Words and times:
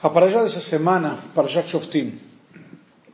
A 0.00 0.08
Parashá 0.10 0.44
dessa 0.44 0.60
semana, 0.60 1.18
Parashat 1.34 1.68
Shoftim. 1.68 2.20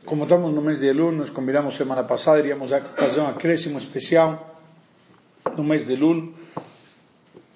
Como 0.05 0.25
estamos 0.25 0.53
no 0.53 0.61
mês 0.61 0.79
de 0.79 0.85
Elul, 0.85 1.13
nós 1.13 1.31
combinamos 1.31 1.75
semana 1.75 2.03
passada, 2.03 2.37
iríamos 2.37 2.69
fazer 2.95 3.21
um 3.21 3.27
acréscimo 3.27 3.79
especial 3.79 4.61
no 5.57 5.63
mês 5.63 5.83
de 5.83 5.93
Elul, 5.93 6.31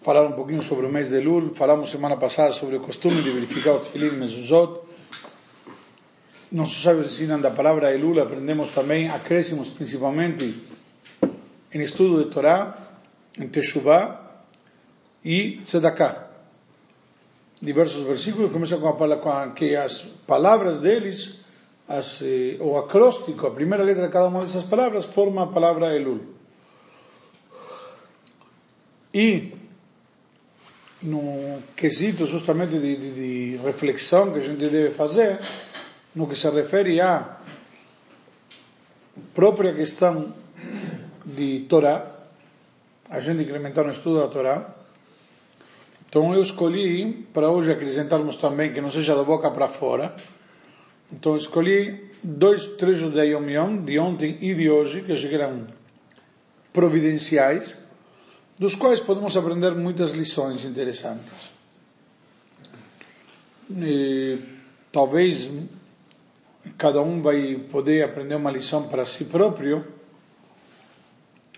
falar 0.01 0.25
um 0.25 0.31
pouquinho 0.31 0.63
sobre 0.63 0.87
o 0.87 0.89
mês 0.89 1.09
de 1.09 1.17
Elul, 1.17 1.53
falamos 1.53 1.91
semana 1.91 2.17
passada 2.17 2.53
sobre 2.53 2.77
o 2.77 2.79
costume 2.79 3.21
de 3.21 3.29
verificar 3.29 3.73
o 3.73 3.79
Tfilim 3.79 4.17
Mezuzot. 4.17 4.81
Nossos 6.51 6.81
sábios 6.81 7.13
ensinam 7.13 7.39
da 7.39 7.51
palavra 7.51 7.93
Elul, 7.93 8.19
aprendemos 8.19 8.71
também 8.71 9.11
acréscimos 9.11 9.69
principalmente 9.69 10.59
em 11.71 11.81
estudo 11.81 12.23
de 12.23 12.31
Torá, 12.31 12.75
em 13.37 13.47
Teshuvah 13.47 14.41
e 15.23 15.61
Tzedakah 15.63 16.28
diversos 17.61 18.03
versículos, 18.03 18.51
começa 18.51 18.77
com, 18.77 18.87
a, 18.87 19.17
com 19.17 19.29
a, 19.29 19.49
que 19.49 19.75
as 19.75 20.01
palavras 20.01 20.79
deles, 20.79 21.39
as, 21.87 22.21
eh, 22.21 22.57
o 22.59 22.77
acróstico, 22.77 23.47
a 23.47 23.51
primeira 23.51 23.83
letra 23.83 24.07
de 24.07 24.13
cada 24.13 24.27
uma 24.27 24.41
dessas 24.41 24.63
palavras, 24.63 25.05
forma 25.05 25.43
a 25.43 25.47
palavra 25.47 25.93
Elul. 25.93 26.21
E, 29.13 29.53
no 31.01 31.61
quesito 31.75 32.25
justamente 32.25 32.77
de, 32.77 32.95
de, 32.95 33.11
de 33.55 33.57
reflexão 33.57 34.31
que 34.31 34.39
a 34.39 34.41
gente 34.41 34.59
deve 34.59 34.91
fazer, 34.91 35.39
no 36.15 36.27
que 36.27 36.35
se 36.35 36.49
refere 36.49 37.01
à 37.01 37.39
própria 39.33 39.73
questão 39.73 40.33
de 41.25 41.65
Torá, 41.67 42.19
a 43.09 43.19
gente 43.19 43.43
incrementar 43.43 43.83
no 43.83 43.91
estudo 43.91 44.19
da 44.19 44.27
Torá, 44.27 44.78
então 46.09 46.33
eu 46.33 46.41
escolhi, 46.41 47.27
para 47.31 47.51
hoje 47.51 47.71
acrescentarmos 47.71 48.35
também, 48.35 48.73
que 48.73 48.81
não 48.81 48.89
seja 48.89 49.15
da 49.15 49.23
boca 49.23 49.51
para 49.51 49.67
fora, 49.67 50.15
então 51.13 51.37
escolhi 51.37 52.09
dois 52.23 52.65
trechos 52.65 53.13
da 53.13 53.23
Yom 53.23 53.47
Yom, 53.47 53.83
de 53.83 53.99
ontem 53.99 54.35
e 54.41 54.55
de 54.55 54.69
hoje, 54.71 55.03
que 55.03 55.11
achei 55.11 55.29
que 55.29 55.35
eram 55.35 55.67
providenciais, 56.73 57.77
dos 58.57 58.73
quais 58.73 58.99
podemos 58.99 59.37
aprender 59.37 59.75
muitas 59.75 60.11
lições 60.11 60.65
interessantes. 60.65 61.51
E, 63.71 64.39
talvez 64.91 65.47
cada 66.75 67.01
um 67.01 67.21
vai 67.21 67.55
poder 67.71 68.03
aprender 68.03 68.33
uma 68.33 68.51
lição 68.51 68.87
para 68.87 69.05
si 69.05 69.25
próprio. 69.25 69.85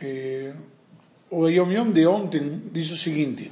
E, 0.01 0.51
o 1.29 1.47
Yom 1.47 1.71
Yom 1.71 1.91
de 1.91 2.05
ontem 2.05 2.61
diz 2.71 2.91
o 2.91 2.97
seguinte, 2.97 3.49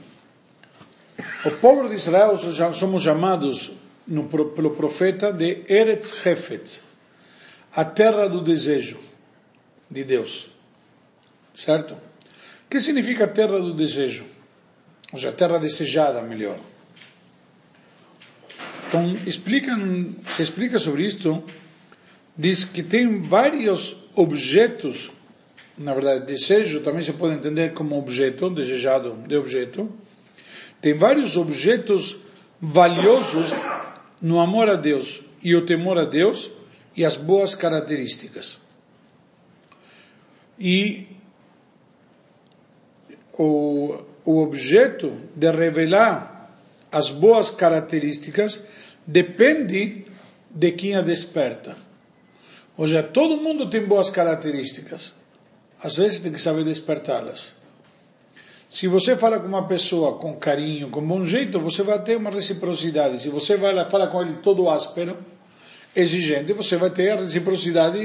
o 1.45 1.51
povo 1.51 1.87
de 1.89 1.95
Israel 1.95 2.37
somos 2.73 3.03
chamados 3.03 3.71
no, 4.07 4.25
pelo 4.25 4.71
profeta 4.71 5.31
de 5.31 5.63
Eretz 5.67 6.25
Hefetz, 6.25 6.83
a 7.75 7.85
terra 7.85 8.27
do 8.27 8.41
desejo 8.41 8.97
de 9.89 10.03
Deus. 10.03 10.49
Certo? 11.53 11.93
O 11.93 12.69
que 12.69 12.79
significa 12.79 13.27
terra 13.27 13.59
do 13.59 13.73
desejo? 13.73 14.25
Ou 15.11 15.19
seja, 15.19 15.31
terra 15.31 15.59
desejada, 15.59 16.21
melhor. 16.21 16.57
Então, 18.87 19.15
se 19.17 20.41
explica 20.41 20.79
sobre 20.79 21.05
isto, 21.05 21.43
diz 22.35 22.65
que 22.65 22.81
tem 22.81 23.21
vários 23.21 23.95
objetos, 24.15 25.11
na 25.77 25.93
verdade, 25.93 26.25
desejo 26.25 26.81
também 26.81 27.03
se 27.03 27.13
pode 27.13 27.35
entender 27.35 27.73
como 27.73 27.97
objeto, 27.97 28.49
desejado 28.49 29.15
de 29.27 29.35
objeto, 29.35 29.91
tem 30.81 30.97
vários 30.97 31.35
objetos 31.35 32.17
valiosos 32.61 33.52
no 34.22 34.39
amor 34.39 34.69
a 34.69 34.75
Deus 34.75 35.21
e 35.41 35.55
o 35.55 35.66
temor 35.66 35.97
a 35.97 36.05
Deus 36.05 36.49
e 36.95 37.05
as 37.05 37.16
boas 37.16 37.55
características. 37.55 38.59
E 40.59 41.08
o, 43.37 43.98
o 44.26 44.42
objeto 44.42 45.14
de 45.36 45.52
revelar 45.52 46.52
as 46.92 47.09
boas 47.09 47.52
características 47.52 48.59
depende 49.05 50.05
de 50.49 50.71
quem 50.71 50.95
a 50.95 51.02
desperta. 51.02 51.77
Ou 52.76 52.87
seja, 52.87 53.03
todo 53.03 53.37
mundo 53.37 53.70
tem 53.70 53.86
boas 53.86 54.09
características. 54.09 55.14
Às 55.82 55.98
vezes 55.98 56.20
tem 56.20 56.32
que 56.32 56.42
saber 56.42 56.65
despertá-las. 56.65 57.58
Se 58.69 58.87
você 58.87 59.17
fala 59.17 59.39
com 59.39 59.47
uma 59.47 59.67
pessoa 59.67 60.19
com 60.19 60.35
carinho, 60.35 60.91
com 60.91 61.02
bom 61.02 61.25
jeito, 61.25 61.59
você 61.59 61.81
vai 61.81 61.99
ter 62.03 62.15
uma 62.17 62.30
reciprocidade. 62.30 63.19
Se 63.19 63.27
você 63.27 63.57
vai 63.57 63.73
lá, 63.73 63.89
fala 63.89 64.05
com 64.07 64.21
ele 64.21 64.35
todo 64.43 64.69
áspero, 64.69 65.17
exigente, 65.95 66.53
você 66.53 66.77
vai 66.77 66.91
ter 66.91 67.09
a 67.09 67.15
reciprocidade 67.15 67.99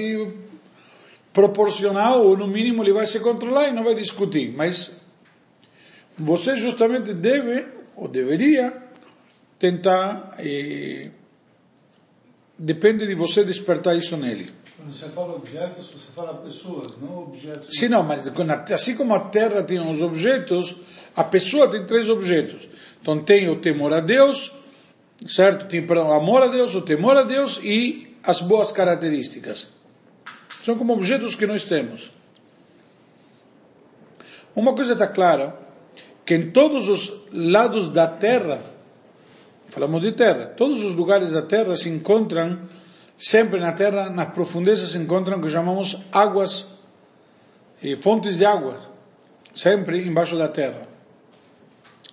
proporcional, 1.35 2.25
ou 2.25 2.35
no 2.35 2.49
mínimo 2.49 2.83
ele 2.83 2.95
vai 2.95 3.07
se 3.07 3.21
controlar 3.21 3.69
e 3.69 3.73
não 3.73 3.85
vai 3.85 3.95
discutir. 3.95 4.55
Mas 4.57 4.91
você 6.17 6.57
justamente 6.57 7.13
deve, 7.13 7.67
ou 7.95 8.09
deveria, 8.09 8.73
tentar, 9.59 10.35
eh, 10.39 11.11
depende 12.59 13.07
de 13.07 13.15
você 13.15 13.45
despertar 13.45 13.97
isso 13.97 14.17
nele. 14.17 14.64
Quando 14.85 14.97
você 14.97 15.09
fala 15.09 15.35
objetos, 15.35 15.91
você 15.91 16.13
fala 16.15 16.35
pessoas, 16.35 16.95
não 17.01 17.23
objetos. 17.23 17.71
Sim, 17.73 17.89
não, 17.89 18.03
mas 18.03 18.29
assim 18.71 18.95
como 18.95 19.15
a 19.15 19.21
terra 19.21 19.63
tem 19.63 19.81
os 19.81 20.03
objetos, 20.03 20.77
a 21.17 21.25
pessoa 21.25 21.71
tem 21.71 21.87
três 21.87 22.11
objetos. 22.11 22.69
Então 23.01 23.25
tem 23.25 23.49
o 23.49 23.63
temor 23.63 23.95
a 23.95 24.01
Deus, 24.01 24.53
certo? 25.27 25.67
Tem 25.69 25.81
o 25.83 26.13
amor 26.13 26.43
a 26.43 26.49
Deus, 26.49 26.75
o 26.75 26.83
temor 26.83 27.17
a 27.17 27.23
Deus 27.23 27.59
e 27.63 28.15
as 28.23 28.43
boas 28.43 28.73
características. 28.73 29.69
São 30.63 30.77
como 30.77 30.93
objetos 30.93 31.35
que 31.35 31.47
nós 31.47 31.65
temos. 31.65 32.13
Uma 34.55 34.75
coisa 34.75 34.93
está 34.93 35.07
clara, 35.07 35.59
que 36.27 36.35
em 36.35 36.51
todos 36.51 36.89
os 36.89 37.11
lados 37.33 37.89
da 37.89 38.07
terra, 38.07 38.61
falamos 39.67 40.03
de 40.03 40.13
terra, 40.13 40.45
todos 40.45 40.83
os 40.83 40.95
lugares 40.95 41.31
da 41.31 41.41
terra 41.41 41.75
se 41.75 41.89
encontram 41.89 42.59
sempre 43.17 43.61
na 43.61 43.73
terra, 43.73 44.11
nas 44.11 44.33
profundezas, 44.33 44.91
se 44.91 44.99
encontram 44.99 45.39
o 45.39 45.41
que 45.41 45.51
chamamos 45.51 45.97
águas, 46.13 46.67
e 47.83 47.97
fontes 47.97 48.39
de 48.39 48.45
água, 48.45 48.81
sempre 49.55 50.07
embaixo 50.07 50.37
da 50.37 50.49
terra. 50.49 50.83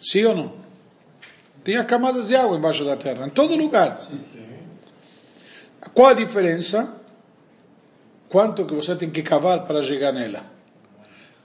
Sim 0.01 0.25
ou 0.25 0.35
não? 0.35 0.53
Tem 1.63 1.83
camadas 1.85 2.27
de 2.27 2.35
água 2.35 2.57
embaixo 2.57 2.83
da 2.83 2.97
terra, 2.97 3.25
em 3.25 3.29
todo 3.29 3.55
lugar. 3.55 4.01
Qual 5.93 6.09
a 6.09 6.13
diferença? 6.13 6.97
Quanto 8.27 8.65
que 8.65 8.73
você 8.73 8.95
tem 8.95 9.09
que 9.09 9.21
cavar 9.21 9.65
para 9.65 9.83
chegar 9.83 10.11
nela? 10.11 10.45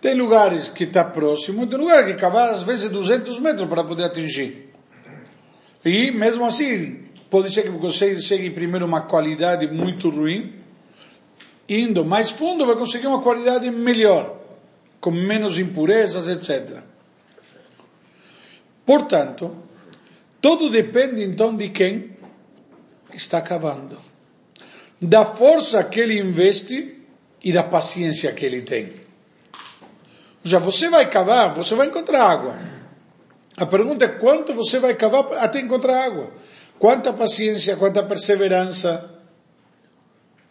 Tem 0.01 0.15
lugares 0.15 0.69
que 0.69 0.85
está 0.85 1.05
próximo, 1.05 1.67
tem 1.67 1.79
lugares 1.79 2.07
que 2.07 2.15
cavar 2.15 2.51
às 2.51 2.63
vezes 2.63 2.91
200 2.91 3.41
metros 3.41 3.69
para 3.69 3.83
poder 3.83 4.05
atingir. 4.05 4.71
E 5.85 6.11
mesmo 6.11 6.45
assim, 6.45 7.06
Pode 7.29 7.53
ser 7.53 7.63
que 7.63 7.71
você 7.71 8.21
chegue 8.21 8.51
primeiro 8.51 8.87
uma 8.87 9.03
qualidade 9.03 9.67
muito 9.67 10.11
ruim, 10.11 10.55
indo 11.69 12.05
mais 12.05 12.31
fundo 12.31 12.65
vai 12.65 12.77
conseguir 12.77 13.09
uma 13.09 13.21
qualidade 13.21 13.71
melhor, 13.71 14.39
com 15.01 15.11
menos 15.11 15.59
impurezas, 15.59 16.29
etc. 16.29 16.83
Portanto, 18.85 19.57
tudo 20.41 20.71
depende 20.71 21.25
então 21.25 21.57
de 21.57 21.71
quem 21.71 22.17
está 23.13 23.41
cavando, 23.41 23.99
da 25.03 25.25
força 25.25 25.83
que 25.83 25.99
ele 25.99 26.19
investe 26.19 27.03
e 27.43 27.53
da 27.53 27.65
paciência 27.65 28.33
que 28.33 28.47
ele 28.47 28.63
tem. 28.63 28.93
Já 30.45 30.61
você 30.61 30.89
vai 30.89 31.11
cavar, 31.11 31.55
você 31.55 31.75
vai 31.75 31.89
encontrar 31.89 32.23
água. 32.23 32.57
A 33.57 33.67
pergunta 33.67 34.05
é 34.05 34.09
quanto 34.09 34.55
você 34.55 34.79
vai 34.79 34.95
cavar 34.95 35.33
até 35.33 35.59
encontrar 35.59 36.05
água. 36.05 36.31
Quanta 36.79 37.13
paciência, 37.13 37.77
quanta 37.77 38.03
perseverança. 38.03 39.11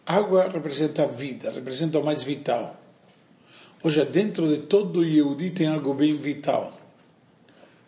Água 0.04 0.48
representa 0.48 1.06
vida, 1.06 1.50
representa 1.50 1.98
o 1.98 2.04
mais 2.04 2.22
vital. 2.22 2.80
Hoje, 3.82 4.04
dentro 4.06 4.48
de 4.48 4.62
todo 4.66 5.04
Yehudi 5.04 5.50
tem 5.50 5.68
algo 5.68 5.94
bem 5.94 6.16
vital. 6.16 6.76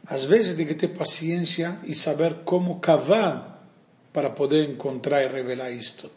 Às 0.07 0.25
vezes 0.25 0.55
tem 0.55 0.67
que 0.67 0.75
ter 0.75 0.89
paciência 0.89 1.79
e 1.85 1.95
saber 1.95 2.39
como 2.45 2.79
cavar 2.81 3.67
para 4.13 4.31
poder 4.31 4.69
encontrar 4.69 5.23
e 5.23 5.29
revelar 5.29 5.71
isto. 5.71 6.11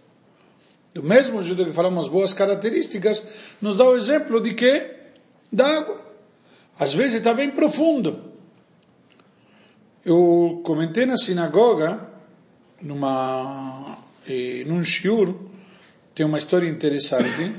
Do 0.93 1.03
mesmo 1.03 1.41
jeito 1.41 1.65
que 1.65 1.71
falamos 1.71 2.07
boas 2.07 2.33
características, 2.33 3.23
nos 3.61 3.75
dá 3.75 3.85
o 3.85 3.97
exemplo 3.97 4.39
de 4.41 4.53
que? 4.53 4.95
Da 5.51 5.77
água. 5.77 6.01
Às 6.79 6.93
vezes 6.93 7.15
está 7.15 7.33
bem 7.33 7.51
profundo. 7.51 8.31
Eu 10.05 10.61
comentei 10.63 11.05
na 11.05 11.17
sinagoga 11.17 12.10
numa, 12.81 13.97
eh, 14.27 14.63
num 14.65 14.83
shiur, 14.83 15.35
tem 16.13 16.25
uma 16.25 16.37
história 16.37 16.67
interessante, 16.67 17.55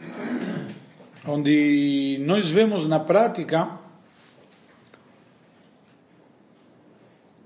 onde 1.26 2.18
nós 2.24 2.50
vemos 2.50 2.86
na 2.86 3.00
prática, 3.00 3.78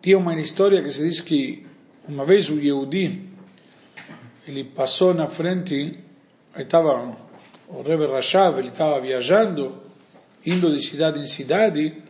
tinha 0.03 0.19
uma 0.19 0.39
história 0.39 0.83
que 0.83 0.91
se 0.91 1.03
diz 1.03 1.21
que 1.21 1.67
Uma 2.07 2.27
vez 2.27 2.51
o 2.51 2.61
Yehudi, 2.61 3.31
ele 4.47 4.63
passou 4.63 5.15
na 5.15 5.27
frente, 5.27 5.99
estava, 6.55 7.17
o 7.67 7.81
Rebbe 7.81 8.07
Rashav, 8.07 8.59
ele 8.59 8.69
estava 8.69 9.01
viajando, 9.01 9.81
indo 10.45 10.71
de 10.71 10.85
cidade 10.85 11.19
em 11.19 11.27
cidade, 11.27 12.03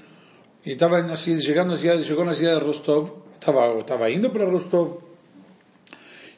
e 0.67 0.73
estava 0.73 0.97
chegando 1.17 1.69
na 1.69 1.77
cidade, 1.77 2.03
chegou 2.03 2.25
na 2.25 2.35
cidade 2.35 2.59
de 2.59 2.67
Rostov, 2.67 3.24
estava, 3.45 3.79
estava 3.79 4.11
indo 4.11 4.31
para 4.31 4.47
Rostov, 4.47 5.03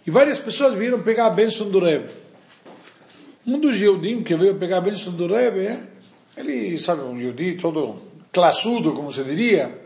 e 0.05 0.11
várias 0.11 0.41
pessoas 0.41 0.75
vieram 0.75 1.01
pegar 1.03 1.27
a 1.27 1.31
bênção 1.31 1.71
do 1.71 1.79
Rebbe. 1.79 2.11
Um 3.47 3.61
dos 3.61 3.81
Yehudim 3.81 4.25
que 4.25 4.35
veio 4.35 4.57
pegar 4.57 4.79
a 4.79 4.81
bênção 4.81 5.13
do 5.13 5.27
Rebbe, 5.29 5.79
ele, 6.37 6.79
sabe, 6.81 7.03
um 7.03 7.17
Yehudi 7.19 7.55
todo 7.55 7.97
classudo, 8.33 8.93
como 8.93 9.13
se 9.13 9.23
diria, 9.23 9.83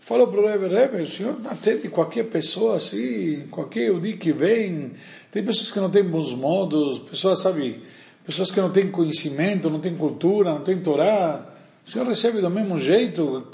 falou 0.00 0.26
para 0.26 0.40
o 0.40 0.46
Rebbe, 0.46 0.66
Rebbe, 0.66 1.02
o 1.02 1.08
senhor 1.08 1.36
atende 1.46 1.88
qualquer 1.88 2.24
pessoa 2.24 2.76
assim, 2.76 3.46
qualquer 3.48 3.82
Yehudi 3.82 4.16
que 4.16 4.32
vem, 4.32 4.92
tem 5.30 5.44
pessoas 5.44 5.70
que 5.70 5.78
não 5.78 5.88
têm 5.88 6.02
bons 6.02 6.34
modos, 6.34 6.98
pessoas, 6.98 7.40
sabe, 7.40 7.80
pessoas 8.24 8.50
que 8.50 8.60
não 8.60 8.72
têm 8.72 8.90
conhecimento, 8.90 9.70
não 9.70 9.80
têm 9.80 9.96
cultura, 9.96 10.52
não 10.52 10.64
têm 10.64 10.80
Torá, 10.80 11.46
o 11.86 11.90
senhor 11.90 12.06
recebe 12.06 12.40
do 12.40 12.50
mesmo 12.50 12.76
jeito? 12.76 13.46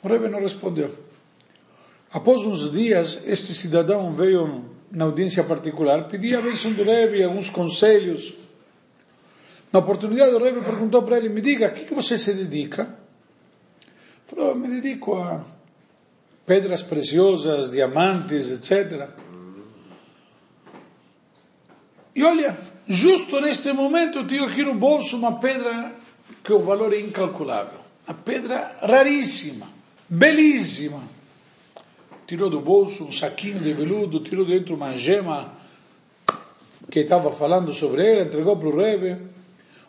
O 0.00 0.08
Rebbe 0.08 0.28
não 0.28 0.40
respondeu. 0.40 1.03
Após 2.14 2.46
uns 2.46 2.70
dias, 2.70 3.18
este 3.26 3.52
cidadão 3.52 4.14
veio 4.14 4.66
na 4.88 5.04
audiência 5.06 5.42
particular, 5.42 6.06
pedia 6.06 6.38
a 6.38 6.42
bênção 6.42 6.72
do 6.72 6.84
Rebbe, 6.84 7.24
alguns 7.24 7.50
conselhos. 7.50 8.32
Na 9.72 9.80
oportunidade, 9.80 10.32
o 10.32 10.38
Rebbe 10.38 10.60
perguntou 10.60 11.02
para 11.02 11.16
ele, 11.16 11.28
me 11.28 11.40
diga, 11.40 11.66
a 11.66 11.70
que, 11.70 11.92
você 11.92 12.16
se 12.16 12.32
dedica? 12.32 12.96
Falou, 14.26 14.54
me 14.54 14.68
dedico 14.68 15.16
a 15.16 15.44
pedras 16.46 16.82
preciosas, 16.82 17.72
diamantes, 17.72 18.48
etc. 18.48 19.08
E 22.14 22.22
olha, 22.22 22.56
justo 22.86 23.40
neste 23.40 23.72
momento 23.72 24.20
eu 24.20 24.26
tenho 24.28 24.44
aqui 24.44 24.62
no 24.62 24.76
bolso 24.76 25.16
uma 25.16 25.40
pedra 25.40 25.92
que 26.44 26.52
o 26.52 26.60
valor 26.60 26.94
é 26.94 27.00
incalculável. 27.00 27.80
Uma 28.06 28.14
pedra 28.14 28.76
raríssima, 28.82 29.66
belíssima 30.08 31.13
tirou 32.26 32.48
do 32.48 32.60
bolso 32.60 33.04
um 33.04 33.12
saquinho 33.12 33.60
de 33.60 33.72
veludo, 33.72 34.20
tirou 34.20 34.44
dentro 34.44 34.74
uma 34.74 34.94
gema 34.94 35.52
que 36.90 37.00
estava 37.00 37.30
falando 37.30 37.72
sobre 37.72 38.06
ela, 38.06 38.22
entregou 38.22 38.56
para 38.56 38.68
o 38.68 38.76
Rebbe. 38.76 39.16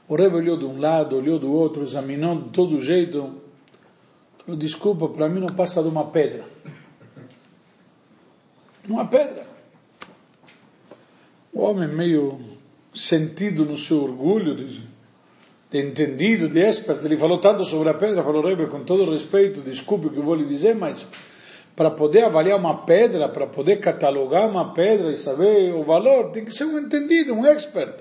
O 0.08 0.16
Rebbe 0.16 0.38
olhou 0.38 0.58
de 0.58 0.66
um 0.66 0.80
lado, 0.80 1.16
olhou 1.16 1.40
do 1.40 1.52
outro, 1.52 1.84
examinou 1.84 2.42
de 2.42 2.50
todo 2.50 2.80
jeito. 2.80 3.42
Falou, 4.38 4.60
desculpa, 4.60 5.08
para 5.10 5.28
mim 5.28 5.40
não 5.40 5.48
passa 5.48 5.82
de 5.82 5.90
uma 5.90 6.06
pedra. 6.06 6.44
Uma 8.88 9.06
pedra. 9.06 9.48
O 11.52 11.62
homem 11.62 11.88
meio 11.88 12.40
sentido 12.94 13.66
no 13.66 13.78
seu 13.78 14.04
orgulho, 14.04 14.56
de, 14.56 14.82
de 15.72 15.80
entendido, 15.80 16.48
de 16.48 16.60
expert, 16.60 17.04
ele 17.04 17.18
falou 17.18 17.40
tanto 17.40 17.66
sobre 17.66 17.90
a 17.90 17.94
pedra, 17.94 18.24
falou, 18.24 18.44
Rebbe, 18.44 18.68
com 18.68 18.84
todo 18.84 19.10
respeito, 19.10 19.62
desculpe 19.62 20.08
o 20.08 20.10
que 20.12 20.20
vou 20.20 20.36
lhe 20.36 20.46
dizer, 20.46 20.76
mas 20.76 21.08
para 21.76 21.92
poder 21.92 22.24
avaliar 22.24 22.58
uma 22.58 22.86
pedra, 22.86 23.28
para 23.28 23.46
poder 23.46 23.78
catalogar 23.78 24.48
uma 24.48 24.74
pedra 24.74 25.12
e 25.12 25.18
saber 25.18 25.74
o 25.74 25.84
valor, 25.84 26.32
tem 26.32 26.46
que 26.46 26.52
ser 26.52 26.64
um 26.64 26.80
entendido, 26.80 27.34
um 27.34 27.46
expert. 27.46 27.96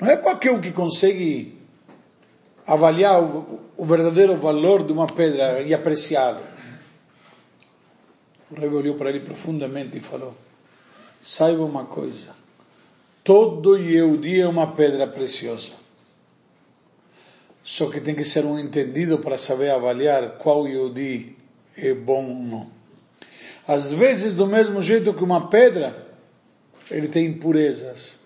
Não 0.00 0.08
é 0.08 0.16
qualquer 0.16 0.52
um 0.52 0.60
que 0.60 0.72
consegue 0.72 1.58
avaliar 2.66 3.22
o, 3.22 3.60
o 3.76 3.84
verdadeiro 3.84 4.36
valor 4.36 4.82
de 4.84 4.92
uma 4.92 5.06
pedra 5.06 5.60
e 5.62 5.74
apreciá-lo. 5.74 6.40
O 8.50 8.54
rei 8.54 8.68
olhou 8.68 8.94
para 8.94 9.10
ele 9.10 9.20
profundamente 9.20 9.98
e 9.98 10.00
falou: 10.00 10.34
Saiba 11.20 11.62
uma 11.62 11.84
coisa, 11.84 12.28
todo 13.22 13.76
Yehudi 13.76 14.40
é 14.40 14.48
uma 14.48 14.72
pedra 14.72 15.06
preciosa. 15.06 15.76
Só 17.62 17.90
que 17.90 18.00
tem 18.00 18.14
que 18.14 18.24
ser 18.24 18.46
um 18.46 18.58
entendido 18.58 19.18
para 19.18 19.36
saber 19.36 19.70
avaliar 19.70 20.38
qual 20.38 20.66
Yehudi 20.66 21.36
é 21.76 21.92
bom 21.92 22.24
ou 22.24 22.34
não. 22.34 22.77
Às 23.68 23.92
vezes, 23.92 24.32
do 24.32 24.46
mesmo 24.46 24.80
jeito 24.80 25.12
que 25.12 25.22
uma 25.22 25.48
pedra, 25.48 26.06
ele 26.90 27.06
tem 27.06 27.26
impurezas. 27.26 28.18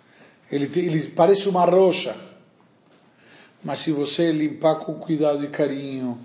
Ele, 0.51 0.69
tem, 0.69 0.85
ele 0.85 1.03
parece 1.09 1.49
uma 1.49 1.65
rocha. 1.65 2.15
Mas 3.65 3.81
se 3.81 3.91
você 3.91 4.31
limpar 4.31 4.77
com 4.77 4.95
cuidado 4.95 5.45
e 5.45 5.49
carinho, 5.49 6.17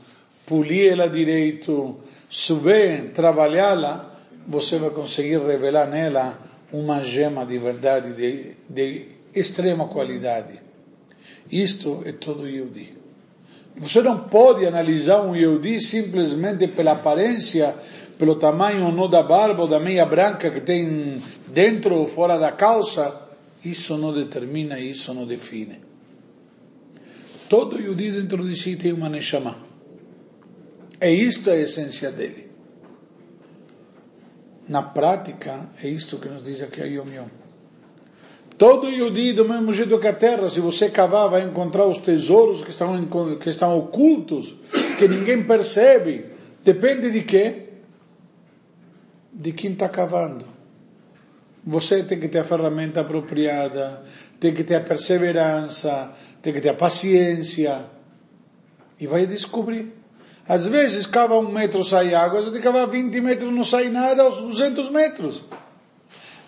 polir 0.45 0.91
ela 0.91 1.09
direito, 1.09 1.97
souber 2.29 3.11
trabalhá-la, 3.11 4.15
você 4.47 4.77
vai 4.77 4.91
conseguir 4.91 5.39
revelar 5.39 5.87
nela 5.87 6.37
uma 6.71 7.01
gema 7.01 7.43
de 7.43 7.57
verdade, 7.57 8.13
de, 8.13 8.51
de 8.69 9.07
extrema 9.33 9.87
qualidade. 9.87 10.61
Isto 11.51 12.03
é 12.05 12.11
todo 12.11 12.47
Yehudi. 12.47 12.95
Você 13.77 14.01
não 14.01 14.27
pode 14.27 14.65
analisar 14.65 15.21
um 15.21 15.35
Yehudi 15.35 15.79
simplesmente 15.79 16.67
pela 16.67 16.93
aparência 16.93 17.75
pelo 18.17 18.35
tamanho 18.35 18.85
ou 18.85 18.91
não 18.91 19.09
da 19.09 19.21
barba 19.21 19.63
ou 19.63 19.67
da 19.67 19.79
meia 19.79 20.05
branca 20.05 20.49
que 20.49 20.61
tem 20.61 21.17
dentro 21.47 21.95
ou 21.95 22.07
fora 22.07 22.37
da 22.37 22.51
calça, 22.51 23.27
isso 23.63 23.97
não 23.97 24.13
determina, 24.13 24.79
isso 24.79 25.13
não 25.13 25.25
define. 25.25 25.79
Todo 27.47 27.79
Yudi 27.79 28.11
dentro 28.11 28.47
de 28.47 28.55
si 28.55 28.75
tem 28.75 28.91
uma 28.91 29.09
Neshama. 29.09 29.57
E 31.01 31.09
isto 31.09 31.49
é 31.49 31.53
a 31.53 31.61
essência 31.61 32.11
dele. 32.11 32.47
Na 34.67 34.81
prática, 34.81 35.69
é 35.81 35.87
isto 35.87 36.17
que 36.17 36.27
nos 36.27 36.43
diz 36.43 36.61
aqui 36.61 36.81
a 36.81 36.85
Yom 36.85 37.07
Yom. 37.07 37.27
Todo 38.57 38.89
Yudi, 38.89 39.33
do 39.33 39.47
mesmo 39.47 39.71
jeito 39.71 39.99
que 39.99 40.07
a 40.07 40.13
terra, 40.13 40.49
se 40.49 40.59
você 40.59 40.89
cavar, 40.89 41.29
vai 41.29 41.43
encontrar 41.43 41.85
os 41.85 41.99
tesouros 41.99 42.63
que 42.63 42.71
estão, 42.71 43.05
que 43.39 43.49
estão 43.49 43.77
ocultos, 43.77 44.55
que 44.97 45.07
ninguém 45.07 45.43
percebe. 45.43 46.25
Depende 46.65 47.11
de 47.11 47.21
quê? 47.21 47.66
De 49.37 49.51
quem 49.51 49.73
está 49.73 49.87
cavando. 49.87 50.45
Você 51.63 52.01
tem 52.01 52.19
que 52.19 52.27
ter 52.27 52.39
a 52.39 52.43
ferramenta 52.43 53.01
apropriada, 53.01 54.03
tem 54.39 54.53
que 54.53 54.63
ter 54.63 54.75
a 54.75 54.81
perseverança, 54.81 56.11
tem 56.41 56.53
que 56.53 56.61
ter 56.61 56.69
a 56.69 56.73
paciência 56.73 57.85
e 58.99 59.05
vai 59.05 59.27
descobrir. 59.27 59.93
Às 60.47 60.65
vezes 60.65 61.05
cava 61.05 61.37
um 61.37 61.51
metro 61.51 61.83
sai 61.83 62.15
água, 62.15 62.41
tem 62.43 62.53
que 62.53 62.59
cavar 62.61 62.87
20 62.87 63.21
metros 63.21 63.53
não 63.53 63.63
sai 63.63 63.89
nada 63.89 64.23
aos 64.23 64.41
200 64.41 64.89
metros. 64.89 65.43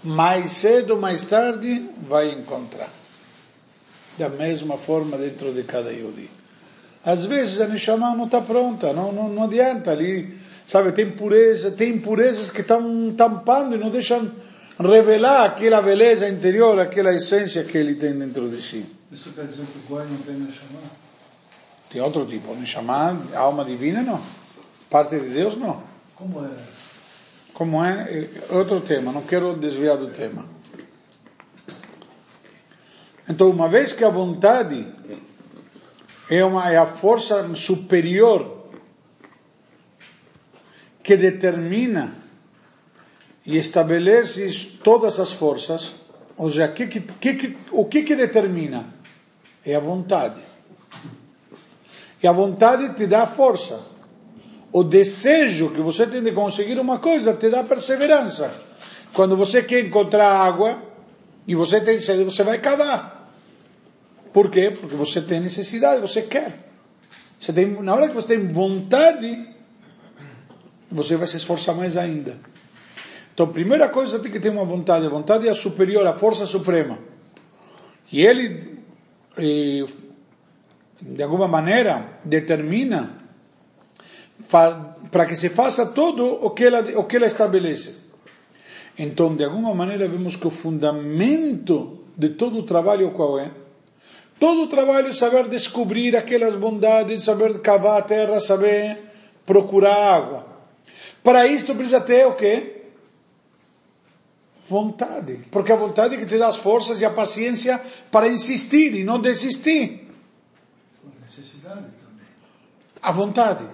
Mais 0.04 0.54
cedo 0.54 0.98
mais 0.98 1.22
tarde 1.22 1.90
vai 2.08 2.32
encontrar. 2.32 2.90
Da 4.18 4.30
mesma 4.30 4.78
forma 4.78 5.18
dentro 5.18 5.54
de 5.54 5.64
cada 5.64 5.92
Yudi. 5.92 6.30
Às 7.06 7.26
vezes 7.26 7.60
a 7.62 7.68
Neshama 7.68 8.16
não 8.16 8.26
está 8.26 8.42
pronta, 8.42 8.94
não, 8.94 9.12
não, 9.12 9.30
não 9.30 9.44
adianta 9.44 9.92
ali 9.92 10.38
Sabe, 10.70 10.92
tem 10.92 11.10
pureza, 11.10 11.72
tem 11.72 11.96
impurezas 11.96 12.52
que 12.52 12.62
estão 12.62 13.12
tampando 13.18 13.74
e 13.74 13.80
não 13.80 13.90
deixam 13.90 14.32
revelar 14.80 15.46
aquela 15.46 15.82
beleza 15.82 16.30
interior, 16.30 16.80
aquela 16.80 17.12
essência 17.12 17.64
que 17.64 17.76
ele 17.76 17.96
tem 17.96 18.14
dentro 18.16 18.48
de 18.48 18.62
si. 18.62 18.86
Isso 19.12 19.32
quer 19.32 19.48
dizer 19.48 19.66
que 19.66 19.80
o 19.80 19.82
Goi 19.90 20.06
não 20.06 20.18
tem 20.18 20.36
Neshama? 20.36 20.80
Tem 21.90 22.00
outro 22.00 22.24
tipo. 22.24 22.54
Neshama, 22.54 23.20
alma 23.34 23.66
divina, 23.66 24.04
não. 24.04 24.22
Parte 24.92 25.20
de 25.20 25.30
Deus, 25.30 25.58
não. 25.58 25.82
Como 26.14 26.46
é? 26.46 26.50
Como 27.52 27.84
é? 27.84 28.28
É 28.52 28.56
outro 28.56 28.80
tema, 28.80 29.12
não 29.12 29.24
quero 29.24 29.56
desviar 29.56 29.98
do 29.98 30.10
tema. 30.10 30.46
Então, 33.28 33.50
uma 33.50 33.68
vez 33.68 33.92
que 33.92 34.04
a 34.04 34.10
vontade 34.10 34.86
é, 36.30 36.46
uma, 36.46 36.72
é 36.72 36.78
a 36.78 36.86
força 36.86 37.56
superior 37.56 38.59
que 41.10 41.18
determina 41.18 42.14
e 43.44 43.58
estabelece 43.58 44.78
todas 44.84 45.20
as 45.20 45.32
forças, 45.32 45.94
ou 46.38 46.52
seja, 46.52 46.68
que, 46.68 46.86
que, 46.86 47.34
que, 47.34 47.58
o 47.72 47.86
que, 47.86 48.04
que 48.04 48.16
determina? 48.16 48.86
É 49.66 49.74
a 49.74 49.80
vontade. 49.80 50.40
E 52.22 52.28
a 52.28 52.32
vontade 52.32 52.94
te 52.94 53.08
dá 53.08 53.26
força. 53.26 53.80
O 54.72 54.84
desejo 54.84 55.72
que 55.72 55.82
você 55.82 56.06
tem 56.06 56.22
de 56.22 56.32
conseguir 56.32 56.80
uma 56.80 57.00
coisa 57.00 57.34
te 57.34 57.50
dá 57.50 57.64
perseverança. 57.64 58.54
Quando 59.12 59.36
você 59.36 59.64
quer 59.64 59.84
encontrar 59.84 60.32
água 60.32 60.80
e 61.48 61.56
você 61.56 61.82
tem 61.82 62.00
sede, 62.00 62.24
você 62.24 62.44
vai 62.44 62.60
cavar. 62.60 63.34
Por 64.32 64.52
quê? 64.52 64.72
Porque 64.80 64.96
você 64.96 65.22
tem 65.22 65.40
necessidade, 65.40 66.02
você 66.02 66.22
quer. 66.22 66.56
Você 67.40 67.52
tem, 67.52 67.66
na 67.82 67.96
hora 67.96 68.08
que 68.08 68.14
você 68.14 68.28
tem 68.28 68.48
vontade, 68.54 69.58
você 70.92 71.16
vai 71.16 71.28
se 71.28 71.38
esforçar 71.38 71.76
mais 71.76 71.98
ainda. 71.98 72.38
Então, 73.34 73.48
primeira 73.48 73.88
coisa 73.88 74.20
tem 74.20 74.32
que 74.32 74.40
ter 74.40 74.50
uma 74.50 74.66
vontade. 74.66 75.06
A 75.06 75.10
vontade 75.10 75.48
é 75.48 75.52
a 75.52 75.54
superior, 75.54 76.06
a 76.06 76.14
força 76.14 76.46
suprema. 76.46 77.00
E 78.12 78.22
ele, 78.22 78.80
eh, 79.38 79.86
de 81.02 81.24
alguma 81.24 81.48
maneira, 81.48 82.20
determina, 82.26 83.18
para 84.50 85.26
que 85.26 85.36
se 85.36 85.50
faça 85.50 85.86
tudo 85.86 86.26
o 86.26 86.50
que 86.50 86.66
ela, 86.66 86.82
o 87.00 87.06
que 87.06 87.16
ela 87.16 87.28
estabelece. 87.28 87.96
Então, 88.98 89.36
de 89.36 89.46
alguma 89.46 89.74
maneira, 89.74 90.08
vemos 90.08 90.36
que 90.36 90.48
o 90.48 90.52
fundamento 90.52 92.00
de 92.18 92.30
todo 92.30 92.60
o 92.60 92.64
trabalho 92.64 93.12
qual 93.12 93.40
é? 93.40 93.52
Todo 94.40 94.64
o 94.64 94.68
trabalho 94.68 95.08
é 95.08 95.14
saber 95.14 95.48
descobrir 95.48 96.16
aquelas 96.16 96.56
bondades, 96.56 97.24
saber 97.24 97.62
cavar 97.62 98.00
a 98.00 98.02
terra, 98.02 98.40
saber 98.40 98.98
procurar 99.46 99.96
água. 99.96 100.46
Para 101.24 101.48
isto 101.48 101.76
precisa 101.76 102.02
ter 102.02 102.26
o 102.26 102.36
quê? 102.36 102.84
Vontade. 104.68 105.40
Porque 105.52 105.72
a 105.72 105.76
vontade 105.76 106.16
é 106.16 106.18
que 106.18 106.26
te 106.26 106.38
dá 106.38 106.48
as 106.48 106.56
forças 106.56 107.02
e 107.02 107.06
a 107.06 107.10
paciência 107.10 107.82
para 108.12 108.28
insistir 108.28 108.96
e 108.96 109.04
não 109.04 109.20
desistir. 109.20 110.08
Necessidade 111.22 111.76
também. 111.76 112.28
A 113.02 113.12
vontade. 113.12 113.66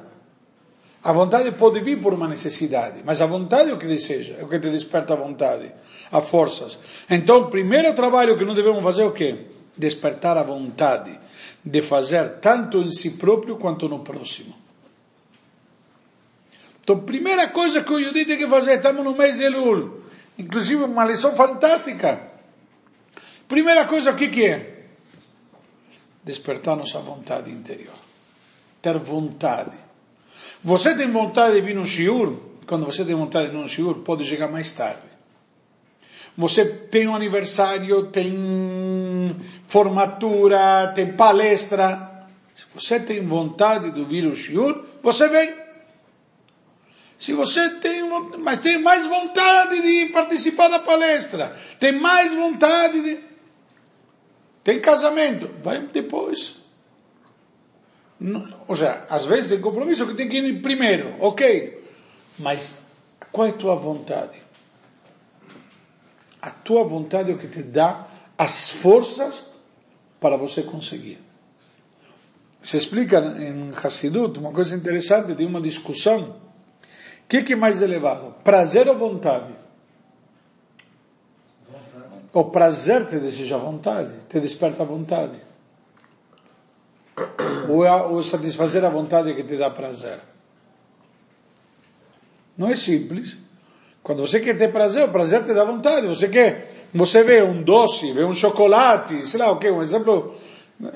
A 1.04 1.14
vontade 1.14 1.52
pode 1.52 1.82
vir 1.82 2.02
por 2.02 2.16
uma 2.16 2.28
necessidade, 2.28 3.02
mas 3.06 3.22
a 3.22 3.28
vontade 3.28 3.70
é 3.70 3.74
o 3.74 3.78
que 3.78 3.86
deseja, 3.86 4.38
é 4.40 4.44
o 4.44 4.48
que 4.48 4.60
te 4.60 4.72
desperta 4.72 5.14
a 5.14 5.16
vontade, 5.16 5.72
as 6.12 6.28
forças. 6.28 6.80
Então, 7.08 7.42
o 7.42 7.48
primeiro 7.48 7.94
trabalho 7.94 8.36
que 8.36 8.44
nós 8.44 8.56
devemos 8.56 8.82
fazer 8.82 9.04
é 9.04 9.06
o 9.06 9.12
quê? 9.12 9.46
Despertar 9.78 10.36
a 10.36 10.42
vontade 10.42 11.20
de 11.64 11.82
fazer 11.84 12.40
tanto 12.40 12.80
em 12.80 12.90
si 12.90 13.12
próprio 13.12 13.58
quanto 13.58 13.88
no 13.88 14.00
próximo. 14.00 14.65
Então, 16.86 17.00
primeira 17.00 17.48
coisa 17.48 17.82
que 17.84 17.92
o 17.92 17.98
Yudi 17.98 18.25
tem 18.25 18.38
que 18.38 18.48
fazer, 18.48 18.75
estamos 18.75 19.04
no 19.04 19.18
mês 19.18 19.36
de 19.36 19.42
Elul, 19.42 20.01
inclusive 20.38 20.84
uma 20.84 21.04
lição 21.04 21.36
fantástica. 21.36 22.22
Primeira 23.48 23.86
coisa, 23.86 24.12
o 24.12 24.15
que, 24.15 24.27
que 24.27 24.46
é? 24.46 24.84
Despertar 26.24 26.75
nossa 26.75 27.00
vontade 27.00 27.50
interior. 27.50 27.96
Ter 28.84 29.00
vontade. 29.00 29.75
Você 30.63 30.94
tem 30.94 31.10
vontade 31.10 31.56
de 31.56 31.62
vir 31.62 31.74
no 31.74 31.88
shiur? 31.88 32.38
Quando 32.68 32.86
você 32.86 33.04
tem 33.04 33.15
vontade 33.15 33.50
de 33.50 33.56
ir 33.56 33.60
no 33.60 33.68
shiur, 33.68 33.96
pode 34.04 34.24
chegar 34.24 34.48
mais 34.48 34.72
tarde. 34.72 35.01
Você 36.38 36.65
tem 36.65 37.08
um 37.08 37.15
aniversário, 37.15 38.12
tem 38.12 39.36
formatura, 39.65 40.92
tem 40.94 41.13
palestra. 41.13 42.27
Se 42.56 42.65
você 42.75 43.00
tem 43.00 43.25
vontade 43.25 43.89
de 43.89 44.04
vir 44.04 44.25
no 44.25 44.36
shiur, 44.36 44.86
você 45.01 45.27
vem. 45.27 45.65
Se 47.18 47.34
você 47.34 47.70
tem, 47.80 48.04
mas 48.40 48.60
tem 48.60 48.78
mais 48.82 49.08
vontade 49.08 49.82
de 49.82 50.12
participar 50.12 50.68
da 50.68 50.80
palestra, 50.80 51.56
tem 51.80 51.94
mais 51.94 52.34
vontade 52.34 53.02
de, 53.02 53.20
tem 54.64 54.80
casamento, 54.82 55.50
vai 55.62 55.80
depois. 55.88 56.58
Ou 58.68 58.76
seja, 58.76 59.06
às 59.10 59.26
vezes 59.26 59.50
tem 59.50 59.62
compromisso 59.62 60.08
que 60.08 60.16
tem 60.16 60.28
que 60.28 60.38
ir 60.38 60.62
primeiro, 60.62 61.14
ok. 61.20 61.84
Mas 62.40 62.86
qual 63.32 63.48
é 63.48 63.52
a 63.52 63.54
tua 63.54 63.76
vontade? 63.76 64.42
A 66.42 66.50
tua 66.50 66.84
vontade 66.84 67.32
é 67.32 67.34
o 67.34 67.38
que 67.38 67.48
te 67.48 67.64
dá 67.64 68.08
as 68.38 68.70
forças 68.70 69.46
para 70.20 70.36
você 70.36 70.62
conseguir. 70.64 71.20
Se 72.62 72.78
explica 72.78 73.20
em 73.20 73.72
Hassidut 73.72 74.40
uma 74.40 74.52
coisa 74.52 74.76
interessante, 74.76 75.36
tem 75.36 75.46
uma 75.46 75.62
discussão 75.62 76.45
o 77.25 77.27
que, 77.27 77.41
que 77.41 77.53
é 77.53 77.55
mais 77.55 77.82
elevado? 77.82 78.36
Prazer 78.44 78.88
ou 78.88 78.96
vontade? 78.96 79.51
vontade? 81.67 82.20
O 82.32 82.44
prazer 82.46 83.08
te 83.08 83.20
deseja 83.20 83.58
vontade, 83.58 84.13
te 84.29 84.39
desperta 84.39 84.84
a 84.84 84.86
vontade. 84.86 85.39
Ou, 87.67 87.84
é, 87.84 87.91
ou 88.03 88.24
satisfazer 88.24 88.86
a 88.86 88.89
vontade 88.89 89.34
que 89.34 89.44
te 89.44 89.58
dá 89.58 89.72
prazer? 89.72 90.20
Não 92.55 92.70
é 92.70 92.75
simples. 92.75 93.36
Quando 94.03 94.22
você 94.22 94.39
quer 94.39 94.55
ter 94.55 94.72
prazer, 94.72 95.05
o 95.05 95.12
prazer 95.12 95.44
te 95.44 95.53
dá 95.53 95.65
vontade. 95.65 96.05
Você 96.05 96.29
quer, 96.29 96.89
você 96.94 97.24
vê 97.24 97.41
um 97.41 97.63
doce, 97.63 98.12
vê 98.13 98.24
um 98.24 98.36
chocolate, 98.36 99.27
sei 99.27 99.39
lá 99.39 99.50
o 99.50 99.58
que, 99.58 99.72
um 99.72 99.82
exemplo, 99.82 100.36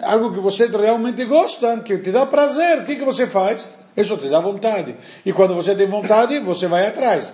algo 0.03 0.31
que 0.31 0.39
você 0.39 0.67
realmente 0.67 1.25
gosta, 1.25 1.79
que 1.79 1.98
te 1.98 2.12
dá 2.12 2.27
prazer, 2.27 2.81
o 2.81 2.86
que, 2.86 2.98
que 2.98 3.03
você 3.03 3.25
faz? 3.25 3.67
Isso 3.96 4.17
te 4.17 4.29
dá 4.29 4.39
vontade. 4.39 4.96
E 5.25 5.34
quando 5.34 5.55
você 5.55 5.75
tem 5.75 5.88
vontade, 5.88 6.39
você 6.39 6.67
vai 6.67 6.88
atrás. 6.88 7.34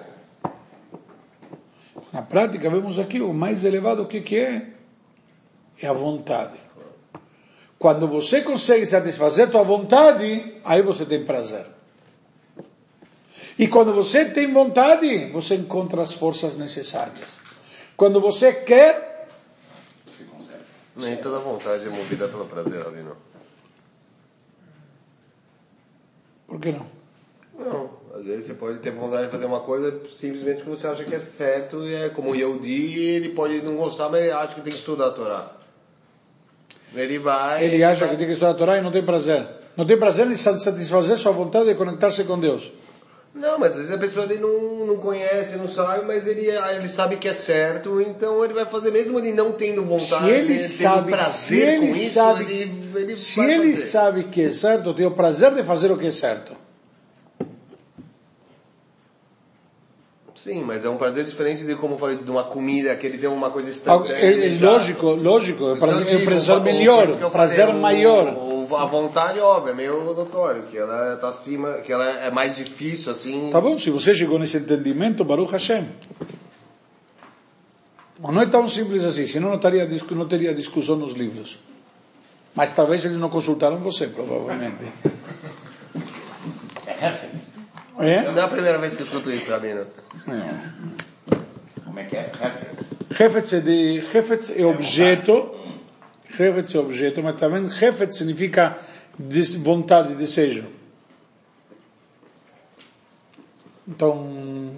Na 2.11 2.21
prática, 2.21 2.69
vemos 2.69 2.97
aqui 2.97 3.21
o 3.21 3.33
mais 3.33 3.63
elevado 3.63 4.03
o 4.03 4.07
que, 4.07 4.21
que 4.21 4.39
é? 4.39 4.67
É 5.81 5.87
a 5.87 5.93
vontade. 5.93 6.57
Quando 7.77 8.07
você 8.07 8.41
consegue 8.41 8.85
satisfazer 8.85 9.51
tua 9.51 9.63
vontade, 9.63 10.55
aí 10.63 10.81
você 10.81 11.05
tem 11.05 11.25
prazer. 11.25 11.65
E 13.59 13.67
quando 13.67 13.93
você 13.93 14.25
tem 14.25 14.51
vontade, 14.51 15.29
você 15.31 15.55
encontra 15.55 16.01
as 16.01 16.13
forças 16.13 16.57
necessárias. 16.57 17.37
Quando 17.95 18.19
você 18.19 18.51
quer. 18.53 19.27
Nem 20.95 21.17
toda 21.17 21.39
vontade 21.39 21.85
é 21.85 21.89
movida 21.89 22.27
pelo 22.27 22.45
prazer, 22.45 22.81
Avino. 22.81 23.15
Por 26.47 26.59
que 26.59 26.71
não? 26.71 26.85
Não, 27.57 27.89
às 28.13 28.23
vezes 28.23 28.45
você 28.45 28.53
pode 28.53 28.79
ter 28.79 28.91
vontade 28.91 29.25
de 29.25 29.31
fazer 29.31 29.45
uma 29.45 29.61
coisa 29.61 30.01
simplesmente 30.17 30.57
porque 30.57 30.71
você 30.71 30.87
acha 30.87 31.03
que 31.03 31.15
é 31.15 31.19
certo 31.19 31.83
e 31.83 31.95
é 31.95 32.09
como 32.09 32.31
o 32.31 32.35
Yehudi, 32.35 32.99
ele 32.99 33.29
pode 33.29 33.61
não 33.61 33.75
gostar, 33.75 34.09
mas 34.09 34.21
ele 34.21 34.31
acha 34.31 34.55
que 34.55 34.61
tem 34.61 34.73
que 34.73 34.79
estudar 34.79 35.07
a 35.07 35.11
Torá. 35.11 35.51
Ele 36.93 37.19
vai... 37.19 37.63
Ele 37.63 37.83
acha 37.83 38.07
que 38.07 38.17
tem 38.17 38.25
que 38.25 38.33
estudar 38.33 38.51
a 38.51 38.55
Torá 38.55 38.77
e 38.77 38.81
não 38.81 38.91
tem 38.91 39.05
prazer. 39.05 39.47
Não 39.75 39.85
tem 39.85 39.97
prazer 39.97 40.27
em 40.27 40.35
satisfazer 40.35 41.17
sua 41.17 41.31
vontade 41.31 41.67
de 41.67 41.75
conectar-se 41.75 42.23
com 42.23 42.39
Deus. 42.39 42.71
Não, 43.35 43.59
mas 43.59 43.71
às 43.71 43.77
vezes 43.79 43.91
a 43.91 43.97
pessoa 43.97 44.25
ele 44.25 44.37
não, 44.39 44.85
não 44.85 44.97
conhece, 44.97 45.57
não 45.57 45.67
sabe, 45.67 46.05
mas 46.05 46.25
ele, 46.25 46.47
ele 46.47 46.87
sabe 46.87 47.17
que 47.17 47.27
é 47.27 47.33
certo, 47.33 47.99
então 47.99 48.43
ele 48.45 48.53
vai 48.53 48.65
fazer 48.65 48.91
mesmo 48.91 49.19
ele 49.19 49.33
não 49.33 49.51
tendo 49.51 49.83
vontade, 49.83 50.23
se 50.25 50.29
ele 50.31 50.61
sabe, 50.61 51.11
prazer 51.11 51.33
se 51.35 51.59
ele 51.59 51.87
com 51.87 51.93
isso, 51.93 52.13
sabe, 52.13 52.43
ele, 52.45 52.89
ele 52.95 53.15
se 53.17 53.41
ele 53.41 53.71
fazer. 53.71 53.87
sabe 53.87 54.23
que 54.25 54.41
é 54.43 54.49
certo, 54.51 54.93
tem 54.93 55.05
o 55.05 55.11
prazer 55.11 55.53
de 55.53 55.63
fazer 55.65 55.91
o 55.91 55.97
que 55.97 56.05
é 56.07 56.11
certo. 56.11 56.53
Sim, 60.33 60.63
mas 60.63 60.85
é 60.85 60.89
um 60.89 60.95
prazer 60.95 61.25
diferente 61.25 61.63
de 61.65 61.75
como 61.75 61.95
eu 61.95 61.97
falei 61.97 62.17
de 62.17 62.29
uma 62.31 62.43
comida 62.43 62.95
que 62.95 63.05
ele 63.07 63.17
tem 63.17 63.27
uma 63.27 63.49
coisa 63.49 63.69
instantânea. 63.69 64.13
É, 64.15 64.55
é 64.55 64.57
lógico, 64.61 65.07
lógico, 65.11 65.71
é 65.73 65.75
prazer, 65.77 66.07
é 66.07 66.15
digo, 66.17 66.25
prazer 66.25 66.59
melhor, 66.61 67.31
prazer 67.31 67.73
maior. 67.73 68.27
o- 68.29 68.54
a 68.73 68.85
vontade, 68.85 69.39
óbvio, 69.39 69.71
é 69.71 69.75
meio 69.75 70.03
notório, 70.13 70.63
que 70.63 70.77
ela 70.77 71.17
tá 71.17 71.27
acima, 71.29 71.73
que 71.79 71.91
ela 71.91 72.05
é 72.05 72.31
mais 72.31 72.55
difícil, 72.55 73.11
assim. 73.11 73.49
Tá 73.51 73.59
bom, 73.59 73.77
se 73.77 73.89
você 73.89 74.13
chegou 74.13 74.39
nesse 74.39 74.57
entendimento, 74.57 75.23
Baruch 75.25 75.51
Hashem. 75.51 75.87
Mas 78.19 78.33
não 78.33 78.41
é 78.41 78.45
tão 78.45 78.67
simples 78.67 79.03
assim, 79.03 79.27
senão 79.27 79.49
não 79.49 79.59
teria, 79.59 79.85
discu- 79.85 80.15
não 80.15 80.27
teria 80.27 80.53
discussão 80.53 80.95
nos 80.95 81.13
livros. 81.13 81.59
Mas 82.55 82.73
talvez 82.73 83.03
eles 83.03 83.17
não 83.17 83.29
consultaram 83.29 83.77
você, 83.79 84.07
provavelmente. 84.07 84.85
É 86.87 87.07
Hefetz. 87.07 87.51
É? 87.99 88.31
Não 88.31 88.41
é 88.41 88.45
a 88.45 88.47
primeira 88.47 88.77
vez 88.77 88.95
que 88.95 89.01
eu 89.01 89.05
escuto 89.05 89.29
isso, 89.31 89.51
Rabino. 89.51 89.85
É. 90.27 91.39
Como 91.83 91.99
é 91.99 92.03
que 92.05 92.15
é? 92.15 92.31
Hefetz. 92.31 92.85
Hefetz 93.19 93.53
é, 93.53 93.59
de, 93.59 94.03
Hefetz 94.13 94.53
é 94.57 94.65
objeto, 94.65 95.51
Hefetz 96.29 96.75
é 96.75 96.79
objeto, 96.79 97.21
mas 97.23 97.35
também 97.35 97.65
Hefetz 97.65 98.17
significa 98.17 98.79
vontade, 99.59 100.15
desejo. 100.15 100.65
Então, 103.87 104.73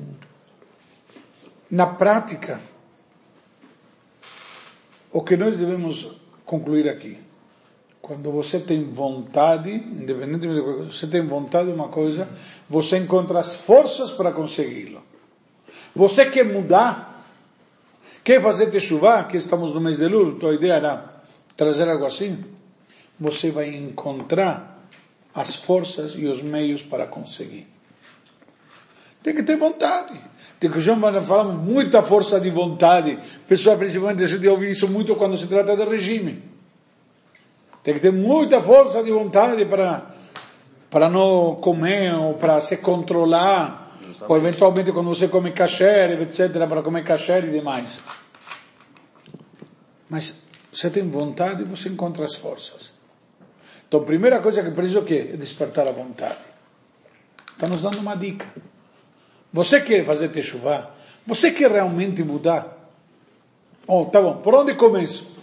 na 1.72 1.88
prática, 1.88 2.60
o 5.12 5.22
que 5.22 5.38
nós 5.38 5.58
devemos 5.58 6.12
concluir 6.46 6.90
aqui, 6.90 7.18
quando 8.02 8.32
você 8.32 8.60
tem 8.60 8.84
vontade, 8.84 9.70
independentemente 9.72 10.60
de 10.60 10.62
coisa, 10.62 10.92
você 10.92 11.08
tem 11.08 11.26
vontade 11.26 11.68
de 11.68 11.74
uma 11.74 11.90
coisa, 11.90 12.28
você 12.70 12.98
encontra 12.98 13.40
as 13.40 13.56
forças 13.56 14.12
para 14.12 14.32
consegui-lo. 14.32 15.02
Você 15.96 16.26
quer 16.26 16.46
mudar, 16.46 17.26
quer 18.24 18.42
fazer 18.42 18.68
techuvá, 18.68 19.24
que 19.24 19.38
estamos 19.38 19.74
no 19.74 19.82
mês 19.82 19.98
de 19.98 20.08
Lul, 20.08 20.38
tua 20.38 20.54
ideia 20.54 20.74
era 20.74 21.17
trazer 21.58 21.90
algo 21.90 22.06
assim, 22.06 22.46
você 23.20 23.50
vai 23.50 23.76
encontrar 23.76 24.88
as 25.34 25.56
forças 25.56 26.14
e 26.16 26.26
os 26.26 26.42
meios 26.42 26.82
para 26.82 27.08
conseguir. 27.08 27.68
Tem 29.24 29.36
que 29.36 29.44
ter 29.44 29.58
vontade. 29.58 30.18
Tem 30.60 30.72
que 30.72 30.80
João 30.80 31.00
falamos 31.24 31.62
muita 31.62 32.02
força 32.02 32.40
de 32.40 32.50
vontade. 32.50 33.18
Pessoal, 33.48 33.78
principalmente, 33.78 34.24
a 34.24 34.28
gente 34.28 34.48
ouve 34.48 34.70
isso 34.70 34.88
muito 34.88 35.16
quando 35.16 35.36
se 35.36 35.48
trata 35.48 35.76
de 35.76 35.84
regime. 35.84 36.42
Tem 37.84 37.94
que 37.94 38.00
ter 38.00 38.12
muita 38.12 38.62
força 38.62 39.04
de 39.04 39.12
vontade 39.12 39.66
para, 39.66 40.16
para 40.90 41.10
não 41.10 41.56
comer 41.56 42.14
ou 42.16 42.36
para 42.36 42.62
se 42.62 42.78
controlar. 42.78 43.98
Ou 44.28 44.38
eventualmente 44.38 44.92
quando 44.92 45.10
você 45.10 45.28
come 45.28 45.52
kasher, 45.52 46.22
etc., 46.22 46.50
para 46.68 46.82
comer 46.82 47.04
kasher 47.04 47.46
e 47.46 47.52
demais. 47.52 48.00
Mas 50.10 50.47
você 50.78 50.92
tem 50.92 51.10
vontade 51.10 51.64
e 51.64 51.66
você 51.66 51.90
encontra 51.90 52.24
as 52.24 52.36
forças. 52.36 52.92
Então, 53.88 54.00
a 54.00 54.04
primeira 54.04 54.40
coisa 54.40 54.62
que 54.62 54.70
preciso 54.70 55.04
é? 55.10 55.34
É 55.34 55.38
despertar 55.38 55.88
a 55.88 55.92
vontade. 55.92 56.38
Está 57.52 57.68
nos 57.68 57.82
dando 57.82 57.98
uma 57.98 58.16
dica. 58.16 58.46
Você 59.52 59.82
quer 59.82 60.06
fazer 60.06 60.30
techuvá? 60.30 60.92
Você 61.26 61.50
quer 61.50 61.72
realmente 61.72 62.24
mudar? 62.24 62.92
Oh, 63.88 64.06
tá 64.06 64.22
bom. 64.22 64.38
Por 64.38 64.54
onde 64.54 64.76
começo? 64.76 65.36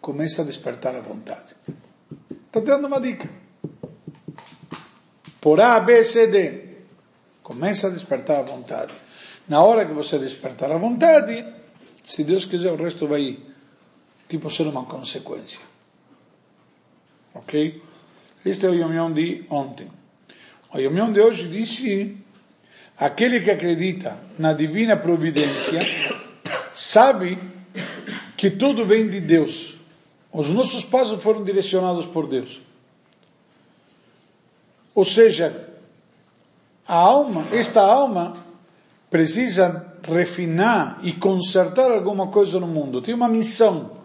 Começa 0.00 0.40
a 0.40 0.44
despertar 0.46 0.96
a 0.96 1.00
vontade. 1.00 1.54
Está 2.30 2.60
dando 2.60 2.86
uma 2.86 2.98
dica. 2.98 3.28
Por 5.42 5.60
A, 5.60 5.78
B, 5.78 6.02
C, 6.04 6.26
D. 6.26 6.68
Começa 7.42 7.88
a 7.88 7.90
despertar 7.90 8.38
a 8.38 8.42
vontade. 8.42 8.94
Na 9.46 9.62
hora 9.62 9.84
que 9.84 9.92
você 9.92 10.18
despertar 10.18 10.72
a 10.72 10.78
vontade, 10.78 11.44
se 12.06 12.24
Deus 12.24 12.46
quiser, 12.46 12.72
o 12.72 12.82
resto 12.82 13.06
vai, 13.06 13.38
tipo, 14.28 14.50
ser 14.50 14.66
uma 14.66 14.84
consequência. 14.84 15.60
Ok? 17.34 17.82
Este 18.44 18.66
é 18.66 18.68
o 18.68 18.74
Yom 18.74 19.12
de 19.12 19.44
ontem. 19.50 19.88
O 20.72 20.78
Yom 20.78 21.12
de 21.12 21.20
hoje 21.20 21.48
disse, 21.48 22.16
aquele 22.96 23.40
que 23.40 23.50
acredita 23.50 24.18
na 24.38 24.52
divina 24.52 24.96
providência, 24.96 25.80
sabe 26.74 27.38
que 28.36 28.50
tudo 28.50 28.86
vem 28.86 29.08
de 29.08 29.20
Deus. 29.20 29.76
Os 30.32 30.48
nossos 30.48 30.84
passos 30.84 31.22
foram 31.22 31.44
direcionados 31.44 32.06
por 32.06 32.26
Deus. 32.26 32.60
Ou 34.94 35.04
seja, 35.04 35.70
a 36.86 36.94
alma, 36.94 37.46
esta 37.52 37.80
alma, 37.80 38.36
precisa 39.10 39.94
refinar 40.02 40.98
e 41.02 41.12
consertar 41.12 41.90
alguma 41.90 42.28
coisa 42.28 42.60
no 42.60 42.66
mundo. 42.66 43.00
Tem 43.00 43.14
uma 43.14 43.28
missão. 43.28 44.03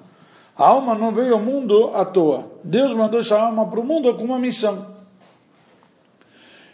A 0.60 0.68
alma 0.68 0.94
não 0.94 1.14
veio 1.14 1.36
ao 1.36 1.40
mundo 1.40 1.92
à 1.96 2.04
toa. 2.04 2.52
Deus 2.62 2.94
mandou 2.94 3.22
essa 3.22 3.40
alma 3.40 3.66
para 3.66 3.80
o 3.80 3.86
mundo 3.86 4.14
com 4.16 4.26
uma 4.26 4.38
missão. 4.38 4.94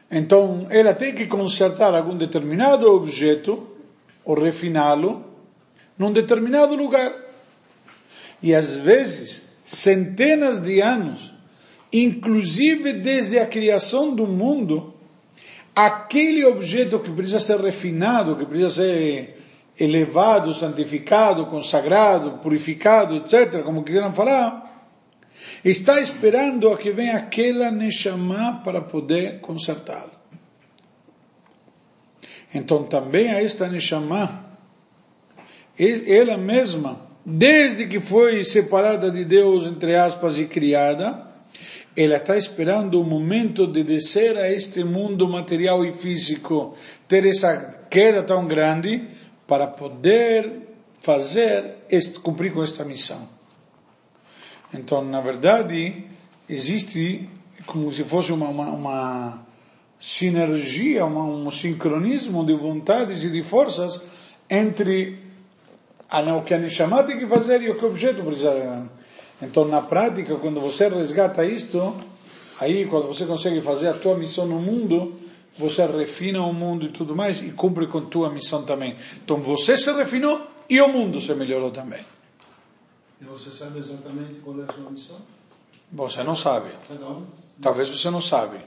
Então, 0.10 0.66
ela 0.72 0.92
tem 0.96 1.14
que 1.14 1.28
consertar 1.28 1.94
algum 1.94 2.18
determinado 2.18 2.92
objeto, 2.92 3.68
ou 4.24 4.42
refiná-lo, 4.42 5.24
num 6.00 6.12
determinado 6.12 6.76
lugar. 6.76 7.14
E 8.42 8.56
às 8.56 8.76
vezes, 8.76 9.48
centenas 9.64 10.60
de 10.60 10.82
anos, 10.82 11.32
inclusive 11.94 12.92
desde 12.92 13.38
a 13.38 13.46
criação 13.46 14.16
do 14.16 14.26
mundo, 14.26 14.96
aquele 15.76 16.44
objeto 16.44 16.98
que 16.98 17.12
precisa 17.12 17.40
ser 17.40 17.60
refinado, 17.60 18.36
que 18.36 18.48
precisa 18.48 18.72
ser 18.72 19.35
elevado, 19.80 20.54
santificado, 20.54 21.46
consagrado, 21.48 22.40
purificado, 22.40 23.16
etc., 23.16 23.62
como 23.64 23.84
quiseram 23.84 24.14
falar, 24.14 24.90
está 25.64 26.00
esperando 26.00 26.70
a 26.70 26.78
que 26.78 26.92
venha 26.92 27.18
aquela 27.18 27.72
Neshama 27.72 28.62
para 28.64 28.82
poder 28.82 29.42
consertá-lo. 29.42 30.12
Então 32.54 32.84
também 32.84 33.30
a 33.32 33.42
esta 33.42 33.68
Neshama, 33.68 34.46
ela 35.78 36.38
mesma, 36.38 37.02
desde 37.26 37.86
que 37.86 38.00
foi 38.00 38.46
separada 38.46 39.12
de 39.12 39.26
Deus, 39.26 39.66
entre 39.66 39.96
aspas, 39.96 40.38
e 40.38 40.46
criada, 40.46 41.26
ela 41.98 42.18
está 42.18 42.38
esperando 42.38 43.00
o 43.00 43.04
momento 43.04 43.68
de 43.68 43.84
descer 43.84 44.38
a 44.38 44.52
este 44.52 44.84
mundo 44.84 45.28
material 45.28 45.86
e 45.86 45.94
físico, 45.94 46.76
ter 47.08 47.26
essa 47.26 47.76
queda 47.90 48.24
tão 48.24 48.46
grande, 48.48 49.08
para 49.48 49.68
poder 49.68 50.70
fazer, 51.00 51.76
cumprir 52.24 52.54
com 52.54 52.64
esta 52.64 52.84
missão. 52.84 53.28
Então, 54.74 55.04
na 55.04 55.22
verdade, 55.22 56.06
existe 56.50 57.30
como 57.66 57.92
se 57.92 58.04
fosse 58.04 58.32
uma, 58.32 58.50
uma, 58.50 58.70
uma 58.72 59.46
sinergia, 60.00 61.06
uma, 61.06 61.24
um 61.24 61.50
sincronismo 61.52 62.46
de 62.46 62.54
vontades 62.54 63.24
e 63.24 63.30
de 63.30 63.44
forças 63.44 64.02
entre 64.50 65.20
o 66.12 66.42
que 66.44 66.54
a 66.54 66.58
Neshama 66.58 67.04
tem 67.04 67.18
que 67.18 67.28
fazer 67.28 67.62
e 67.62 67.70
o 67.70 67.78
que 67.78 67.86
o 67.86 67.90
objeto 67.90 68.24
precisa 68.24 68.90
então, 69.42 69.66
na 69.66 69.82
prática, 69.82 70.36
quando 70.36 70.62
você 70.62 70.88
resgata 70.88 71.46
isto, 71.46 71.96
aí 72.60 72.86
quando 72.86 73.08
você 73.08 73.26
consegue 73.26 73.60
fazer 73.62 73.90
a 73.90 73.94
tua 73.94 74.16
missão 74.16 74.46
no 74.46 74.60
mundo, 74.60 75.14
você 75.58 75.86
refina 75.86 76.42
o 76.42 76.54
mundo 76.54 76.86
e 76.86 76.90
tudo 76.90 77.16
mais 77.16 77.42
e 77.42 77.52
cumpre 77.52 77.88
com 77.88 78.02
tua 78.02 78.30
missão 78.30 78.64
também. 78.64 78.96
Então, 79.24 79.38
você 79.38 79.78
se 79.78 79.92
refinou 79.94 80.46
e 80.70 80.82
o 80.82 80.88
mundo 80.88 81.22
se 81.22 81.34
melhorou 81.34 81.72
também. 81.72 82.06
E 83.22 83.26
você 83.26 83.52
sabe 83.52 83.80
exatamente 83.80 84.36
qual 84.42 84.60
é 84.62 84.66
a 84.68 84.74
sua 84.74 84.90
missão? 84.90 85.18
Você 85.92 86.24
não 86.24 86.36
sabe. 86.36 86.70
Talvez 87.62 87.90
você 87.90 88.10
não 88.10 88.22
sabe. 88.22 88.60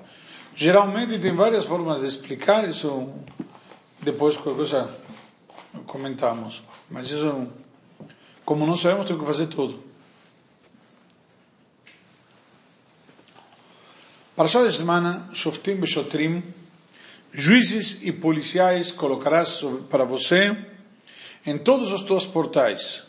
Geralmente 0.54 1.18
tem 1.18 1.34
várias 1.34 1.66
formas 1.66 2.00
de 2.00 2.06
explicar 2.06 2.68
isso. 2.68 3.12
Depois 4.00 4.36
qualquer 4.36 4.56
coisa 4.56 4.96
comentamos. 5.86 6.62
Mas 6.90 7.10
isso, 7.10 7.46
como 8.44 8.66
não 8.66 8.76
sabemos, 8.76 9.06
temos 9.06 9.20
que 9.20 9.26
fazer 9.26 9.46
tudo. 9.48 9.82
Parashá 14.34 14.62
da 14.62 14.70
semana, 14.70 15.28
Shoftim 15.32 15.74
Beshotrim, 15.74 16.42
juízes 17.32 17.98
e 18.02 18.12
policiais 18.12 18.90
colocarás 18.90 19.60
para 19.90 20.04
você 20.04 20.56
em 21.44 21.58
todos 21.58 21.92
os 21.92 22.02
teus 22.02 22.26
portais 22.26 23.02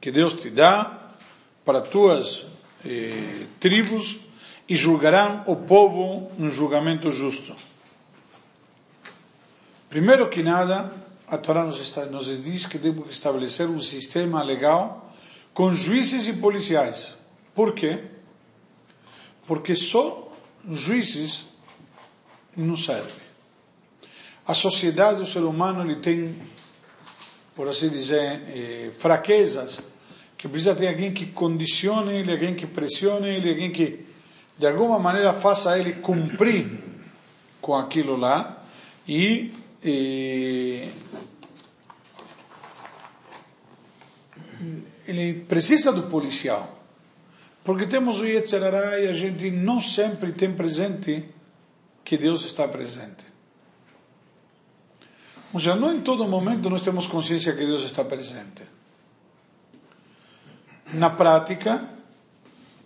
que 0.00 0.10
Deus 0.10 0.34
te 0.34 0.50
dá 0.50 1.12
para 1.64 1.80
tuas 1.80 2.46
eh, 2.84 3.46
tribos 3.58 4.16
e 4.68 4.76
julgarão 4.76 5.42
o 5.46 5.56
povo 5.56 6.30
no 6.38 6.50
julgamento 6.50 7.10
justo. 7.10 7.56
Primeiro 9.88 10.28
que 10.28 10.42
nada, 10.42 10.92
a 11.26 11.38
Torá 11.38 11.64
nos, 11.64 11.80
está, 11.80 12.04
nos 12.04 12.26
diz 12.42 12.66
que 12.66 12.78
temos 12.78 13.06
que 13.06 13.12
estabelecer 13.12 13.68
um 13.68 13.80
sistema 13.80 14.42
legal 14.42 15.12
com 15.54 15.74
juízes 15.74 16.26
e 16.26 16.34
policiais. 16.34 17.16
Por 17.54 17.74
quê? 17.74 18.04
Porque 19.46 19.74
só 19.74 20.30
juízes 20.70 21.46
não 22.56 22.76
serve. 22.76 23.27
A 24.48 24.54
sociedade, 24.54 25.20
o 25.20 25.26
ser 25.26 25.40
humano, 25.40 25.82
ele 25.82 25.96
tem, 25.96 26.34
por 27.54 27.68
assim 27.68 27.90
dizer, 27.90 28.42
eh, 28.48 28.90
fraquezas, 28.98 29.78
que 30.38 30.48
precisa 30.48 30.74
ter 30.74 30.88
alguém 30.88 31.12
que 31.12 31.26
condicione 31.26 32.14
ele, 32.14 32.32
alguém 32.32 32.54
que 32.54 32.66
pressione 32.66 33.28
ele, 33.28 33.50
alguém 33.50 33.70
que, 33.70 34.06
de 34.56 34.66
alguma 34.66 34.98
maneira, 34.98 35.34
faça 35.34 35.78
ele 35.78 35.96
cumprir 35.96 36.66
com 37.60 37.74
aquilo 37.74 38.16
lá, 38.16 38.64
e, 39.06 39.52
e 39.84 40.88
ele 45.06 45.44
precisa 45.46 45.92
do 45.92 46.04
policial. 46.04 46.82
Porque 47.62 47.86
temos 47.86 48.18
o 48.18 48.24
Yetzirará 48.24 48.98
e 48.98 49.08
a 49.08 49.12
gente 49.12 49.50
não 49.50 49.78
sempre 49.78 50.32
tem 50.32 50.54
presente 50.54 51.22
que 52.02 52.16
Deus 52.16 52.46
está 52.46 52.66
presente. 52.66 53.27
Ou 55.52 55.60
seja, 55.60 55.74
não 55.74 55.94
em 55.94 56.00
todo 56.00 56.26
momento 56.26 56.68
nós 56.68 56.82
temos 56.82 57.06
consciência 57.06 57.54
que 57.54 57.64
Deus 57.64 57.84
está 57.84 58.04
presente. 58.04 58.62
Na 60.92 61.10
prática, 61.10 61.88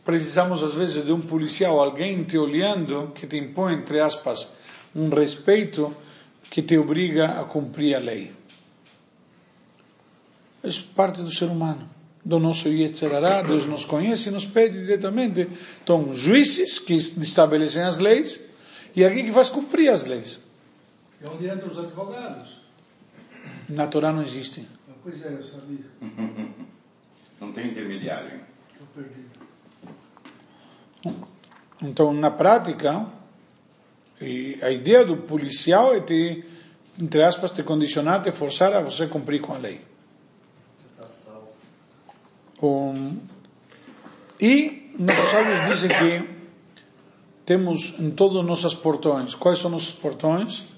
precisamos 0.04 0.62
às 0.62 0.74
vezes 0.74 1.04
de 1.04 1.12
um 1.12 1.20
policial, 1.20 1.80
alguém 1.80 2.22
te 2.24 2.38
olhando, 2.38 3.12
que 3.14 3.26
te 3.26 3.36
impõe, 3.36 3.74
entre 3.74 4.00
aspas, 4.00 4.52
um 4.94 5.08
respeito 5.08 5.94
que 6.50 6.62
te 6.62 6.76
obriga 6.76 7.40
a 7.40 7.44
cumprir 7.44 7.94
a 7.94 7.98
lei. 7.98 8.32
É 10.62 10.68
parte 10.94 11.22
do 11.22 11.30
ser 11.30 11.46
humano 11.46 11.88
do 12.24 12.38
nosso 12.38 12.68
Yetzerará, 12.68 13.42
Deus 13.42 13.66
nos 13.66 13.84
conhece 13.84 14.28
e 14.28 14.32
nos 14.32 14.46
pede 14.46 14.78
diretamente. 14.80 15.48
Então, 15.82 16.14
juízes 16.14 16.78
que 16.78 16.94
estabelecem 16.94 17.82
as 17.82 17.98
leis 17.98 18.40
e 18.94 19.04
alguém 19.04 19.24
que 19.24 19.32
faz 19.32 19.48
cumprir 19.48 19.88
as 19.88 20.04
leis. 20.04 20.40
É 21.22 21.28
onde 21.28 21.46
entram 21.46 21.70
os 21.70 21.78
advogados. 21.78 22.60
Na 23.68 23.86
Torá 23.86 24.12
não 24.12 24.22
existe. 24.22 24.66
Pois 25.02 25.24
é, 25.24 25.32
eu 25.32 25.42
sabia. 25.42 25.84
Não 27.40 27.50
tem 27.50 27.72
intermediário. 27.72 28.40
Estou 28.70 28.86
perdido. 28.94 29.30
Então, 31.82 32.12
na 32.12 32.30
prática, 32.30 33.08
a 34.62 34.70
ideia 34.70 35.04
do 35.04 35.16
policial 35.16 35.92
é 35.92 36.00
te, 36.00 36.44
entre 37.00 37.20
aspas, 37.20 37.50
te 37.50 37.64
condicionar, 37.64 38.22
te 38.22 38.30
forçar 38.30 38.72
a 38.72 38.80
você 38.80 39.08
cumprir 39.08 39.40
com 39.40 39.52
a 39.52 39.58
lei. 39.58 39.80
Um, 42.62 43.18
e 44.40 44.94
nossos 44.96 45.30
sábios 45.30 45.68
dizem 45.68 45.90
que 45.90 46.28
temos 47.44 47.98
em 47.98 48.12
todos 48.12 48.38
os 48.38 48.46
nossos 48.46 48.72
portões. 48.72 49.34
Quais 49.34 49.58
são 49.58 49.68
nossos 49.68 49.90
portões? 49.90 50.71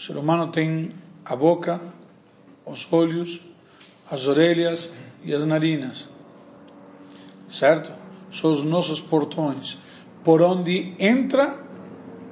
O 0.00 0.02
ser 0.02 0.16
humano 0.16 0.50
tem 0.50 0.92
a 1.26 1.36
boca, 1.36 1.78
os 2.64 2.90
olhos, 2.90 3.38
as 4.10 4.26
orelhas 4.26 4.88
e 5.22 5.34
as 5.34 5.44
narinas. 5.44 6.08
Certo? 7.50 7.92
São 8.32 8.50
os 8.50 8.62
nossos 8.64 8.98
portões. 8.98 9.76
Por 10.24 10.40
onde 10.40 10.94
entra 10.98 11.54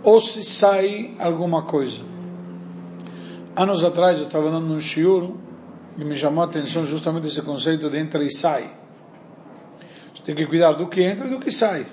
ou 0.03 0.19
se 0.19 0.43
sai 0.45 1.15
alguma 1.19 1.65
coisa. 1.65 2.01
Anos 3.55 3.85
atrás 3.85 4.19
eu 4.19 4.29
estava 4.29 4.51
dando 4.51 4.73
um 4.73 4.81
shiur 4.81 5.35
e 5.99 6.05
me 6.07 6.17
chamou 6.17 6.45
a 6.45 6.47
atenção 6.47 6.87
justamente 6.87 7.27
esse 7.27 7.43
conceito 7.43 7.91
de 7.91 7.99
entra 7.99 8.25
e 8.25 8.31
sai. 8.31 8.79
Você 10.15 10.23
tem 10.23 10.35
que 10.35 10.47
cuidar 10.47 10.73
do 10.73 10.89
que 10.89 11.03
entra 11.03 11.27
e 11.27 11.31
do 11.31 11.39
que 11.39 11.53
sai. 11.53 11.87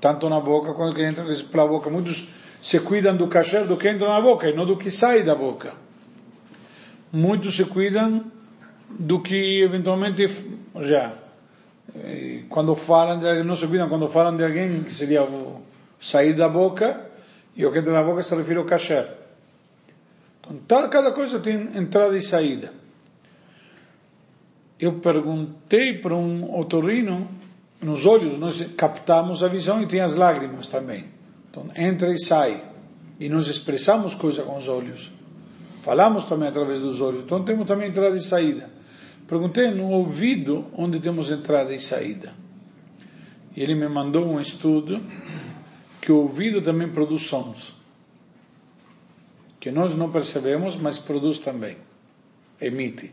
Tanto 0.00 0.26
na 0.30 0.40
boca 0.40 0.72
quanto 0.72 0.96
que 0.96 1.02
entra 1.02 1.22
pela 1.50 1.68
boca. 1.68 1.90
Muitos 1.90 2.45
se 2.66 2.80
cuidam 2.80 3.16
do 3.16 3.28
kasher 3.28 3.64
do 3.64 3.76
que 3.76 3.88
entra 3.88 4.08
na 4.08 4.20
boca 4.20 4.48
e 4.48 4.52
não 4.52 4.66
do 4.66 4.76
que 4.76 4.90
sai 4.90 5.22
da 5.22 5.36
boca. 5.36 5.72
Muitos 7.12 7.54
se 7.54 7.64
cuidam 7.64 8.24
do 8.90 9.22
que 9.22 9.62
eventualmente 9.62 10.26
já 10.80 11.14
quando 12.48 12.74
falam 12.74 13.20
de 13.20 13.44
não 13.44 13.54
se 13.54 13.68
cuidam 13.68 13.88
quando 13.88 14.08
falam 14.08 14.36
de 14.36 14.42
alguém 14.42 14.82
que 14.82 14.92
seria 14.92 15.22
o 15.22 15.62
sair 16.00 16.34
da 16.34 16.48
boca 16.48 17.08
e 17.54 17.64
o 17.64 17.70
que 17.70 17.78
entra 17.78 17.92
na 17.92 18.02
boca 18.02 18.24
se 18.24 18.34
refere 18.34 18.58
ao 18.58 18.64
kasher. 18.64 19.14
Então, 20.50 20.90
cada 20.90 21.12
coisa 21.12 21.38
tem 21.38 21.70
entrada 21.76 22.16
e 22.16 22.20
saída. 22.20 22.72
Eu 24.80 24.94
perguntei 24.94 25.98
para 25.98 26.16
um 26.16 26.58
otorrino, 26.58 27.28
nos 27.80 28.06
olhos 28.06 28.36
nós 28.38 28.60
captamos 28.76 29.44
a 29.44 29.48
visão 29.48 29.80
e 29.80 29.86
tem 29.86 30.00
as 30.00 30.16
lágrimas 30.16 30.66
também. 30.66 31.15
Então, 31.56 31.70
entra 31.74 32.12
e 32.12 32.18
sai. 32.18 32.62
E 33.18 33.30
nós 33.30 33.48
expressamos 33.48 34.14
coisa 34.14 34.42
com 34.42 34.58
os 34.58 34.68
olhos. 34.68 35.10
Falamos 35.80 36.26
também 36.26 36.48
através 36.48 36.80
dos 36.80 37.00
olhos. 37.00 37.24
Então, 37.24 37.42
temos 37.42 37.66
também 37.66 37.88
entrada 37.88 38.14
e 38.14 38.20
saída. 38.20 38.68
Perguntei 39.26 39.70
no 39.70 39.88
ouvido 39.88 40.66
onde 40.76 41.00
temos 41.00 41.30
entrada 41.30 41.74
e 41.74 41.80
saída. 41.80 42.34
E 43.56 43.62
ele 43.62 43.74
me 43.74 43.88
mandou 43.88 44.26
um 44.26 44.38
estudo 44.38 45.02
que 46.00 46.12
o 46.12 46.18
ouvido 46.18 46.60
também 46.60 46.88
produz 46.90 47.22
sons. 47.22 47.74
Que 49.58 49.70
nós 49.70 49.94
não 49.94 50.12
percebemos, 50.12 50.76
mas 50.76 50.98
produz 50.98 51.38
também. 51.38 51.78
Emite. 52.60 53.12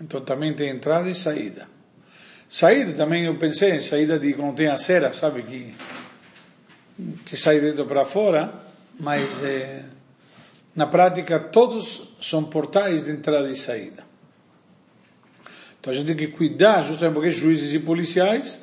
Então 0.00 0.20
também 0.20 0.52
tem 0.52 0.68
entrada 0.68 1.08
e 1.08 1.14
saída. 1.14 1.68
Saída 2.48 2.92
também 2.92 3.24
eu 3.24 3.38
pensei 3.38 3.70
em 3.70 3.80
saída 3.80 4.18
de 4.18 4.34
quando 4.34 4.56
tem 4.56 4.66
a 4.66 4.76
cera, 4.76 5.12
sabe, 5.12 5.42
que, 5.42 5.74
que 7.24 7.36
sai 7.36 7.60
dentro 7.60 7.86
para 7.86 8.04
fora, 8.04 8.52
mas 8.98 9.42
é, 9.42 9.84
na 10.74 10.86
prática 10.86 11.38
todos 11.38 12.02
são 12.20 12.44
portais 12.44 13.04
de 13.04 13.10
entrada 13.10 13.48
e 13.50 13.56
saída. 13.56 14.04
Então 15.80 15.92
a 15.92 15.96
gente 15.96 16.06
tem 16.06 16.16
que 16.16 16.28
cuidar, 16.28 16.82
justamente 16.82 17.14
porque 17.14 17.30
juízes 17.30 17.74
e 17.74 17.78
policiais, 17.78 18.58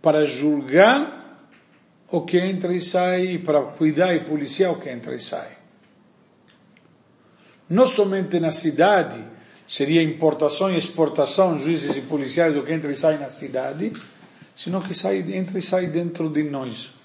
para 0.00 0.24
julgar 0.24 1.48
o 2.10 2.22
que 2.22 2.38
entra 2.38 2.74
e 2.74 2.80
sai, 2.80 3.38
para 3.38 3.60
cuidar 3.62 4.14
e 4.14 4.20
policiar 4.20 4.72
o 4.72 4.80
que 4.80 4.88
entra 4.88 5.14
e 5.14 5.20
sai. 5.20 5.58
Não 7.68 7.86
somente 7.86 8.40
na 8.40 8.50
cidade, 8.50 9.22
seria 9.66 10.02
importação 10.02 10.72
e 10.72 10.78
exportação, 10.78 11.58
juízes 11.58 11.96
e 11.96 12.00
policiais, 12.00 12.54
do 12.54 12.64
que 12.64 12.72
entra 12.72 12.90
e 12.90 12.96
sai 12.96 13.18
na 13.18 13.28
cidade, 13.28 13.92
senão 14.56 14.80
que 14.80 14.94
sai, 14.94 15.18
entra 15.32 15.58
e 15.58 15.62
sai 15.62 15.86
dentro 15.86 16.28
de 16.28 16.42
nós. 16.42 16.99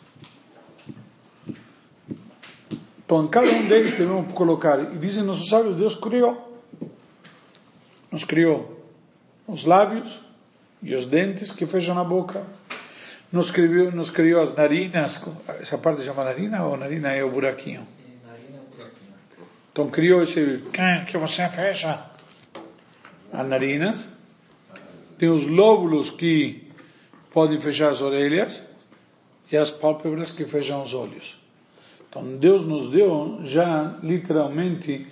Então, 3.06 3.28
cada 3.28 3.48
um 3.48 3.68
deles 3.68 3.91
devemos 3.91 4.34
colocar, 4.34 4.80
e 4.80 4.98
dizem 4.98 5.24
nossos 5.24 5.48
sábios, 5.48 5.76
Deus 5.76 5.96
criou. 5.96 6.60
Nos 8.12 8.24
criou 8.24 8.84
os 9.48 9.63
lábios 9.63 10.20
e 10.82 10.96
os 10.96 11.06
dentes 11.06 11.52
que 11.52 11.68
fecham 11.68 11.98
a 12.00 12.04
boca. 12.04 12.44
Nos 13.32 13.52
criou, 13.52 13.91
nos 13.91 14.10
criou 14.10 14.41
as 14.41 14.56
narinas, 14.56 15.22
essa 15.60 15.78
parte 15.78 16.04
chama 16.04 16.24
narina 16.24 16.65
ou 16.65 16.78
narina 16.78 17.12
é 17.12 17.24
o 17.24 17.30
buraquinho? 17.30 17.86
Então 19.72 19.89
criou 19.89 20.24
esse 20.24 20.63
que 21.08 21.18
você 21.18 21.48
fecha 21.50 22.06
as 23.34 23.48
narinas. 23.48 24.08
Tem 25.18 25.30
os 25.30 25.46
lóbulos 25.46 26.10
que 26.10 26.72
podem 27.32 27.60
fechar 27.60 27.91
as 27.91 28.00
orelhas 28.00 28.63
e 29.52 29.58
as 29.58 29.70
pálpebras 29.70 30.32
que 30.32 30.46
fecham 30.46 30.82
os 30.82 30.94
olhos. 30.94 31.44
Então 32.15 32.38
Deus 32.38 32.65
nos 32.65 32.89
deu 32.89 33.41
já 33.43 33.99
literalmente 34.01 35.06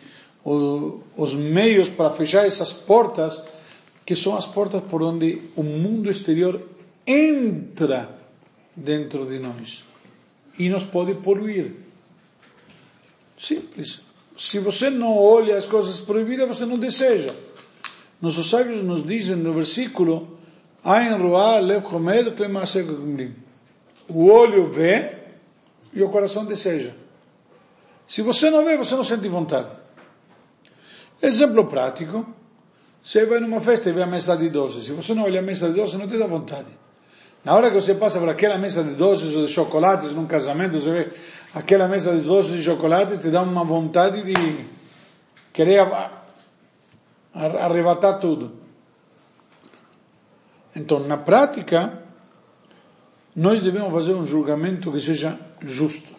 os 0.46 1.34
meios 1.34 1.90
para 1.90 2.12
fechar 2.12 2.46
essas 2.46 2.72
portas 2.72 3.44
que 4.06 4.16
são 4.16 4.38
as 4.38 4.46
portas 4.46 4.82
por 4.84 5.04
onde 5.04 5.42
o 5.58 5.64
mundo 5.64 6.10
exterior 6.10 6.62
entra 7.06 8.10
dentro 8.74 9.26
de 9.26 9.38
nós 9.40 9.84
e 10.58 10.70
nos 10.70 10.86
pode 10.86 11.16
poluir. 11.16 11.74
Simples. 13.38 14.00
Se 14.38 14.60
você 14.60 14.90
não 14.90 15.18
olha 15.18 15.58
as 15.58 15.66
coisas 15.66 16.00
proibidas, 16.00 16.48
você 16.48 16.66
não 16.66 16.78
deseja. 16.78 17.36
Nossos 18.22 18.50
sábios 18.50 18.82
nos 18.82 19.06
dizem 19.06 19.36
no 19.36 19.54
versículo: 19.54 20.38
O 24.08 24.26
olho 24.26 24.70
vê 24.70 25.23
e 25.94 26.02
o 26.02 26.10
coração 26.10 26.46
deseja. 26.46 26.92
Se 28.06 28.22
você 28.22 28.50
não 28.50 28.66
vê, 28.66 28.78
você 28.78 28.96
não 28.96 29.04
sente 29.04 29.28
vontade. 29.28 29.70
Exemplo 31.22 31.66
prático. 31.66 32.26
Você 33.02 33.26
vai 33.26 33.40
numa 33.40 33.60
festa 33.60 33.90
e 33.90 33.94
vê 33.94 34.04
a 34.04 34.08
mesa 34.08 34.36
de 34.38 34.50
doces. 34.50 34.86
Se 34.86 34.92
você 34.92 35.14
não 35.14 35.24
olha 35.24 35.40
a 35.40 35.44
mesa 35.44 35.70
de 35.70 35.76
doces, 35.76 36.00
não 36.00 36.08
te 36.08 36.18
dá 36.18 36.28
vontade. 36.28 36.70
Na 37.44 37.54
hora 37.54 37.70
que 37.70 37.76
você 37.76 37.94
passa 37.96 38.20
por 38.20 38.30
aquela 38.30 38.58
mesa 38.58 38.84
de 38.84 38.96
doces 38.96 39.36
ou 39.36 39.46
de 39.46 39.52
chocolates 39.52 40.14
num 40.14 40.26
casamento, 40.26 40.80
você 40.80 40.92
vê 40.92 41.12
aquela 41.54 41.88
mesa 41.88 42.16
de 42.16 42.22
doces 42.22 42.60
e 42.60 42.64
chocolate, 42.64 43.18
te 43.18 43.30
dá 43.30 43.42
uma 43.42 43.66
vontade 43.66 44.24
de 44.24 44.66
querer 45.52 45.86
arrebatar 47.34 48.20
tudo. 48.20 48.54
Então, 50.74 51.00
na 51.00 51.18
prática, 51.18 52.03
nós 53.36 53.64
devemos 53.64 53.92
fazer 53.92 54.14
um 54.14 54.26
julgamento 54.26 54.92
que 54.92 55.02
seja 55.02 55.40
justo. 55.62 56.14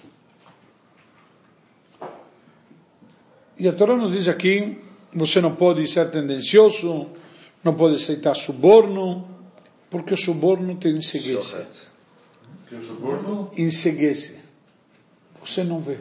E 3.58 3.68
a 3.68 3.72
Torá 3.72 3.96
nos 3.96 4.12
diz 4.12 4.26
aqui 4.26 4.78
você 5.14 5.40
não 5.40 5.54
pode 5.54 5.86
ser 5.86 6.10
tendencioso, 6.10 7.10
não 7.62 7.74
pode 7.74 7.94
aceitar 7.94 8.34
suborno, 8.34 9.28
porque 9.88 10.14
o 10.14 10.16
suborno 10.16 10.76
te 10.76 10.88
enseguece. 10.88 11.64
Que 12.68 12.74
o 12.74 12.82
suborno? 12.82 13.50
Enseguece. 13.56 14.42
Você 15.40 15.62
não 15.62 15.80
vê. 15.80 15.98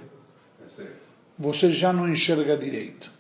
Você 1.38 1.70
já 1.70 1.94
não 1.94 2.10
enxerga 2.10 2.58
direito. 2.58 3.12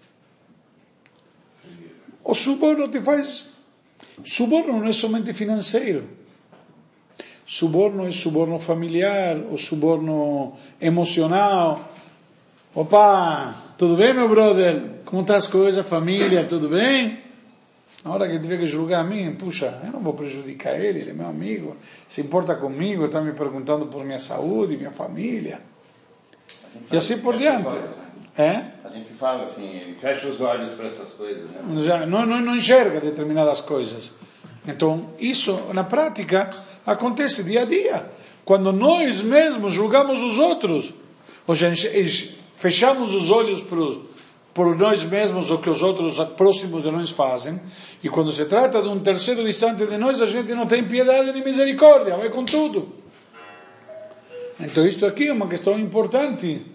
O 2.23 2.33
suborno 2.33 2.89
te 2.89 3.01
faz. 3.01 3.47
Suborno 4.23 4.79
não 4.79 4.87
é 4.87 4.93
somente 4.93 5.33
financeiro. 5.33 6.07
Suborno 7.53 8.07
é 8.07 8.11
suborno 8.11 8.57
familiar, 8.57 9.37
o 9.37 9.59
suborno 9.59 10.53
emocional. 10.81 11.87
Opa, 12.73 13.75
tudo 13.77 13.95
bem, 13.95 14.11
meu 14.11 14.27
brother? 14.27 14.81
Como 15.05 15.21
estão 15.21 15.35
as 15.35 15.45
coisas, 15.45 15.87
família, 15.87 16.45
tudo 16.45 16.67
bem? 16.67 17.19
Na 18.03 18.11
hora 18.11 18.27
que 18.27 18.39
tiver 18.39 18.57
que 18.57 18.65
julgar 18.65 19.01
a 19.01 19.03
mim, 19.03 19.35
puxa, 19.35 19.81
eu 19.85 19.91
não 19.91 19.99
vou 19.99 20.15
prejudicar 20.15 20.79
ele, 20.79 21.01
ele 21.01 21.11
é 21.11 21.13
meu 21.13 21.27
amigo, 21.27 21.77
se 22.09 22.21
importa 22.21 22.55
comigo, 22.55 23.05
está 23.05 23.21
me 23.21 23.33
perguntando 23.33 23.85
por 23.85 24.03
minha 24.03 24.17
saúde, 24.17 24.75
minha 24.75 24.91
família. 24.91 25.61
E 26.91 26.97
assim 26.97 27.19
por 27.19 27.37
diante. 27.37 27.77
É? 28.35 28.63
A 28.83 28.89
gente 28.89 29.13
fala 29.13 29.43
assim, 29.43 29.95
fecha 30.01 30.27
os 30.27 30.41
olhos 30.41 30.71
para 30.71 30.87
essas 30.87 31.11
coisas. 31.11 31.51
Né? 31.51 31.81
Já, 31.83 32.03
não, 32.07 32.25
não, 32.25 32.41
não 32.41 32.55
enxerga 32.55 32.99
determinadas 32.99 33.61
coisas. 33.61 34.11
Então, 34.67 35.09
isso 35.19 35.57
na 35.73 35.83
prática 35.83 36.49
acontece 36.85 37.43
dia 37.43 37.61
a 37.61 37.65
dia. 37.65 38.05
Quando 38.45 38.71
nós 38.71 39.21
mesmos 39.21 39.73
julgamos 39.73 40.21
os 40.21 40.37
outros, 40.39 40.93
ou 41.47 41.55
seja, 41.55 41.89
fechamos 42.55 43.13
os 43.13 43.29
olhos 43.29 43.61
por 44.53 44.75
nós 44.77 45.03
mesmos 45.03 45.49
o 45.49 45.57
que 45.57 45.69
os 45.69 45.81
outros 45.81 46.17
próximos 46.35 46.83
de 46.83 46.91
nós 46.91 47.09
fazem, 47.09 47.59
e 48.03 48.09
quando 48.09 48.31
se 48.31 48.45
trata 48.45 48.81
de 48.81 48.87
um 48.87 48.99
terceiro 48.99 49.43
distante 49.43 49.85
de 49.85 49.97
nós, 49.97 50.21
a 50.21 50.25
gente 50.25 50.53
não 50.53 50.67
tem 50.67 50.83
piedade 50.83 51.31
nem 51.31 51.43
misericórdia, 51.43 52.17
vai 52.17 52.29
com 52.29 52.43
tudo. 52.45 52.93
Então 54.59 54.85
isto 54.85 55.05
aqui 55.05 55.27
é 55.27 55.33
uma 55.33 55.47
questão 55.47 55.77
importante 55.79 56.65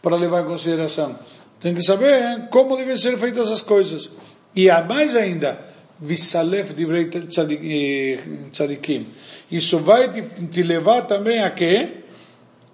para 0.00 0.16
levar 0.16 0.42
em 0.42 0.46
consideração. 0.46 1.18
Tem 1.58 1.74
que 1.74 1.82
saber 1.82 2.48
como 2.50 2.76
devem 2.76 2.96
ser 2.96 3.18
feitas 3.18 3.50
as 3.50 3.62
coisas. 3.62 4.10
E 4.54 4.70
a 4.70 4.84
mais 4.84 5.16
ainda, 5.16 5.60
Vissalef 5.98 6.74
divrei 6.74 7.08
tzadikim. 8.50 9.06
Isso 9.50 9.78
vai 9.78 10.12
te, 10.12 10.62
levar 10.62 11.02
também 11.02 11.40
a 11.42 11.50
quê? 11.50 12.04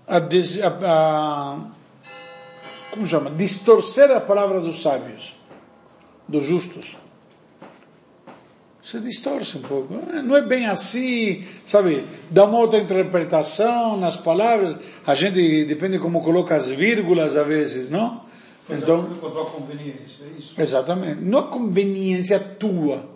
A, 0.06 0.16
a, 0.16 0.70
a 0.84 1.58
como 2.90 3.06
chama? 3.06 3.30
Distorcer 3.30 4.10
a 4.10 4.20
palavra 4.20 4.60
dos 4.60 4.82
sábios, 4.82 5.34
dos 6.28 6.44
justos. 6.44 6.96
Você 8.82 8.98
distorce 8.98 9.56
um 9.56 9.62
pouco. 9.62 9.94
Eh, 10.12 10.22
Não 10.22 10.36
é 10.36 10.42
bem 10.42 10.66
assim, 10.66 11.44
sabe? 11.64 12.04
Dá 12.28 12.44
uma 12.44 12.58
outra 12.58 12.80
interpretação 12.80 13.96
nas 13.96 14.16
palavras. 14.16 14.76
A 15.06 15.14
gente 15.14 15.64
depende 15.64 16.00
como 16.00 16.20
coloca 16.20 16.56
as 16.56 16.68
vírgulas 16.68 17.36
às 17.36 17.46
vezes, 17.46 17.88
não? 17.88 18.22
Então, 18.68 19.08
a 19.24 19.30
tua 19.30 19.46
conveniência, 19.46 20.24
é 20.24 20.38
isso? 20.38 20.60
exatamente. 20.60 21.22
Não 21.22 21.38
a 21.38 21.48
conveniência 21.48 22.38
tua. 22.38 23.11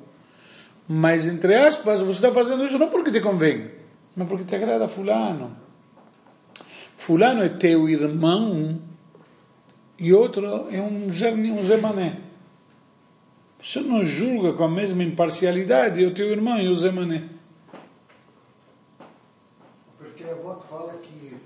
Mas, 0.88 1.26
entre 1.26 1.54
aspas, 1.54 2.00
você 2.00 2.24
está 2.24 2.32
fazendo 2.32 2.64
isso 2.64 2.78
não 2.78 2.88
porque 2.88 3.10
te 3.10 3.20
convém, 3.20 3.70
mas 4.14 4.28
porque 4.28 4.44
te 4.44 4.54
agrada 4.54 4.86
fulano. 4.86 5.56
Fulano 6.96 7.42
é 7.42 7.48
teu 7.48 7.88
irmão 7.88 8.80
e 9.98 10.12
outro 10.12 10.44
é 10.70 10.80
um 10.80 11.12
Zé, 11.12 11.32
um 11.32 11.62
Zé 11.62 11.76
Mané. 11.76 12.20
Você 13.60 13.80
não 13.80 14.04
julga 14.04 14.52
com 14.52 14.64
a 14.64 14.70
mesma 14.70 15.02
imparcialidade 15.02 16.04
o 16.04 16.14
teu 16.14 16.30
irmão 16.30 16.58
e 16.60 16.68
o 16.68 16.74
Zé 16.74 16.92
Mané. 16.92 17.28
Porque 19.98 20.22
a 20.24 20.34
Bot 20.36 20.64
fala 20.66 20.94
que 20.98 21.36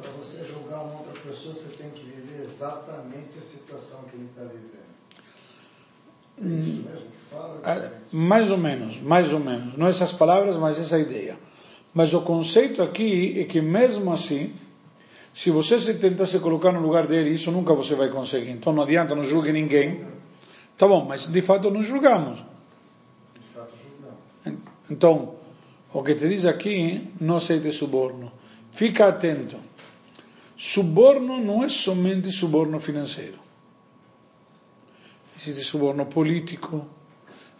para 0.00 0.10
você 0.12 0.44
julgar 0.44 0.82
uma 0.84 0.98
outra 1.00 1.20
pessoa, 1.20 1.52
você 1.52 1.76
tem 1.76 1.90
que 1.90 2.04
viver 2.04 2.40
exatamente 2.40 3.38
a 3.38 3.42
situação 3.42 4.04
que 4.04 4.16
ele 4.16 4.26
está 4.26 4.42
vivendo. 4.42 4.90
É 6.29 6.29
isso 6.29 6.29
mesmo 6.29 6.29
que 6.29 6.29
fala? 6.29 6.29
Ah, 6.29 6.29
Mais 8.12 8.50
ou 8.50 8.58
menos, 8.58 9.00
mais 9.02 9.32
ou 9.32 9.40
menos. 9.40 9.76
Não 9.76 9.86
essas 9.86 10.12
palavras, 10.12 10.56
mas 10.56 10.78
essa 10.80 10.98
ideia. 10.98 11.36
Mas 11.92 12.14
o 12.14 12.20
conceito 12.22 12.82
aqui 12.82 13.40
é 13.40 13.44
que 13.44 13.60
mesmo 13.60 14.12
assim, 14.12 14.52
se 15.34 15.50
você 15.50 15.78
se 15.78 15.94
tentar 15.94 16.26
se 16.26 16.38
colocar 16.38 16.72
no 16.72 16.80
lugar 16.80 17.06
dele, 17.06 17.30
isso 17.30 17.50
nunca 17.50 17.74
você 17.74 17.94
vai 17.94 18.08
conseguir. 18.08 18.50
Então 18.50 18.72
não 18.72 18.82
adianta, 18.82 19.14
não 19.14 19.24
julgue 19.24 19.52
ninguém. 19.52 20.04
Tá 20.78 20.88
bom, 20.88 21.04
mas 21.04 21.26
de 21.26 21.42
fato 21.42 21.70
não 21.70 21.82
julgamos. 21.82 22.38
De 22.38 23.54
fato, 23.54 23.72
julgamos. 23.82 24.60
Então, 24.90 25.34
o 25.92 26.02
que 26.02 26.14
te 26.14 26.28
diz 26.28 26.44
aqui, 26.46 27.08
não 27.20 27.36
aceite 27.36 27.72
suborno. 27.72 28.32
Fica 28.72 29.08
atento. 29.08 29.56
Suborno 30.56 31.38
não 31.38 31.64
é 31.64 31.68
somente 31.68 32.30
suborno 32.30 32.78
financeiro. 32.80 33.49
Existe 35.40 35.64
suborno 35.64 36.04
político, 36.04 36.86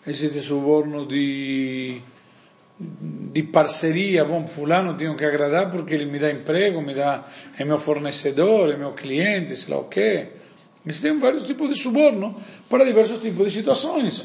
existe 0.07 0.43
suborno 0.43 1.07
de, 1.07 1.99
de 2.79 3.43
parceria. 3.45 4.23
Bom, 4.23 4.47
fulano 4.47 4.95
tenho 4.99 5.17
que 5.17 5.25
agradar 5.25 5.71
porque 5.71 5.95
ele 5.95 6.05
me 6.05 6.19
dá 6.19 6.31
emprego, 6.31 6.83
me 6.83 6.93
dá, 6.93 7.25
é 7.57 7.65
meu 7.65 7.81
fornecedor, 7.81 8.71
é 8.71 8.77
meu 8.77 8.93
cliente, 8.93 9.57
sei 9.57 9.73
lá 9.73 9.81
o 9.81 9.85
quê. 9.85 10.29
Existem 10.85 11.19
vários 11.19 11.45
tipos 11.45 11.71
de 11.71 11.81
suborno 11.81 12.37
para 12.69 12.85
diversos 12.85 13.19
tipos 13.19 13.47
de 13.47 13.59
situações. 13.59 14.25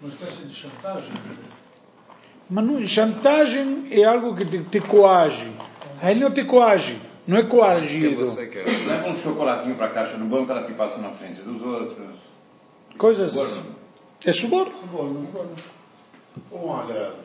Uma 0.00 0.08
espécie 0.08 0.46
de 0.46 0.54
chantagem. 0.54 1.12
Mas 2.48 2.64
não, 2.64 2.86
chantagem 2.86 3.88
é 3.90 4.04
algo 4.04 4.34
que 4.34 4.46
te, 4.46 4.58
te 4.64 4.80
coage. 4.80 5.52
Aí 6.00 6.12
ele 6.12 6.20
não 6.20 6.30
te 6.30 6.44
coage, 6.44 6.98
não 7.26 7.38
é 7.38 7.42
coagido. 7.42 8.26
você 8.26 8.46
quer. 8.46 8.64
Leva 8.64 9.08
um 9.08 9.16
chocolatinho 9.16 9.74
para 9.76 9.86
a 9.86 9.90
caixa 9.90 10.16
do 10.16 10.24
banco, 10.24 10.50
ela 10.50 10.62
te 10.62 10.72
passa 10.72 11.00
na 11.00 11.10
frente 11.10 11.40
dos 11.40 11.62
outros. 11.62 12.16
Coisas. 12.98 13.30
Suborno. 13.30 13.66
É 14.24 14.32
suborno. 14.32 14.72
Suborno, 14.80 15.26
suborno. 15.26 15.56
Ou 16.50 16.68
um 16.68 16.76
agrado. 16.76 17.16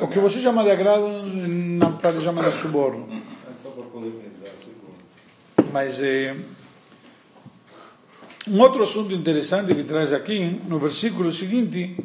O 0.00 0.08
que 0.08 0.18
você 0.18 0.40
chama 0.40 0.62
de 0.64 0.70
agrado, 0.70 1.08
na 1.24 1.90
prática 1.90 2.22
chama 2.22 2.44
de 2.44 2.54
suborno. 2.54 3.08
É 3.10 3.54
só 3.56 3.70
para 3.70 3.84
polemizar, 3.84 4.50
segundo. 4.60 5.72
Mas 5.72 6.00
é, 6.00 6.36
um 8.46 8.60
outro 8.60 8.82
assunto 8.82 9.12
interessante 9.12 9.74
que 9.74 9.84
traz 9.84 10.12
aqui, 10.12 10.60
no 10.68 10.78
versículo 10.78 11.32
seguinte, 11.32 11.96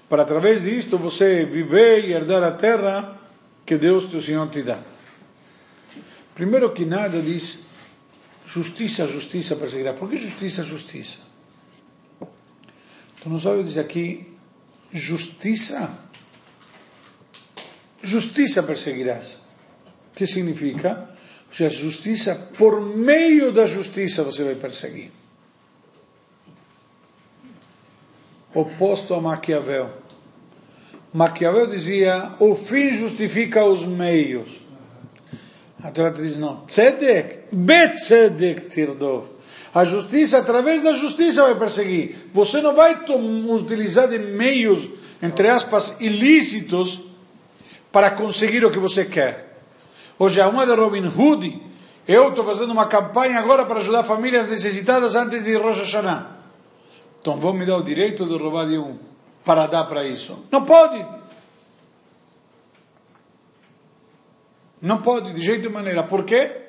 Para 0.08 0.22
através 0.22 0.62
disto 0.62 0.96
você 0.96 1.44
viver 1.44 2.06
e 2.06 2.14
herdar 2.14 2.44
a 2.44 2.52
terra 2.52 3.20
que 3.66 3.80
Deus 3.80 4.06
teu 4.06 4.22
Senhor 4.22 4.48
te 4.52 4.62
dá. 4.62 4.80
Primeiro 6.36 6.72
que 6.72 6.86
nada 6.86 7.20
diz, 7.20 7.66
justiça, 8.46 9.08
justiça 9.08 9.56
perseguirá. 9.56 9.94
Por 9.94 10.08
que 10.08 10.18
justiça, 10.18 10.62
justiça? 10.62 11.18
Então 12.22 13.32
não 13.32 13.40
sabe 13.40 13.64
dizer 13.64 13.80
aqui, 13.80 14.38
justiça. 14.94 15.90
Justiça 18.04 18.62
perseguirás. 18.62 19.40
O 20.12 20.16
que 20.16 20.28
significa? 20.28 21.10
Ou 21.48 21.54
seja, 21.54 21.76
justiça, 21.76 22.36
por 22.56 22.82
meio 22.82 23.52
da 23.52 23.66
justiça 23.66 24.24
você 24.24 24.44
vai 24.44 24.54
perseguir. 24.54 25.17
Oposto 28.58 29.14
a 29.14 29.22
Maquiavel. 29.22 29.92
Maquiavel 31.14 31.68
dizia, 31.68 32.32
o 32.40 32.56
fim 32.56 32.92
justifica 32.92 33.64
os 33.64 33.84
meios. 33.86 34.50
A 35.84 35.92
Torá 35.92 36.10
diz, 36.10 36.38
não, 36.38 36.66
tzedek, 36.66 37.50
betzedek 37.52 38.62
tirdov. 38.62 39.26
A 39.76 39.86
justiça, 39.86 40.40
através 40.40 40.82
da 40.82 40.92
justiça 40.94 41.44
vai 41.44 41.54
perseguir. 41.54 42.16
Você 42.34 42.60
não 42.60 42.74
vai 42.74 42.98
utilizar 43.48 44.08
de 44.08 44.18
meios, 44.18 44.90
entre 45.22 45.48
aspas, 45.48 46.02
ilícitos 46.02 47.02
para 47.92 48.10
conseguir 48.10 48.66
o 48.66 48.72
que 48.72 48.80
você 48.80 49.06
quer. 49.06 49.60
Hoje, 50.18 50.42
a 50.42 50.48
uma 50.48 50.66
de 50.66 50.74
Robin 50.74 51.06
Hood, 51.06 51.62
eu 52.08 52.30
estou 52.30 52.44
fazendo 52.44 52.72
uma 52.72 52.88
campanha 52.88 53.38
agora 53.38 53.66
para 53.66 53.78
ajudar 53.80 54.02
famílias 54.02 54.50
necessitadas 54.50 55.14
antes 55.14 55.44
de 55.44 55.56
Rosh 55.56 55.78
Hashanah. 55.78 56.37
Então 57.20 57.38
vão 57.40 57.54
me 57.54 57.66
dar 57.66 57.78
o 57.78 57.84
direito 57.84 58.26
de 58.26 58.38
roubar 58.38 58.68
de 58.68 58.78
um 58.78 58.98
para 59.44 59.68
dar 59.68 59.86
para 59.86 60.06
isso. 60.06 60.46
Não 60.52 60.64
pode. 60.64 61.06
Não 64.82 65.02
pode, 65.02 65.34
de 65.34 65.42
jeito 65.42 65.66
e 65.66 65.70
maneira. 65.70 66.04
Por 66.04 66.24
quê? 66.24 66.62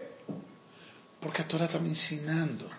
Porque 1.20 1.42
a 1.42 1.44
Torá 1.44 1.66
está 1.66 1.78
me 1.78 1.90
ensinando. 1.90 2.70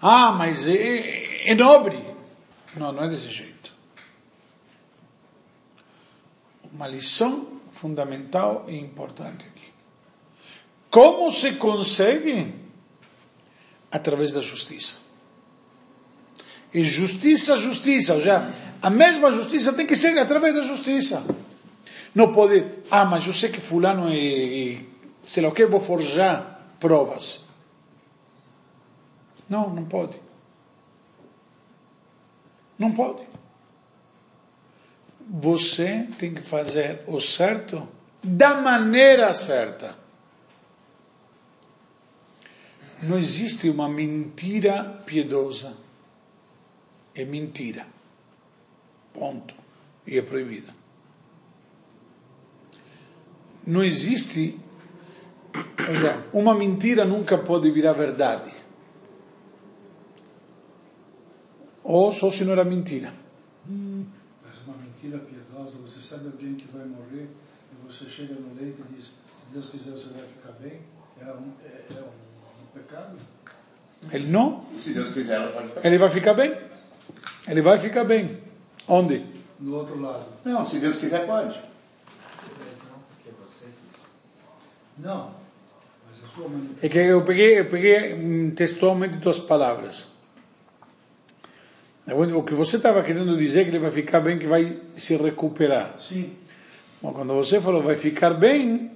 Ah, 0.00 0.32
mas 0.32 0.66
é, 0.68 1.50
é 1.50 1.54
nobre. 1.54 1.98
Não, 2.76 2.92
não 2.92 3.04
é 3.04 3.08
desse 3.08 3.28
jeito. 3.28 3.72
Uma 6.72 6.86
lição 6.86 7.60
fundamental 7.70 8.64
e 8.68 8.76
importante 8.76 9.46
aqui. 9.46 9.72
Como 10.90 11.30
se 11.30 11.54
consegue? 11.54 12.54
Através 13.90 14.32
da 14.32 14.40
justiça. 14.40 14.96
E 16.72 16.82
justiça, 16.82 17.56
justiça, 17.56 18.14
ou 18.14 18.20
seja, 18.20 18.52
a 18.82 18.90
mesma 18.90 19.30
justiça 19.30 19.72
tem 19.72 19.86
que 19.86 19.96
ser 19.96 20.18
através 20.18 20.54
da 20.54 20.62
justiça. 20.62 21.24
Não 22.14 22.32
pode, 22.32 22.64
ah, 22.90 23.04
mas 23.04 23.26
eu 23.26 23.32
sei 23.32 23.50
que 23.50 23.60
fulano 23.60 24.08
é, 24.08 24.74
é 24.74 24.80
sei 25.26 25.42
lá 25.42 25.50
o 25.50 25.52
que, 25.52 25.66
vou 25.66 25.80
forjar 25.80 26.60
provas. 26.80 27.44
Não, 29.48 29.70
não 29.70 29.84
pode. 29.84 30.16
Não 32.78 32.92
pode. 32.92 33.22
Você 35.28 36.08
tem 36.18 36.32
que 36.34 36.42
fazer 36.42 37.02
o 37.06 37.20
certo 37.20 37.86
da 38.22 38.60
maneira 38.60 39.32
certa. 39.34 39.96
Não 43.02 43.18
existe 43.18 43.68
uma 43.68 43.88
mentira 43.88 45.02
piedosa. 45.04 45.76
É 47.18 47.24
mentira. 47.24 47.84
Ponto. 49.12 49.52
E 50.06 50.16
é 50.16 50.22
proibida. 50.22 50.72
Não 53.66 53.82
existe. 53.82 54.56
Seja, 55.84 56.24
uma 56.32 56.54
mentira 56.54 57.04
nunca 57.04 57.36
pode 57.36 57.68
virar 57.72 57.92
verdade. 57.94 58.52
Ou 61.82 62.12
só 62.12 62.30
se 62.30 62.44
não 62.44 62.52
era 62.52 62.64
mentira. 62.64 63.12
Mas 63.66 64.54
uma 64.64 64.76
mentira 64.76 65.18
piedosa, 65.18 65.76
você 65.78 65.98
sabe 65.98 66.26
alguém 66.26 66.54
que 66.54 66.68
vai 66.68 66.86
morrer 66.86 67.26
e 67.72 67.86
você 67.86 68.08
chega 68.08 68.34
no 68.34 68.54
leito 68.54 68.80
e 68.88 68.94
diz, 68.94 69.06
se 69.06 69.52
Deus 69.52 69.68
quiser 69.70 69.90
você 69.90 70.08
vai 70.10 70.22
ficar 70.22 70.52
bem, 70.52 70.80
é 71.20 71.24
um, 71.32 71.52
é, 71.64 71.84
é 71.98 72.00
um, 72.00 72.62
um 72.62 72.66
pecado? 72.72 73.18
Ele 74.12 74.28
não, 74.28 74.64
Se 74.80 74.92
Deus 74.92 75.10
quiser, 75.10 75.34
ela 75.34 75.50
pode 75.50 75.68
ficar. 75.68 75.84
ele 75.84 75.98
vai 75.98 76.10
ficar 76.10 76.34
bem. 76.34 76.77
Ele 77.46 77.62
vai 77.62 77.78
ficar 77.78 78.04
bem. 78.04 78.38
Onde? 78.86 79.24
No 79.60 79.76
outro 79.76 80.00
lado. 80.00 80.24
Não, 80.44 80.64
se 80.64 80.78
Deus 80.78 80.96
quiser, 80.96 81.26
pode. 81.26 81.58
Não, 84.98 85.30
mas 86.10 86.24
a 86.24 86.28
sua 86.34 86.48
manipulação. 86.48 86.78
É 86.82 86.88
que 86.88 86.98
eu 86.98 87.24
peguei, 87.24 87.60
eu 87.60 87.66
peguei 87.66 88.14
hum, 88.14 88.50
textualmente 88.50 89.18
tuas 89.18 89.38
palavras. 89.38 90.06
O 92.34 92.42
que 92.42 92.54
você 92.54 92.76
estava 92.76 93.02
querendo 93.02 93.36
dizer 93.36 93.60
é 93.60 93.64
que 93.64 93.70
ele 93.70 93.78
vai 93.78 93.90
ficar 93.90 94.20
bem, 94.20 94.38
que 94.38 94.46
vai 94.46 94.80
se 94.92 95.14
recuperar. 95.16 95.96
Sim, 96.00 96.32
Mas 97.02 97.12
quando 97.12 97.34
você 97.34 97.60
falou 97.60 97.82
vai 97.82 97.96
ficar 97.96 98.32
bem, 98.32 98.90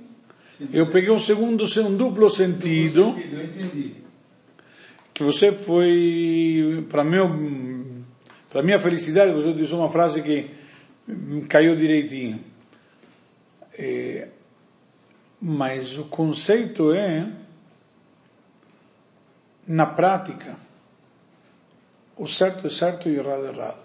eu 0.73 0.87
peguei 0.91 1.11
um 1.11 1.19
segundo, 1.19 1.65
um 1.65 1.97
duplo 1.97 2.31
sentido, 2.31 3.13
Sentido, 3.15 3.37
eu 3.37 3.45
entendi. 3.45 3.95
que 5.13 5.23
você 5.23 5.53
foi, 5.53 6.87
para 6.89 7.05
meu, 7.05 7.29
para 8.53 8.63
minha 8.63 8.79
felicidade, 8.79 9.33
você 9.33 9.55
disse 9.55 9.73
uma 9.75 9.89
frase 9.89 10.21
que 10.21 10.51
caiu 11.49 11.75
direitinho. 11.75 12.45
É, 13.73 14.29
mas 15.41 15.97
o 15.97 16.05
conceito 16.05 16.93
é, 16.93 17.33
na 19.67 19.87
prática, 19.87 20.59
o 22.15 22.29
certo 22.29 22.67
é 22.67 22.71
certo 22.71 23.09
e 23.09 23.17
o 23.17 23.21
errado 23.21 23.47
é 23.47 23.49
errado. 23.49 23.81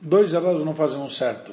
Dois 0.00 0.32
errados 0.32 0.64
não 0.64 0.74
fazem 0.74 0.98
um 0.98 1.10
certo. 1.10 1.52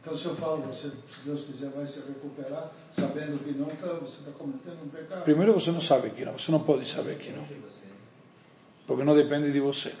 Então, 0.00 0.16
se 0.16 0.24
eu 0.24 0.36
falo, 0.36 0.62
você, 0.62 0.88
se 0.88 1.24
Deus 1.26 1.44
quiser, 1.44 1.68
vai 1.70 1.86
se 1.86 1.98
recuperar, 1.98 2.72
sabendo 2.90 3.38
que 3.44 3.50
não, 3.50 3.66
tá, 3.66 3.92
você 4.00 4.20
está 4.20 4.30
cometendo 4.30 4.82
um 4.82 4.88
pecado. 4.88 5.24
Primeiro 5.24 5.52
você 5.52 5.70
não 5.70 5.80
sabe 5.80 6.08
que 6.10 6.24
não, 6.24 6.32
você 6.38 6.50
não 6.50 6.60
pode 6.60 6.86
saber 6.86 7.18
que 7.18 7.30
não. 7.30 7.46
Porque 8.86 9.04
não 9.04 9.14
depende 9.14 9.52
de 9.52 9.60
você. 9.60 9.92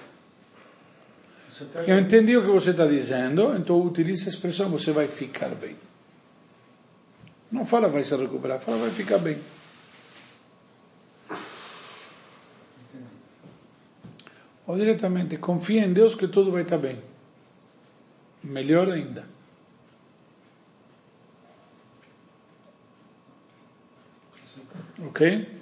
Eu 1.86 1.98
entendi 1.98 2.36
o 2.36 2.42
que 2.42 2.50
você 2.50 2.70
está 2.70 2.86
dizendo, 2.86 3.56
então 3.56 3.80
utilize 3.80 4.26
a 4.26 4.28
expressão 4.28 4.68
você 4.70 4.92
vai 4.92 5.08
ficar 5.08 5.54
bem. 5.54 5.76
Não 7.50 7.64
fala 7.64 7.88
vai 7.88 8.02
se 8.02 8.14
recuperar, 8.14 8.60
fala 8.60 8.78
vai 8.78 8.90
ficar 8.90 9.18
bem. 9.18 9.38
Ou 14.66 14.76
diretamente, 14.76 15.36
confia 15.36 15.84
em 15.84 15.92
Deus 15.92 16.14
que 16.14 16.26
tudo 16.26 16.50
vai 16.50 16.62
estar 16.62 16.78
bem. 16.78 17.00
Melhor 18.42 18.90
ainda. 18.90 19.24
Ok? 25.06 25.55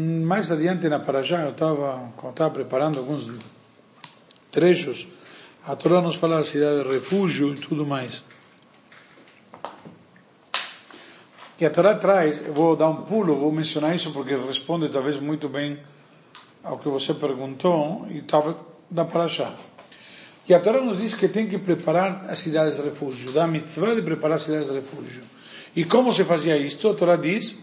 Mais 0.00 0.48
adiante 0.52 0.88
na 0.88 1.00
Parashá, 1.00 1.42
eu 1.42 1.50
estava, 1.50 2.12
quando 2.16 2.30
estava 2.30 2.54
preparando 2.54 3.00
alguns 3.00 3.28
trechos, 4.48 5.08
a 5.66 5.74
Torá 5.74 6.00
nos 6.00 6.14
fala 6.14 6.36
da 6.36 6.44
cidade 6.44 6.84
de 6.84 6.88
refúgio 6.88 7.52
e 7.52 7.56
tudo 7.56 7.84
mais. 7.84 8.22
E 11.58 11.66
a 11.66 11.70
Torá 11.70 11.96
traz, 11.96 12.46
eu 12.46 12.54
vou 12.54 12.76
dar 12.76 12.88
um 12.90 13.02
pulo, 13.02 13.40
vou 13.40 13.50
mencionar 13.50 13.96
isso 13.96 14.12
porque 14.12 14.36
responde 14.36 14.88
talvez 14.88 15.20
muito 15.20 15.48
bem 15.48 15.80
ao 16.62 16.78
que 16.78 16.88
você 16.88 17.12
perguntou 17.12 18.06
e 18.08 18.18
estava 18.18 18.56
da 18.88 19.04
Parashá. 19.04 19.52
E 20.48 20.54
a 20.54 20.60
Torá 20.60 20.80
nos 20.80 20.98
diz 20.98 21.12
que 21.14 21.26
tem 21.26 21.48
que 21.48 21.58
preparar 21.58 22.26
as 22.28 22.38
cidades 22.38 22.76
de 22.76 22.82
refúgio, 22.82 23.32
dá 23.32 23.42
a 23.42 23.48
mitzvah 23.48 23.96
de 23.96 24.02
preparar 24.02 24.36
as 24.36 24.42
cidades 24.42 24.68
de 24.68 24.74
refúgio. 24.74 25.24
E 25.74 25.84
como 25.84 26.12
se 26.12 26.22
fazia 26.22 26.56
isto? 26.56 26.88
A 26.88 26.94
Torá 26.94 27.16
diz, 27.16 27.58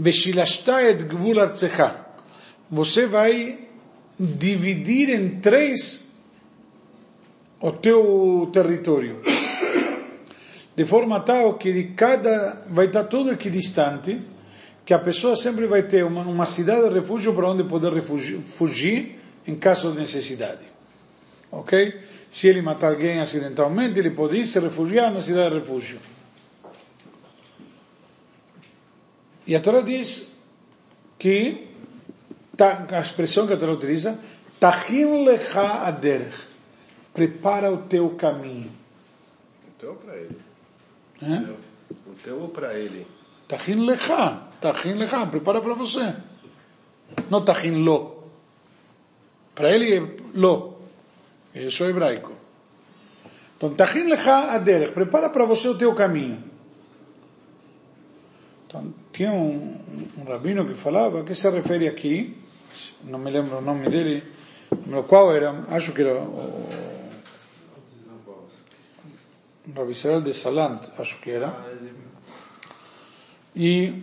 Beshilashta 0.00 0.82
et 0.82 1.04
gvul. 1.04 1.36
Você 2.70 3.06
vai 3.06 3.58
dividir 4.18 5.10
em 5.10 5.40
três 5.40 6.08
o 7.60 7.72
teu 7.72 8.48
território. 8.52 9.20
De 10.74 10.86
forma 10.86 11.20
tal 11.20 11.58
que 11.58 11.72
de 11.72 11.84
cada, 11.94 12.64
vai 12.70 12.86
estar 12.86 13.04
tudo 13.04 13.30
equidistante, 13.32 14.18
que 14.86 14.94
a 14.94 14.98
pessoa 14.98 15.36
sempre 15.36 15.66
vai 15.66 15.82
ter 15.82 16.02
uma, 16.04 16.22
uma 16.22 16.46
cidade 16.46 16.88
de 16.88 16.94
refúgio 16.94 17.34
para 17.34 17.50
onde 17.50 17.64
poder 17.64 17.92
refugir, 17.92 18.38
fugir 18.38 19.20
em 19.46 19.56
caso 19.56 19.92
de 19.92 19.98
necessidade. 19.98 20.62
Ok? 21.52 22.00
Se 22.30 22.48
ele 22.48 22.62
matar 22.62 22.92
alguém 22.92 23.20
acidentalmente, 23.20 23.98
ele 23.98 24.10
pode 24.10 24.38
ir 24.38 24.46
se 24.46 24.58
refugiar 24.58 25.12
na 25.12 25.20
cidade 25.20 25.54
de 25.54 25.60
refúgio. 25.60 25.98
E 29.50 29.56
a 29.56 29.60
Torá 29.60 29.80
diz 29.80 30.30
que, 31.18 31.66
a 32.56 33.00
expressão 33.00 33.48
que 33.48 33.52
a 33.52 33.56
Torá 33.56 33.72
utiliza, 33.72 34.16
Tachin 34.60 35.24
lecha 35.24 35.88
aderech, 35.88 36.46
prepara 37.12 37.72
o 37.72 37.78
teu 37.78 38.10
caminho. 38.10 38.70
O 39.66 39.72
teu 39.76 39.94
para 39.96 40.16
ele. 40.16 40.38
O 42.06 42.14
teu 42.22 42.40
ou 42.42 42.48
para 42.50 42.78
ele? 42.78 43.04
Tachin 43.48 43.84
lecha, 43.84 44.40
Tachin 44.60 44.94
lecha, 44.94 45.26
prepara 45.26 45.60
para 45.60 45.74
você. 45.74 46.14
Não 47.28 47.44
Tachin 47.44 47.82
lo. 47.82 48.30
Para 49.52 49.74
ele 49.74 49.96
é 49.96 50.00
lo. 50.32 50.78
Isso 51.52 51.82
é 51.82 51.88
hebraico. 51.88 52.32
Então, 53.56 53.74
Tachin 53.74 54.04
lecha 54.04 54.52
aderech, 54.54 54.92
prepara 54.92 55.28
para 55.28 55.44
você 55.44 55.66
o 55.66 55.76
teu 55.76 55.92
caminho. 55.92 56.40
Então, 58.68 58.99
tinha 59.12 59.32
um, 59.32 59.76
um 60.18 60.24
rabino 60.24 60.66
que 60.66 60.74
falava, 60.74 61.24
que 61.24 61.34
se 61.34 61.48
refere 61.50 61.88
aqui, 61.88 62.36
não 63.04 63.18
me 63.18 63.30
lembro 63.30 63.58
o 63.58 63.60
nome 63.60 63.88
dele, 63.88 64.22
no 64.86 65.04
qual 65.04 65.34
era, 65.34 65.64
acho 65.68 65.92
que 65.92 66.02
era 66.02 66.20
o, 66.20 66.68
o 69.66 69.72
Rabi 69.74 69.92
Israel 69.92 70.20
de 70.20 70.32
Salant, 70.32 70.88
acho 70.98 71.20
que 71.20 71.30
era, 71.30 71.54
e 73.54 74.02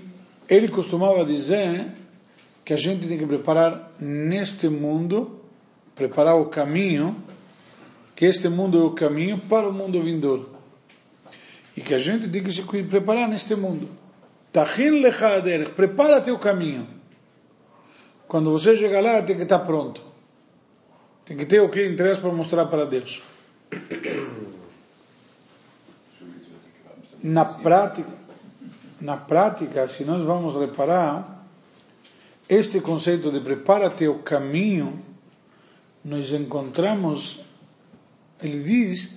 ele 0.50 0.67
costumava 0.70 1.26
dizer 1.26 1.88
que 2.63 2.74
a 2.74 2.78
gente 2.78 3.08
tem 3.08 3.17
que 3.17 3.26
preparar 3.26 3.93
neste 4.00 4.67
mundo, 4.67 5.41
preparar 5.96 6.36
o 6.36 6.48
caminho, 6.48 7.24
que 8.15 8.26
este 8.26 8.50
mundo 8.50 8.78
é 8.78 8.84
o 8.84 8.91
caminho 8.91 9.38
para 9.38 9.70
o 9.70 9.74
mundo 9.74 10.02
vindouro. 10.02 10.50
E 11.76 11.82
que 11.82 11.93
a 11.93 12.00
gente 12.00 12.28
tem 12.28 12.43
que 12.43 12.52
se 12.52 12.63
preparar 12.63 13.30
neste 13.30 13.56
mundo. 13.56 13.88
Tachin 14.58 15.04
lecha 15.04 15.36
aderech, 15.36 15.74
prepara 15.74 16.20
teu 16.20 16.39
caminho. 16.39 16.88
Quando 18.28 18.52
você 18.52 18.76
chegar 18.76 19.04
lá, 19.04 19.22
tem 19.22 19.38
que 19.38 19.43
estar 19.43 19.60
pronto. 19.60 20.02
Tem 21.24 21.38
que 21.38 21.46
ter 21.46 21.60
o 21.60 21.70
que 21.70 21.86
interessa 21.86 22.22
para 22.22 22.32
mostrar 22.32 22.65
para 22.65 22.84
Deus. 22.86 23.22
Na 27.22 27.46
prática, 27.46 28.10
na 29.00 29.15
prática, 29.15 29.88
se 29.88 30.04
nós 30.04 30.24
vamos 30.24 30.56
reparar, 30.56 31.46
este 32.50 32.82
conceito 32.82 33.32
de 33.32 33.39
prepara 33.41 33.91
teu 33.91 34.17
caminho, 34.24 35.06
nós 36.04 36.32
encontramos, 36.32 37.41
ele 38.41 38.63
diz, 38.63 39.08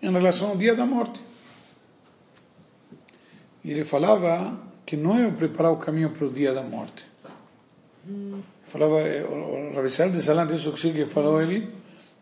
em 0.00 0.10
relação 0.10 0.48
ao 0.48 0.56
dia 0.56 0.74
da 0.74 0.86
morte. 0.86 1.27
E 3.68 3.70
ele 3.70 3.84
falava 3.84 4.58
que 4.86 4.96
não 4.96 5.14
é 5.14 5.30
preparar 5.30 5.70
o 5.70 5.76
caminho 5.76 6.08
para 6.08 6.24
o 6.24 6.32
dia 6.32 6.54
da 6.54 6.62
morte. 6.62 7.04
Falava, 8.64 8.94
o 8.94 9.74
Rabi 9.74 9.88
Israel 9.88 10.10
de 10.10 10.22
Salant, 10.22 10.50
isso 10.52 10.72
que 10.72 11.04
falou 11.04 11.42
ele, 11.42 11.70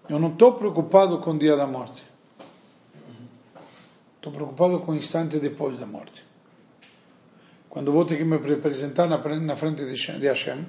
eu 0.09 0.19
não 0.19 0.33
estou 0.33 0.55
preocupado 0.55 1.21
com 1.21 1.31
o 1.31 1.39
dia 1.39 1.57
da 1.57 1.65
morte. 1.65 2.03
Estou 4.17 4.33
preocupado 4.33 4.81
com 4.81 4.91
o 4.91 4.97
instante 4.97 5.39
depois 5.39 5.79
da 5.79 5.87
morte. 5.87 6.25
Quando 7.71 7.93
vou 7.93 8.05
ter 8.05 8.17
que 8.17 8.25
me 8.25 8.35
apresentar 8.35 9.07
na 9.07 9.55
frente 9.55 9.85
de 9.85 10.27
Hashem 10.27 10.67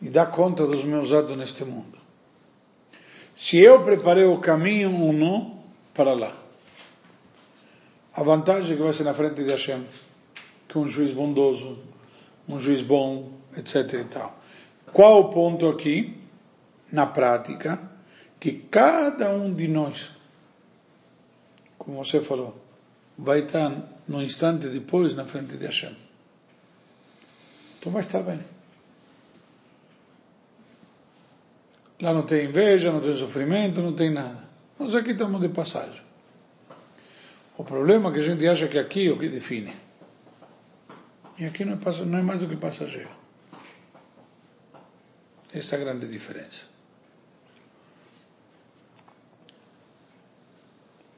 e 0.00 0.08
dar 0.10 0.26
conta 0.26 0.64
dos 0.64 0.84
meus 0.84 1.10
atos 1.10 1.36
neste 1.36 1.64
mundo. 1.64 1.98
Se 3.34 3.58
eu 3.58 3.82
preparei 3.82 4.26
o 4.26 4.38
caminho 4.38 4.94
ou 4.94 5.12
não 5.12 5.58
para 5.92 6.12
lá. 6.14 6.49
A 8.20 8.22
vantagem 8.22 8.74
é 8.74 8.76
que 8.76 8.82
vai 8.82 8.92
ser 8.92 9.04
na 9.04 9.14
frente 9.14 9.42
de 9.42 9.50
Hashem, 9.50 9.86
que 10.68 10.76
é 10.76 10.78
um 10.78 10.86
juiz 10.86 11.10
bondoso, 11.10 11.78
um 12.46 12.60
juiz 12.60 12.82
bom, 12.82 13.32
etc. 13.56 13.94
E 13.94 14.04
tal. 14.04 14.38
Qual 14.92 15.20
o 15.20 15.30
ponto 15.30 15.66
aqui? 15.66 16.20
Na 16.92 17.06
prática, 17.06 17.80
que 18.38 18.52
cada 18.52 19.30
um 19.30 19.54
de 19.54 19.66
nós, 19.66 20.10
como 21.78 22.04
você 22.04 22.20
falou, 22.20 22.62
vai 23.16 23.38
estar 23.38 23.74
no 24.06 24.22
instante 24.22 24.68
depois 24.68 25.14
na 25.14 25.24
frente 25.24 25.56
de 25.56 25.64
Hashem. 25.64 25.96
Então 27.78 27.90
vai 27.90 28.02
estar 28.02 28.22
bem. 28.22 28.40
Lá 32.02 32.12
não 32.12 32.26
tem 32.26 32.44
inveja, 32.44 32.92
não 32.92 33.00
tem 33.00 33.16
sofrimento, 33.16 33.80
não 33.80 33.94
tem 33.94 34.10
nada. 34.10 34.44
Nós 34.78 34.94
aqui 34.94 35.12
estamos 35.12 35.40
de 35.40 35.48
passagem. 35.48 36.09
O 37.60 37.64
problema 37.64 38.08
é 38.08 38.12
que 38.14 38.20
a 38.20 38.22
gente 38.22 38.48
acha 38.48 38.66
que 38.68 38.78
aqui 38.78 39.08
é 39.08 39.12
o 39.12 39.18
que 39.18 39.28
define. 39.28 39.76
E 41.38 41.44
aqui 41.44 41.62
não 41.62 41.74
é, 41.74 42.04
não 42.06 42.18
é 42.18 42.22
mais 42.22 42.40
do 42.40 42.48
que 42.48 42.56
passageiro. 42.56 43.10
Esta 45.52 45.76
é 45.76 45.78
a 45.78 45.84
grande 45.84 46.08
diferença. 46.08 46.62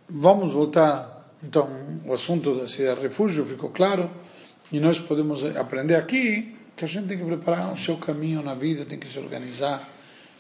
Vamos 0.09 0.53
voltar, 0.53 1.33
então, 1.45 1.71
o 2.05 2.13
assunto 2.13 2.57
da 2.57 2.67
cidade 2.67 2.97
de 2.97 3.07
refúgio 3.07 3.47
ficou 3.47 3.71
claro, 3.71 4.11
e 4.73 4.81
nós 4.81 4.99
podemos 4.99 5.45
aprender 5.55 5.95
aqui 5.95 6.57
que 6.77 6.85
a 6.85 6.89
gente 6.89 7.07
tem 7.07 7.19
que 7.19 7.25
preparar 7.25 7.73
o 7.73 7.77
seu 7.77 7.97
caminho 7.99 8.43
na 8.43 8.57
vida, 8.57 8.85
tem 8.85 8.99
que 8.99 9.09
se 9.09 9.17
organizar, 9.17 9.89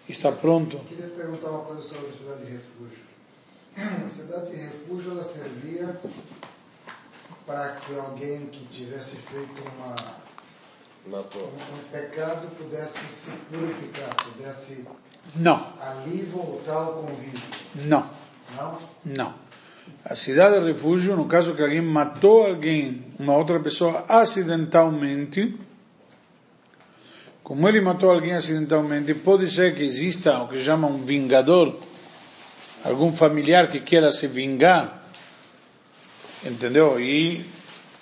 estar 0.09 0.33
pronto. 0.33 0.79
Eu 0.79 0.85
queria 0.85 1.07
perguntar 1.07 1.51
uma 1.51 1.63
coisa 1.63 1.83
sobre 1.83 2.09
a 2.09 2.13
cidade 2.13 2.45
de 2.45 2.53
refúgio. 2.55 3.12
A 3.77 4.09
cidade 4.09 4.51
de 4.51 4.57
refúgio 4.57 5.13
ela 5.13 5.25
servia 5.25 5.97
para 7.47 7.77
que 7.77 7.95
alguém 7.99 8.47
que 8.47 8.65
tivesse 8.67 9.17
feito 9.17 9.63
uma, 9.77 9.95
Matou. 11.11 11.53
um 11.53 11.89
pecado 11.91 12.47
pudesse 12.57 12.99
se 13.09 13.31
purificar, 13.51 14.15
pudesse 14.15 14.85
Não, 15.35 15.73
ali 15.81 16.23
voltar 16.23 16.75
ao 16.75 16.93
convívio. 17.03 17.41
não, 17.75 18.09
Não? 18.57 18.79
não. 19.05 19.35
A 20.05 20.15
cidade 20.15 20.61
de 20.61 20.67
refúgio, 20.73 21.17
no 21.17 21.25
caso 21.27 21.55
que 21.55 21.63
alguém 21.63 21.83
matou 21.83 22.47
alguém, 22.47 23.05
uma 23.19 23.37
outra 23.37 23.59
pessoa 23.59 24.05
acidentalmente, 24.09 25.59
como 27.43 27.69
ele 27.69 27.81
matou 27.81 28.11
alguém 28.11 28.35
acidentalmente, 28.35 29.13
pode 29.15 29.51
ser 29.51 29.75
que 29.75 29.83
exista 29.83 30.41
o 30.43 30.49
que 30.49 30.59
se 30.59 30.65
chama 30.65 30.87
um 30.87 30.99
vingador, 30.99 31.77
algum 32.85 33.13
familiar 33.13 33.69
que 33.69 33.81
queira 33.81 34.11
se 34.13 34.27
vingar, 34.27 35.03
entendeu? 36.45 37.01
E 37.01 37.45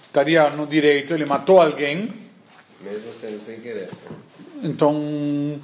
estaria 0.06 0.48
no 0.50 0.66
direito, 0.66 1.12
ele 1.14 1.26
matou 1.26 1.60
alguém, 1.60 2.12
Mesmo 2.80 3.12
sendo 3.20 3.40
sem 3.44 3.60
querer. 3.60 3.90
então 4.62 5.60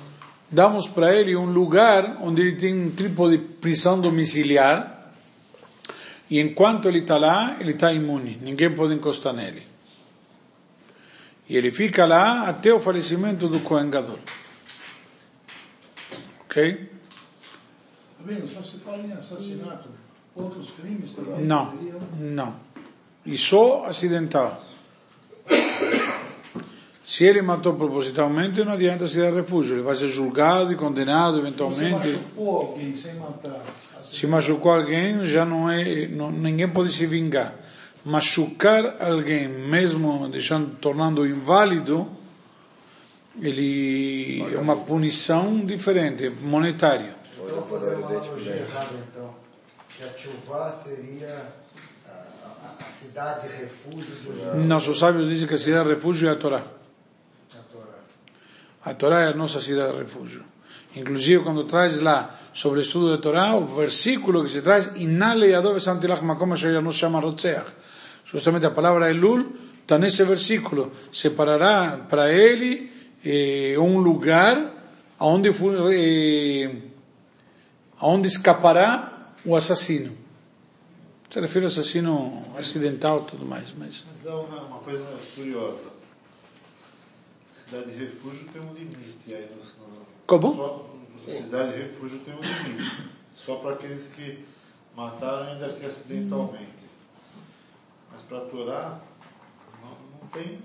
damos 0.50 0.86
para 0.86 1.14
ele 1.14 1.34
um 1.34 1.46
lugar 1.46 2.18
onde 2.20 2.42
ele 2.42 2.56
tem 2.56 2.74
um 2.74 2.90
tipo 2.90 3.28
de 3.30 3.38
prisão 3.38 4.00
domiciliar, 4.00 5.12
e 6.30 6.40
enquanto 6.40 6.88
ele 6.88 7.00
está 7.00 7.16
lá, 7.16 7.56
ele 7.60 7.72
está 7.72 7.92
imune, 7.92 8.38
ninguém 8.42 8.74
pode 8.74 8.94
encostar 8.94 9.32
nele. 9.32 9.66
E 11.48 11.56
ele 11.56 11.70
fica 11.70 12.04
lá 12.04 12.48
até 12.48 12.74
o 12.74 12.80
falecimento 12.80 13.48
do 13.48 13.60
Kohen 13.60 13.88
Gadol. 13.88 14.18
Ok? 16.44 16.90
Só 18.52 18.62
se 18.62 18.78
fala 18.78 19.02
em 19.02 19.12
assassinato. 19.12 19.88
Outros 20.34 20.70
crimes 20.72 21.12
também 21.12 21.44
Não, 21.44 21.74
não. 22.18 22.54
E 23.24 23.38
só 23.38 23.86
acidental. 23.86 24.62
Se 27.04 27.24
ele 27.24 27.40
matou 27.40 27.74
propositalmente, 27.74 28.62
não 28.64 28.72
adianta 28.72 29.06
se 29.06 29.18
dar 29.18 29.32
refúgio. 29.32 29.76
Ele 29.76 29.82
vai 29.82 29.94
ser 29.94 30.08
julgado 30.08 30.72
e 30.72 30.76
condenado 30.76 31.38
eventualmente. 31.38 31.94
machucou 31.94 32.56
alguém 32.56 32.94
sem 32.94 33.14
matar. 33.14 33.62
Se 34.02 34.26
machucou 34.26 34.72
alguém, 34.72 35.24
já 35.24 35.44
não 35.44 35.70
é, 35.70 36.06
não, 36.08 36.30
ninguém 36.30 36.68
pode 36.68 36.92
se 36.92 37.06
vingar. 37.06 37.54
Machucar 38.04 38.96
alguém, 39.00 39.48
mesmo 39.48 40.28
deixando, 40.28 40.76
tornando 40.76 41.26
inválido, 41.26 42.06
ele 43.40 44.42
é 44.52 44.58
uma 44.58 44.76
punição 44.76 45.64
diferente, 45.64 46.30
monetária. 46.42 47.15
Eu 47.48 47.60
vou 47.60 47.78
fazer 47.78 47.94
uma 47.96 48.06
analogia 48.08 48.52
errada 48.56 48.90
então. 49.10 49.34
Que 49.96 50.04
a 50.04 50.08
Tchuvá 50.08 50.70
seria 50.70 51.46
a, 52.06 52.10
a- 52.10 52.74
a 52.80 52.84
cidade 52.90 53.48
refúgio 53.48 54.14
do 54.14 54.40
Jardim 54.40 54.66
Nossos 54.66 54.98
sábios 54.98 55.28
dizem 55.28 55.46
que 55.46 55.54
a 55.54 55.58
cidade 55.58 55.88
de 55.88 55.94
refúgio 55.94 56.28
é 56.28 56.32
a 56.32 56.36
Torá. 56.36 56.58
da 56.58 57.60
Torá. 57.72 57.98
A 58.84 58.94
Torá 58.94 59.20
é 59.22 59.28
a 59.28 59.34
nossa 59.34 59.60
cidade 59.60 59.92
de 59.92 59.98
refúgio. 60.00 60.44
Inclusive, 60.94 61.42
quando 61.42 61.64
traz 61.64 62.00
lá 62.00 62.34
sobre 62.52 62.78
o 62.80 62.82
estudo 62.82 63.10
da 63.10 63.18
Torá, 63.18 63.54
o 63.54 63.66
versículo 63.66 64.42
que 64.44 64.50
se 64.50 64.62
traz, 64.62 64.92
Inale 64.96 65.50
Yadov 65.50 65.78
Santilach 65.78 66.22
Makom 66.24 66.52
Asher 66.52 66.80
nos 66.82 66.96
chama 66.96 67.20
Rotzeach. 67.20 67.70
Justamente 68.24 68.66
a 68.66 68.70
palavra 68.70 69.10
Elul 69.10 69.52
está 69.82 69.98
nesse 69.98 70.24
versículo. 70.24 70.90
Separará 71.12 71.98
para 72.08 72.32
ele 72.32 72.90
eh, 73.24 73.76
um 73.78 73.98
lugar 73.98 74.72
onde, 75.20 75.50
eh, 75.50 76.70
onde 78.00 78.28
escapará 78.28 79.32
o 79.44 79.56
assassino. 79.56 80.16
Se 81.28 81.40
refere 81.40 81.64
ao 81.64 81.70
assassino 81.70 82.42
acidental 82.56 83.22
e 83.22 83.30
tudo 83.30 83.44
mais, 83.44 83.72
mas... 83.76 84.04
Mas 84.10 84.26
é 84.26 84.30
uma, 84.30 84.62
uma 84.62 84.78
coisa 84.78 85.04
curiosa. 85.34 85.96
Cidade 87.52 87.92
de 87.92 88.04
refúgio 88.04 88.46
tem 88.52 88.62
um 88.62 88.72
limite. 88.72 89.34
Aí 89.34 89.50
no, 89.50 89.56
no, 89.86 90.06
Como? 90.26 90.54
Só, 90.54 91.32
cidade 91.32 91.72
de 91.72 91.82
refúgio 91.82 92.20
tem 92.20 92.34
um 92.34 92.40
limite. 92.40 93.10
Só 93.34 93.56
para 93.56 93.74
aqueles 93.74 94.08
que 94.08 94.44
mataram 94.96 95.52
ainda 95.52 95.72
que 95.72 95.84
acidentalmente. 95.84 96.86
Mas 98.12 98.22
para 98.22 98.40
Torá, 98.42 99.00
não, 99.82 99.90
não 100.20 100.28
tem. 100.28 100.60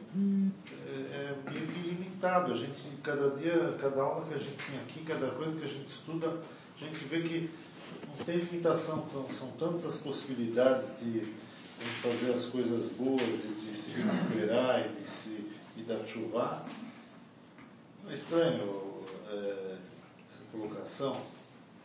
É, 0.87 1.35
é 1.45 1.51
meio 1.51 1.67
que 1.67 1.79
limitado. 1.79 2.53
A 2.53 2.55
gente, 2.55 2.81
cada 3.03 3.31
dia, 3.31 3.75
cada 3.81 4.01
aula 4.01 4.25
que 4.27 4.35
a 4.35 4.37
gente 4.37 4.57
tem 4.57 4.79
aqui, 4.79 5.03
cada 5.03 5.31
coisa 5.31 5.59
que 5.59 5.65
a 5.65 5.69
gente 5.69 5.87
estuda, 5.87 6.39
a 6.81 6.87
gente 6.87 7.05
vê 7.05 7.21
que 7.21 7.49
não 8.07 8.25
tem 8.25 8.37
limitação. 8.37 9.05
São, 9.05 9.29
são 9.31 9.51
tantas 9.51 9.85
as 9.85 9.97
possibilidades 9.97 10.99
de, 10.99 11.21
de 11.21 11.85
fazer 12.01 12.33
as 12.33 12.45
coisas 12.45 12.91
boas 12.93 13.21
e 13.21 13.65
de 13.65 13.75
se 13.75 13.91
recuperar 14.01 14.85
e 14.85 14.89
de 14.89 15.07
se 15.07 15.51
e 15.77 15.83
da 15.83 16.05
chuva. 16.05 16.65
É 18.09 18.13
estranho 18.13 19.03
é, 19.29 19.77
essa 20.27 20.43
colocação. 20.51 21.21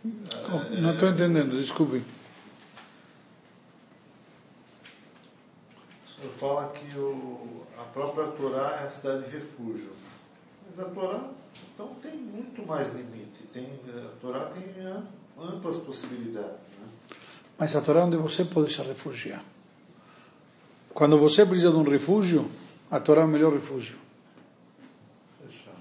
É, 0.05 0.81
Não 0.81 0.95
estou 0.95 1.11
entendendo, 1.11 1.61
desculpe. 1.61 2.03
O 6.05 6.21
senhor 6.21 6.33
fala 6.35 6.73
que 6.73 6.99
o, 6.99 7.67
a 7.79 7.83
própria 7.85 8.29
Torá 8.29 8.79
é 8.81 8.87
a 8.87 8.91
cidade 8.91 9.25
de 9.25 9.37
refúgio. 9.37 9.93
Mas 10.69 10.81
a 10.81 10.85
Torá, 10.91 11.21
então, 11.75 11.89
tem 12.03 12.13
muito 12.17 12.67
mais 12.67 12.93
limite. 12.95 13.43
Tem, 13.53 13.67
a 13.89 14.21
Torá 14.21 14.47
tem 14.47 14.87
am- 14.87 15.05
amplas 15.41 15.77
possibilidades. 15.79 16.51
Né? 16.81 16.87
Mas 17.59 17.75
a 17.77 17.81
Torá 17.81 18.01
é 18.01 18.05
onde 18.05 18.17
você 18.17 18.45
pode 18.45 18.73
se 18.75 18.83
refugiar. 18.83 19.43
Quando 20.93 21.19
você 21.19 21.45
precisa 21.45 21.71
de 21.71 21.77
um 21.77 21.83
refúgio, 21.89 22.51
a 22.91 22.99
Torá 23.01 23.23
é 23.23 23.25
o 23.25 23.29
melhor 23.29 23.53
refúgio. 23.53 23.97
Fechado. 25.47 25.77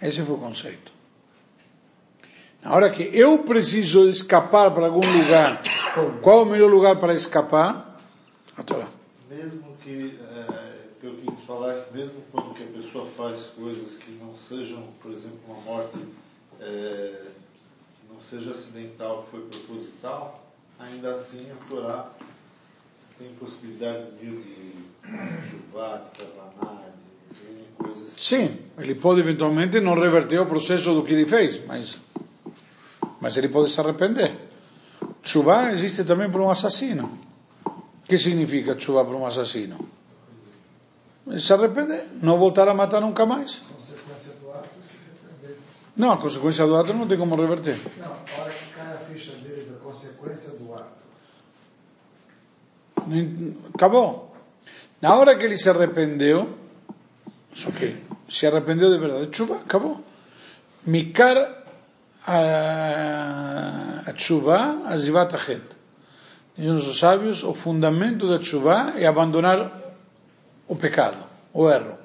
Esse 0.00 0.22
foi 0.22 0.34
o 0.34 0.38
conceito. 0.38 0.92
Na 2.62 2.74
hora 2.74 2.90
que 2.90 3.02
eu 3.02 3.40
preciso 3.40 4.08
escapar 4.08 4.70
para 4.72 4.86
algum 4.86 5.00
lugar, 5.00 5.62
qual 6.22 6.40
é 6.40 6.42
o 6.42 6.46
melhor 6.46 6.70
lugar 6.70 6.96
para 7.00 7.12
escapar? 7.12 7.98
A 8.56 8.62
Torá. 8.62 8.88
Mesmo 9.28 9.76
que, 9.82 10.18
quis 11.24 11.40
falar, 11.46 11.84
que 11.84 11.96
mesmo 11.96 12.22
quando 12.32 12.54
que 12.54 12.64
a 12.64 12.66
pessoa 12.66 13.06
faz 13.16 13.46
coisas 13.56 13.98
que 13.98 14.12
não 14.12 14.36
sejam, 14.36 14.82
por 15.00 15.12
exemplo, 15.12 15.38
uma 15.46 15.60
morte, 15.60 15.98
é, 16.60 17.26
que 18.00 18.12
não 18.12 18.20
seja 18.20 18.50
acidental, 18.50 19.22
que 19.22 19.30
foi 19.30 19.40
proposital, 19.42 20.44
ainda 20.78 21.14
assim 21.14 21.50
a 21.50 21.68
Torá 21.68 22.10
tem 23.18 23.32
possibilidades 23.34 24.08
mil 24.20 24.40
de 24.40 24.72
chuvar, 25.50 26.10
de 26.12 26.24
cavanar, 26.24 26.92
de 27.30 27.50
N 27.50 27.64
coisas. 27.78 28.12
Sim, 28.16 28.58
ele 28.78 28.94
pode 28.94 29.20
eventualmente 29.20 29.80
não 29.80 29.94
reverter 29.94 30.40
o 30.40 30.46
processo 30.46 30.94
do 30.94 31.04
que 31.04 31.12
ele 31.12 31.26
fez, 31.26 31.64
mas, 31.64 32.00
mas 33.20 33.36
ele 33.36 33.48
pode 33.48 33.70
se 33.70 33.80
arrepender. 33.80 34.34
Chuvá 35.22 35.70
existe 35.70 36.02
também 36.02 36.28
para 36.30 36.42
um 36.42 36.50
assassino. 36.50 37.18
O 37.64 38.08
que 38.08 38.18
significa 38.18 38.78
chuvá 38.78 39.04
para 39.04 39.16
um 39.16 39.24
assassino? 39.24 40.01
Se 41.38 41.52
arrepender, 41.52 42.04
não 42.20 42.38
voltar 42.38 42.68
a 42.68 42.74
matar 42.74 43.00
nunca 43.00 43.24
mais. 43.24 43.60
Consequência 43.60 44.32
do 44.40 44.50
ato 44.50 44.68
se 44.86 44.96
arrepender. 44.96 45.58
Não, 45.96 46.12
a 46.12 46.16
consequência 46.16 46.66
do 46.66 46.74
ato 46.74 46.92
não 46.92 47.06
tem 47.06 47.16
como 47.16 47.36
reverter. 47.36 47.78
Não, 47.98 48.06
a 48.06 48.42
hora 48.42 48.52
que 48.52 48.66
cai 48.74 48.92
a 48.92 48.98
ficha 48.98 49.32
dele 49.36 49.70
da 49.70 49.78
consequência 49.78 50.52
do 50.58 50.74
ato. 50.74 51.02
Acabou. 53.74 54.34
Na 55.00 55.14
hora 55.16 55.36
que 55.36 55.44
ele 55.44 55.56
se 55.56 55.68
arrependeu, 55.70 56.58
só 57.52 57.70
que 57.70 57.96
se 58.28 58.46
arrependeu 58.46 58.90
de 58.90 58.98
verdade, 58.98 59.36
chuva, 59.36 59.56
acabou. 59.56 60.00
Mikar 60.84 61.64
a, 62.26 64.02
a 64.06 64.16
chuva, 64.16 64.82
a 64.86 64.96
zivat 64.96 65.34
achet. 65.34 65.62
Dizem 66.56 66.74
os 66.74 66.98
sábios, 66.98 67.42
o 67.42 67.54
fundamento 67.54 68.28
da 68.28 68.40
chuva 68.40 68.94
é 68.96 69.06
abandonar 69.06 69.81
o 70.72 70.76
pecado, 70.76 71.18
o 71.52 71.68
erro. 71.68 71.98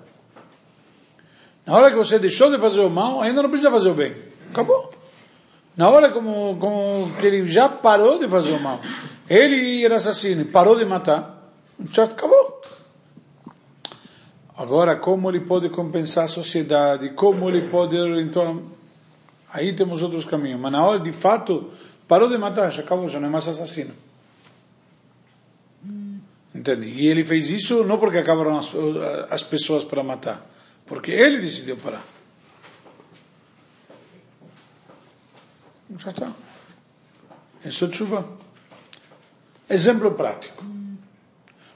Na 1.66 1.74
hora 1.74 1.90
que 1.90 1.96
você 1.96 2.20
deixou 2.20 2.52
de 2.52 2.60
fazer 2.60 2.82
o 2.82 2.90
mal, 2.90 3.22
ainda 3.22 3.42
não 3.42 3.50
precisa 3.50 3.72
fazer 3.72 3.90
o 3.90 3.94
bem. 3.94 4.14
Acabou. 4.50 4.92
Na 5.76 5.90
hora 5.90 6.12
como, 6.12 6.58
como 6.58 7.16
que 7.16 7.26
ele 7.26 7.46
já 7.46 7.70
parou 7.70 8.20
de 8.20 8.28
fazer 8.28 8.52
o 8.52 8.60
mal. 8.60 8.82
Ele 9.30 9.86
era 9.86 9.96
assassino 9.96 10.44
parou 10.46 10.76
de 10.76 10.84
matar. 10.84 11.50
Já 11.94 12.04
acabou. 12.04 12.62
Agora, 14.58 14.98
como 14.98 15.30
ele 15.30 15.42
pode 15.42 15.70
compensar 15.70 16.26
a 16.26 16.28
sociedade? 16.28 17.12
Como 17.12 17.48
ele 17.48 17.70
pode, 17.70 17.96
então... 18.20 18.64
Aí 19.54 19.74
temos 19.74 20.02
outros 20.02 20.26
caminhos. 20.26 20.60
Mas 20.60 20.74
na 20.74 20.84
hora, 20.84 21.00
de 21.00 21.14
fato, 21.14 21.70
parou 22.06 22.28
de 22.28 22.38
matar, 22.38 22.70
já 22.70 22.82
acabou, 22.82 23.08
já 23.08 23.18
não 23.18 23.30
é 23.30 23.32
mais 23.32 23.48
assassino. 23.48 23.94
Entende? 26.58 26.88
E 26.88 27.08
ele 27.08 27.24
fez 27.24 27.52
isso 27.52 27.84
não 27.84 28.00
porque 28.00 28.18
acabaram 28.18 28.58
as, 28.58 28.72
as 29.30 29.44
pessoas 29.44 29.84
para 29.84 30.02
matar. 30.04 30.44
Porque 30.88 31.12
ele 31.12 31.40
decidiu 31.40 31.78
parar. 31.78 32.04
Já 36.00 36.10
está. 36.10 36.32
É 37.64 37.70
chuva. 37.70 38.28
Exemplo 39.70 40.12
prático. 40.16 40.66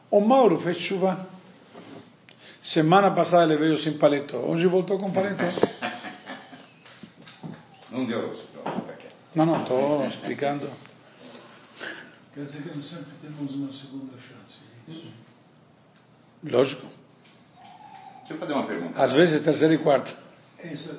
O 0.09 0.19
Mauro 0.19 0.59
fez 0.59 0.77
chuva. 0.77 1.27
Semana 2.59 3.11
passada 3.11 3.53
ele 3.53 3.61
veio 3.61 3.77
sem 3.77 3.93
paletó. 3.93 4.37
Hoje 4.37 4.65
voltou 4.65 4.97
com 4.97 5.11
paletó. 5.11 5.45
Não 7.91 8.05
deu. 8.05 8.35
Não, 9.35 9.45
não, 9.45 9.61
estou 9.61 10.05
explicando. 10.07 10.67
Quer 12.33 12.45
dizer 12.45 12.63
que 12.63 12.75
nós 12.75 12.85
sempre 12.85 13.11
temos 13.21 13.55
uma 13.55 13.71
segunda 13.71 14.13
chance. 14.13 14.59
é 14.87 14.91
isso? 14.91 15.07
Lógico. 16.43 16.87
Deixa 18.19 18.33
eu 18.33 18.37
fazer 18.37 18.53
uma 18.53 18.65
pergunta. 18.65 19.01
Às 19.01 19.13
vezes 19.13 19.41
terceira 19.41 19.73
e 19.73 19.77
quarta. 19.77 20.13
É 20.59 20.71
isso. 20.71 20.97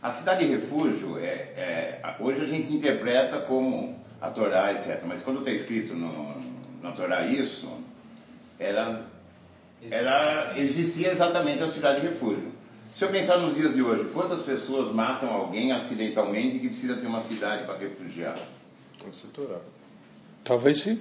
A 0.00 0.12
cidade 0.12 0.46
de 0.46 0.54
refúgio, 0.54 1.18
é, 1.18 1.24
é, 1.24 2.16
hoje 2.20 2.42
a 2.42 2.44
gente 2.44 2.72
interpreta 2.72 3.40
como 3.40 3.98
a 4.20 4.30
Torá, 4.30 4.72
etc. 4.72 5.02
Mas 5.04 5.20
quando 5.22 5.40
está 5.40 5.50
escrito 5.50 5.94
no, 5.94 6.40
na 6.80 6.92
Torá 6.92 7.26
isso, 7.26 7.68
era, 8.58 9.04
era, 9.90 10.52
existia 10.56 11.10
exatamente 11.10 11.62
a 11.62 11.68
cidade 11.68 12.02
de 12.02 12.06
refúgio. 12.06 12.52
Se 12.94 13.04
eu 13.04 13.10
pensar 13.10 13.38
nos 13.38 13.54
dias 13.54 13.74
de 13.74 13.82
hoje, 13.82 14.08
quantas 14.12 14.42
pessoas 14.42 14.94
matam 14.94 15.28
alguém 15.28 15.72
acidentalmente 15.72 16.60
que 16.60 16.68
precisa 16.68 16.96
ter 16.96 17.06
uma 17.06 17.20
cidade 17.20 17.64
para 17.64 17.76
refugiar? 17.76 18.38
Talvez 20.44 20.80
sim. 20.80 20.98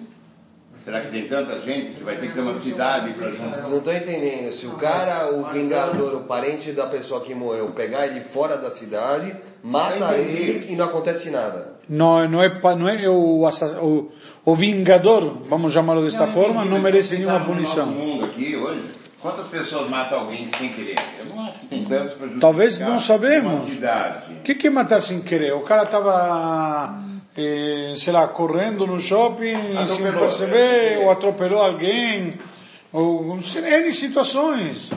Será 0.84 1.02
que 1.02 1.10
tem 1.10 1.26
tanta 1.28 1.60
gente 1.62 1.92
que 1.92 2.04
vai 2.04 2.18
ter 2.18 2.28
que 2.28 2.34
ter 2.34 2.42
uma 2.42 2.54
cidade 2.54 3.14
para 3.14 3.30
juntar? 3.30 3.62
Não 3.70 3.80
tô 3.80 3.92
entendendo. 3.92 4.54
Se 4.56 4.66
o 4.66 4.72
cara, 4.74 5.32
o 5.34 5.52
vingador, 5.52 6.16
o 6.16 6.22
parente 6.22 6.72
da 6.74 6.86
pessoa 6.88 7.22
que 7.22 7.34
morreu, 7.34 7.72
pegar 7.72 8.06
ele 8.08 8.22
fora 8.22 8.58
da 8.58 8.70
cidade, 8.70 9.36
mata 9.64 10.16
ele 10.16 10.72
e 10.72 10.76
não 10.76 10.86
acontece 10.86 11.30
nada. 11.30 11.76
Não, 11.88 12.28
não 12.28 12.42
é, 12.42 12.50
não 12.76 12.90
é 12.90 13.08
o, 13.08 13.48
o, 13.48 14.12
o 14.44 14.56
vingador, 14.56 15.44
vamos 15.48 15.72
chamá-lo 15.72 16.04
desta 16.04 16.28
forma, 16.28 16.66
não 16.66 16.80
merece 16.80 17.16
nenhuma 17.18 17.40
No 17.40 17.46
punição. 17.46 17.86
mundo 17.86 18.26
aqui 18.26 18.56
hoje, 18.56 18.84
quantas 19.22 19.48
pessoas 19.48 19.90
matam 19.90 20.22
alguém 20.22 20.50
sem 20.58 20.70
querer? 20.70 20.98
Eu 21.20 21.26
não 21.28 21.44
acho 21.46 21.60
que 21.60 21.68
tem 21.68 21.86
tantos 21.86 22.14
para 22.14 22.28
Talvez 22.40 22.80
não 22.80 23.00
sabemos. 23.00 23.62
O 23.64 24.42
que, 24.44 24.56
que 24.56 24.68
é 24.68 24.70
matar 24.70 25.00
sem 25.02 25.22
querer? 25.22 25.54
O 25.54 25.62
cara 25.62 25.84
estava, 25.84 27.00
eh, 27.38 27.94
sei 27.98 28.14
lá, 28.14 28.28
correndo 28.28 28.86
no 28.88 29.00
shopping 29.00 29.56
sem 29.56 29.78
Atropelou. 29.78 30.20
perceber, 30.20 30.98
ou 31.00 31.12
atropelou 31.12 31.62
alguém, 31.62 32.36
ou 32.94 33.38
N 33.38 33.94
situações. 33.94 34.90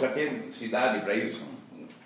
Já 0.00 0.08
tem 0.08 0.50
cidade 0.52 1.00
para 1.04 1.14
isso? 1.14 1.40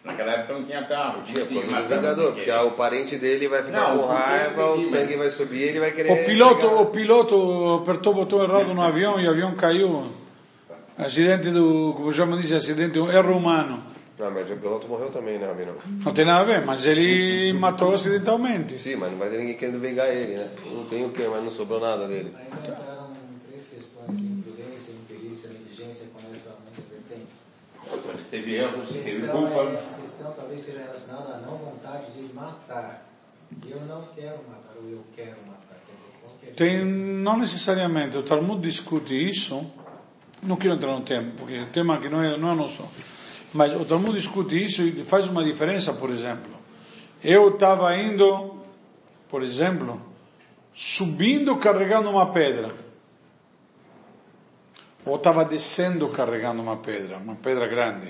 Naquela 0.05 0.33
época 0.33 0.53
não 0.55 0.65
tinha 0.65 0.85
carro, 0.85 1.23
tinha 1.25 1.45
matar 1.71 1.97
vingador, 1.97 2.17
ninguém. 2.17 2.35
porque 2.35 2.51
ah, 2.51 2.63
o 2.65 2.73
parente 2.73 3.17
dele 3.17 3.49
vai 3.49 3.63
ficar 3.63 3.89
Não, 3.95 3.99
com 4.01 4.07
raiva, 4.07 4.73
o 4.73 4.83
sangue 4.91 5.17
mas- 5.17 5.19
vai 5.19 5.31
subir, 5.31 5.63
ele 5.63 5.81
vai 5.81 5.93
querer. 5.93 6.13
O 6.13 6.25
piloto, 6.27 6.61
pegar- 6.69 6.81
o 6.83 6.87
piloto 6.87 7.75
apertou 7.83 8.13
o 8.13 8.17
botão 8.17 8.43
errado 8.45 8.75
no 8.75 8.83
avião 8.83 9.19
e 9.19 9.27
o 9.27 9.31
avião 9.31 9.55
caiu. 9.55 10.07
Acidente 10.99 11.49
do, 11.51 11.95
como 11.97 12.13
chama 12.13 12.37
diz, 12.37 12.53
acidente, 12.53 12.99
um 13.01 13.11
erro 13.11 13.35
humano. 13.37 13.83
Ah, 14.21 14.31
mas 14.31 14.49
o 14.49 14.57
piloto 14.57 14.87
morreu 14.87 15.11
também, 15.11 15.39
né, 15.39 15.47
Rabino? 15.47 15.75
Não 16.05 16.15
tem 16.15 16.25
nada 16.25 16.41
a 16.41 16.45
ver, 16.45 16.65
mas 16.65 16.87
ele 16.87 17.53
matou 17.55 17.95
acidentalmente. 17.95 18.79
Sim, 18.79 18.97
mas 18.97 19.11
não 19.11 19.19
vai 19.19 19.29
ter 19.29 19.39
ninguém 19.39 19.57
querendo 19.57 19.81
vingar 19.81 20.07
ele, 20.09 20.35
né? 20.37 20.51
Não 20.73 20.85
tem 20.85 21.05
o 21.05 21.11
que, 21.11 21.27
mas 21.27 21.43
não 21.43 21.51
sobrou 21.51 21.81
nada 21.81 22.07
dele. 22.07 22.33
Ainda 22.41 22.57
entraram 22.57 23.11
três 23.49 23.67
questões, 23.67 24.21
imprudência, 24.21 24.93
imperícia, 24.93 25.51
negligência 25.51 26.07
com 26.13 26.33
essa. 26.33 26.55
Mas 28.17 28.27
teve 28.27 28.55
erros, 28.55 28.89
teve 28.89 29.27
culpa. 29.29 29.53
é, 29.53 29.77
a 29.77 30.01
questão 30.01 30.33
talvez 30.33 30.61
seja 30.61 30.79
relacionada 30.79 31.35
à 31.35 31.39
não 31.39 31.57
vontade 31.59 32.13
de 32.13 32.33
matar. 32.33 33.07
Eu 33.67 33.81
não 33.81 34.01
quero 34.15 34.39
matar, 34.49 34.75
ou 34.83 34.89
eu 34.89 35.05
quero 35.15 35.37
matar. 35.47 35.77
Quer 35.87 35.95
dizer, 35.97 36.09
que 36.41 36.47
é 36.47 36.53
Tem, 36.53 36.85
não 36.85 37.39
necessariamente, 37.39 38.17
o 38.17 38.23
Talmud 38.23 38.61
discute 38.63 39.15
isso, 39.15 39.65
não 40.43 40.57
quero 40.57 40.75
entrar 40.75 40.93
no 40.93 41.03
tempo, 41.03 41.33
porque 41.37 41.59
o 41.59 41.67
tema 41.67 41.97
aqui 41.97 42.09
não 42.09 42.23
é, 42.23 42.37
não 42.37 42.53
é 42.53 42.55
nosso, 42.55 42.83
mas 43.55 43.73
o 43.73 43.85
Talmud 43.85 44.19
discute 44.19 44.63
isso 44.63 44.83
e 44.83 45.05
faz 45.05 45.29
uma 45.29 45.45
diferença, 45.45 45.93
por 45.93 46.11
exemplo. 46.11 46.51
Eu 47.23 47.51
estava 47.51 47.97
indo, 47.97 48.57
por 49.29 49.45
exemplo, 49.45 50.03
subindo 50.75 51.57
carregando 51.57 52.11
uma 52.11 52.33
pedra, 52.33 52.75
ou 55.07 55.15
estava 55.15 55.45
descendo 55.45 56.09
carregando 56.09 56.61
uma 56.61 56.77
pedra, 56.79 57.17
uma 57.19 57.37
pedra 57.37 57.69
grande. 57.69 58.09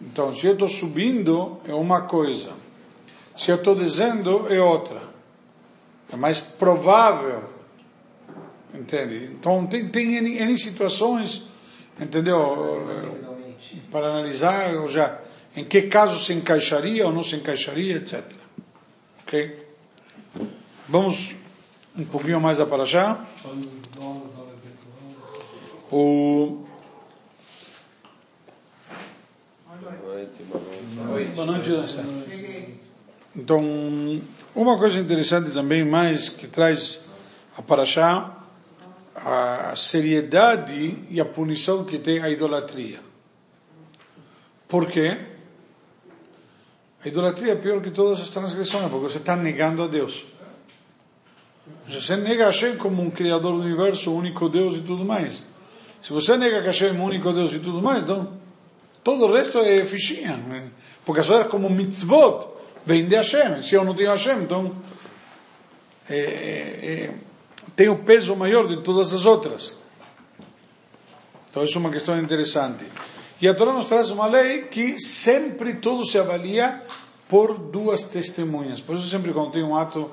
Então, 0.00 0.34
se 0.34 0.46
eu 0.46 0.54
estou 0.54 0.68
subindo, 0.68 1.60
é 1.68 1.74
uma 1.74 2.02
coisa, 2.02 2.54
se 3.36 3.50
eu 3.50 3.56
estou 3.56 3.74
descendo, 3.74 4.52
é 4.52 4.60
outra. 4.62 5.02
É 6.10 6.16
mais 6.16 6.40
provável, 6.40 7.44
entende? 8.72 9.26
Então 9.26 9.66
tem, 9.66 9.88
tem 9.90 10.56
situações, 10.56 11.42
entendeu? 12.00 13.27
Para 13.90 14.08
analisar, 14.08 14.74
ou 14.76 14.88
já, 14.88 15.18
em 15.56 15.64
que 15.64 15.82
caso 15.82 16.18
se 16.18 16.32
encaixaria 16.32 17.06
ou 17.06 17.12
não 17.12 17.24
se 17.24 17.36
encaixaria, 17.36 17.96
etc. 17.96 18.22
Ok? 19.22 19.66
Vamos 20.88 21.34
um 21.96 22.04
pouquinho 22.04 22.40
mais 22.40 22.60
a 22.60 22.66
dólar 24.26 24.54
virtual. 24.62 25.90
O... 25.90 26.64
Boa 31.34 31.46
noite. 31.46 31.68
Então, 33.34 34.22
uma 34.54 34.78
coisa 34.78 34.98
interessante 34.98 35.50
também, 35.50 35.84
mais 35.84 36.28
que 36.28 36.46
traz 36.46 37.00
a 37.56 37.62
Paraxá, 37.62 38.36
a 39.14 39.74
seriedade 39.76 41.06
e 41.10 41.20
a 41.20 41.24
punição 41.24 41.84
que 41.84 41.98
tem 41.98 42.20
a 42.20 42.30
idolatria. 42.30 43.07
Por 44.68 44.86
quê? 44.86 45.18
A 47.02 47.08
idolatria 47.08 47.52
é 47.52 47.56
pior 47.56 47.80
que 47.80 47.90
todas 47.90 48.20
as 48.20 48.28
transgressões, 48.28 48.90
porque 48.90 49.10
você 49.10 49.18
está 49.18 49.34
negando 49.34 49.82
a 49.82 49.86
Deus. 49.86 50.26
Você 51.88 52.16
nega 52.16 52.44
a 52.44 52.46
Hashem 52.48 52.76
como 52.76 53.02
um 53.02 53.10
criador 53.10 53.54
do 53.54 53.60
universo, 53.60 54.12
único 54.14 54.48
Deus 54.48 54.76
e 54.76 54.80
tudo 54.80 55.04
mais. 55.04 55.46
Se 56.02 56.12
você 56.12 56.36
nega 56.36 56.60
que 56.60 56.66
Hashem 56.66 56.88
é 56.88 56.92
o 56.92 57.02
único 57.02 57.32
Deus 57.32 57.52
e 57.52 57.58
tudo 57.58 57.80
mais, 57.80 58.02
então 58.02 58.36
todo 59.02 59.24
o 59.24 59.32
resto 59.32 59.58
é 59.58 59.84
fichinha. 59.84 60.70
Porque 61.04 61.20
as 61.20 61.26
coisas 61.26 61.46
como 61.48 61.70
mitzvot 61.70 62.48
vêm 62.84 63.06
de 63.06 63.16
Hashem. 63.16 63.62
Se 63.62 63.74
eu 63.74 63.84
não 63.84 63.94
tenho 63.94 64.10
Hashem, 64.10 64.42
então 64.42 64.74
tem 67.74 67.88
o 67.88 67.98
peso 67.98 68.36
maior 68.36 68.66
de 68.66 68.82
todas 68.82 69.12
as 69.14 69.24
outras. 69.24 69.74
Então 71.50 71.62
isso 71.62 71.78
é 71.78 71.80
uma 71.80 71.90
questão 71.90 72.18
interessante. 72.20 72.84
E 73.40 73.46
a 73.46 73.54
Torá 73.54 73.72
nos 73.72 73.86
traz 73.86 74.10
uma 74.10 74.26
lei 74.26 74.62
que 74.62 74.98
sempre 75.00 75.74
tudo 75.74 76.04
se 76.04 76.18
avalia 76.18 76.82
por 77.28 77.56
duas 77.56 78.02
testemunhas. 78.02 78.80
Por 78.80 78.96
isso 78.96 79.06
sempre 79.06 79.32
quando 79.32 79.52
tem 79.52 79.62
um 79.62 79.76
ato 79.76 80.10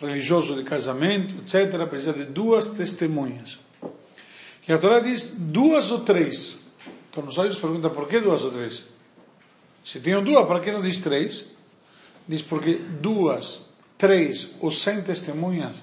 religioso 0.00 0.54
de 0.54 0.62
casamento, 0.62 1.34
etc., 1.36 1.86
precisa 1.88 2.12
de 2.12 2.24
duas 2.24 2.68
testemunhas. 2.68 3.58
E 4.66 4.72
a 4.72 4.78
Torá 4.78 5.00
diz 5.00 5.34
duas 5.36 5.90
ou 5.90 6.00
três. 6.00 6.56
Então 7.10 7.24
os 7.24 7.34
sábios 7.34 7.58
perguntam 7.58 7.90
por 7.90 8.06
que 8.06 8.20
duas 8.20 8.44
ou 8.44 8.50
três? 8.52 8.84
Se 9.84 9.98
tem 9.98 10.22
duas, 10.22 10.46
para 10.46 10.60
que 10.60 10.70
não 10.70 10.82
diz 10.82 10.98
três? 10.98 11.46
Diz 12.28 12.42
porque 12.42 12.74
duas, 12.74 13.62
três 13.96 14.50
ou 14.60 14.70
cem 14.70 15.02
testemunhas 15.02 15.76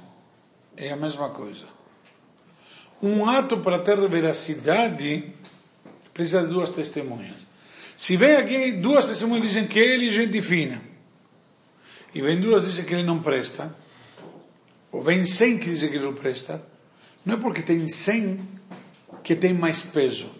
é 0.77 0.91
a 0.91 0.95
mesma 0.95 1.29
coisa. 1.29 1.65
Um 3.01 3.27
ato 3.27 3.57
para 3.57 3.79
ter 3.79 3.97
veracidade 4.07 5.33
precisa 6.15 6.43
de 6.43 6.47
duas 6.47 6.69
testemunhas. 6.69 7.35
Se 7.97 8.15
vem 8.15 8.37
aqui 8.37 8.71
duas 8.71 9.05
testemunhas 9.05 9.47
dizem 9.47 9.67
que 9.67 9.77
ele 9.77 10.07
é 10.07 10.11
gente 10.11 10.41
fina, 10.41 10.81
e 12.13 12.21
vem 12.21 12.39
duas 12.39 12.63
dizem 12.63 12.85
que 12.85 12.93
ele 12.93 13.03
não 13.03 13.21
presta, 13.21 13.75
ou 14.93 15.03
vem 15.03 15.25
cem 15.25 15.59
que 15.59 15.65
dizem 15.65 15.89
que 15.89 15.97
ele 15.97 16.05
não 16.05 16.13
presta, 16.13 16.65
não 17.25 17.35
é 17.35 17.37
porque 17.37 17.61
tem 17.61 17.85
cem 17.89 18.47
que 19.21 19.35
tem 19.35 19.53
mais 19.53 19.81
peso. 19.81 20.31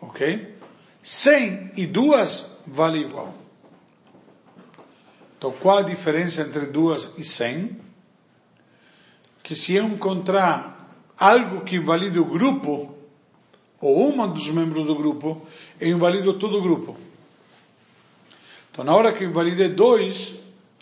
Ok? 0.00 0.56
Cem 1.02 1.70
e 1.76 1.86
duas 1.86 2.46
vale 2.66 3.00
igual. 3.00 3.34
Então, 5.36 5.52
qual 5.52 5.78
a 5.78 5.82
diferença 5.82 6.40
entre 6.40 6.64
duas 6.64 7.10
e 7.18 7.24
cem? 7.24 7.78
Que 9.42 9.54
se 9.54 9.74
eu 9.74 9.84
encontrar 9.84 10.71
algo 11.22 11.60
que 11.60 11.76
invalide 11.76 12.18
o 12.18 12.24
grupo, 12.24 12.92
ou 13.80 14.08
uma 14.08 14.26
dos 14.26 14.48
membros 14.50 14.84
do 14.84 14.94
grupo, 14.94 15.42
eu 15.80 15.88
invalido 15.88 16.34
todo 16.34 16.58
o 16.58 16.62
grupo. 16.62 16.96
Então, 18.70 18.84
na 18.84 18.94
hora 18.94 19.12
que 19.12 19.22
eu 19.22 19.28
invalidei 19.28 19.68
dois, 19.68 20.34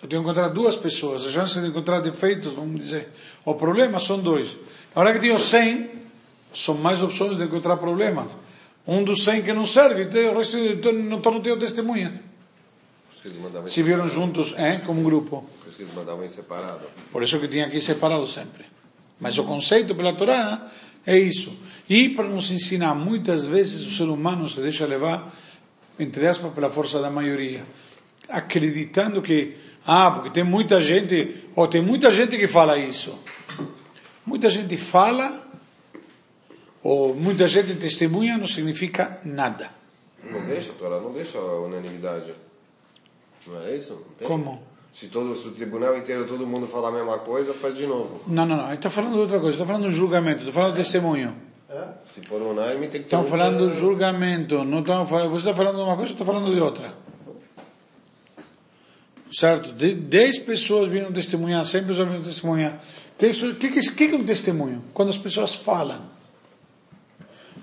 eu 0.02 0.08
tenho 0.08 0.22
que 0.22 0.28
encontrar 0.28 0.48
duas 0.48 0.76
pessoas. 0.76 1.26
A 1.26 1.30
chance 1.30 1.60
de 1.60 1.66
encontrar 1.66 2.00
defeitos, 2.00 2.54
vamos 2.54 2.80
dizer, 2.80 3.08
o 3.44 3.54
problema 3.54 3.98
são 3.98 4.18
dois. 4.18 4.56
Na 4.94 5.02
hora 5.02 5.12
que 5.12 5.20
tenho 5.20 5.38
cem, 5.38 5.90
são 6.54 6.74
mais 6.74 7.02
opções 7.02 7.36
de 7.36 7.44
encontrar 7.44 7.76
problemas. 7.76 8.28
Um 8.86 9.04
dos 9.04 9.24
cem 9.24 9.42
que 9.42 9.52
não 9.52 9.66
serve, 9.66 10.04
então 10.04 10.32
o 10.32 10.38
resto 10.38 10.56
então, 10.56 10.92
não, 10.92 11.18
então 11.18 11.32
não 11.32 11.40
tenho 11.40 11.58
testemunha. 11.58 12.22
Se 13.66 13.82
viram 13.82 14.08
juntos 14.08 14.54
é, 14.56 14.78
como 14.78 15.02
grupo. 15.02 15.44
Por 15.60 15.68
isso 15.68 15.76
que 15.76 15.82
eles 15.82 15.94
mandavam 15.94 16.24
em 16.24 16.28
separado. 16.28 16.86
Por 17.12 17.22
isso 17.22 17.38
que 17.38 17.48
tinha 17.48 17.68
que 17.68 17.76
ir 17.76 17.82
separado 17.82 18.26
sempre. 18.26 18.64
Mas 19.20 19.38
o 19.38 19.44
conceito 19.44 19.94
pela 19.94 20.14
Torá 20.14 20.66
é 21.06 21.18
isso. 21.18 21.56
E 21.88 22.08
para 22.08 22.28
nos 22.28 22.50
ensinar, 22.50 22.94
muitas 22.94 23.46
vezes 23.46 23.86
o 23.86 23.90
ser 23.90 24.04
humano 24.04 24.48
se 24.48 24.60
deixa 24.60 24.86
levar, 24.86 25.32
entre 25.98 26.26
aspas, 26.26 26.52
pela 26.52 26.70
força 26.70 27.00
da 27.00 27.10
maioria. 27.10 27.64
Acreditando 28.28 29.20
que, 29.20 29.56
ah, 29.86 30.10
porque 30.10 30.30
tem 30.30 30.44
muita 30.44 30.80
gente, 30.80 31.44
ou 31.54 31.68
tem 31.68 31.82
muita 31.82 32.10
gente 32.10 32.38
que 32.38 32.48
fala 32.48 32.78
isso. 32.78 33.18
Muita 34.24 34.48
gente 34.48 34.76
fala, 34.76 35.46
ou 36.82 37.14
muita 37.14 37.46
gente 37.48 37.74
testemunha, 37.74 38.38
não 38.38 38.46
significa 38.46 39.20
nada. 39.24 39.70
Não 40.22 40.44
deixa, 40.46 40.72
Torá 40.74 41.00
não 41.00 41.12
deixa 41.12 41.38
a 41.38 41.60
unanimidade. 41.60 42.32
Não 43.46 43.62
é 43.62 43.76
isso? 43.76 44.00
Não? 44.20 44.28
Como? 44.28 44.62
Se, 44.92 45.06
todo, 45.06 45.36
se 45.36 45.48
o 45.48 45.52
tribunal 45.52 45.96
inteiro, 45.96 46.26
todo 46.26 46.46
mundo 46.46 46.66
falar 46.66 46.88
a 46.88 46.92
mesma 46.92 47.18
coisa, 47.18 47.54
faz 47.54 47.76
de 47.76 47.86
novo. 47.86 48.22
Não, 48.26 48.44
não, 48.44 48.56
não. 48.56 48.66
Ele 48.66 48.74
está 48.74 48.90
falando 48.90 49.14
de 49.14 49.20
outra 49.20 49.38
coisa. 49.38 49.56
Está 49.56 49.66
falando 49.66 49.84
do 49.84 49.90
julgamento. 49.90 50.40
Está 50.40 50.52
falando 50.52 50.72
do 50.72 50.76
testemunho. 50.76 51.50
Se 52.12 52.20
for 52.26 52.42
unânime, 52.42 52.88
tem 52.88 53.02
que 53.02 53.08
ter 53.08 53.16
Estão 53.16 53.24
falando 53.24 53.68
do 53.68 53.72
julgamento. 53.72 54.64
Não 54.64 54.80
estão 54.80 55.06
falando, 55.06 55.30
você 55.30 55.48
está 55.48 55.54
falando 55.54 55.76
de 55.76 55.82
uma 55.82 55.94
coisa, 55.94 56.10
eu 56.10 56.14
estou 56.14 56.26
falando 56.26 56.52
de 56.52 56.60
outra. 56.60 56.92
Certo? 59.32 59.72
De, 59.72 59.94
dez 59.94 60.36
pessoas 60.40 60.90
viram 60.90 61.12
testemunhar, 61.12 61.64
cem 61.64 61.84
pessoas 61.84 62.08
viram 62.08 62.22
testemunhar. 62.22 62.80
O 63.16 63.54
que, 63.54 63.70
que, 63.70 64.08
que 64.08 64.14
é 64.14 64.16
um 64.16 64.24
testemunho? 64.24 64.82
Quando 64.92 65.10
as 65.10 65.18
pessoas 65.18 65.54
falam. 65.54 66.00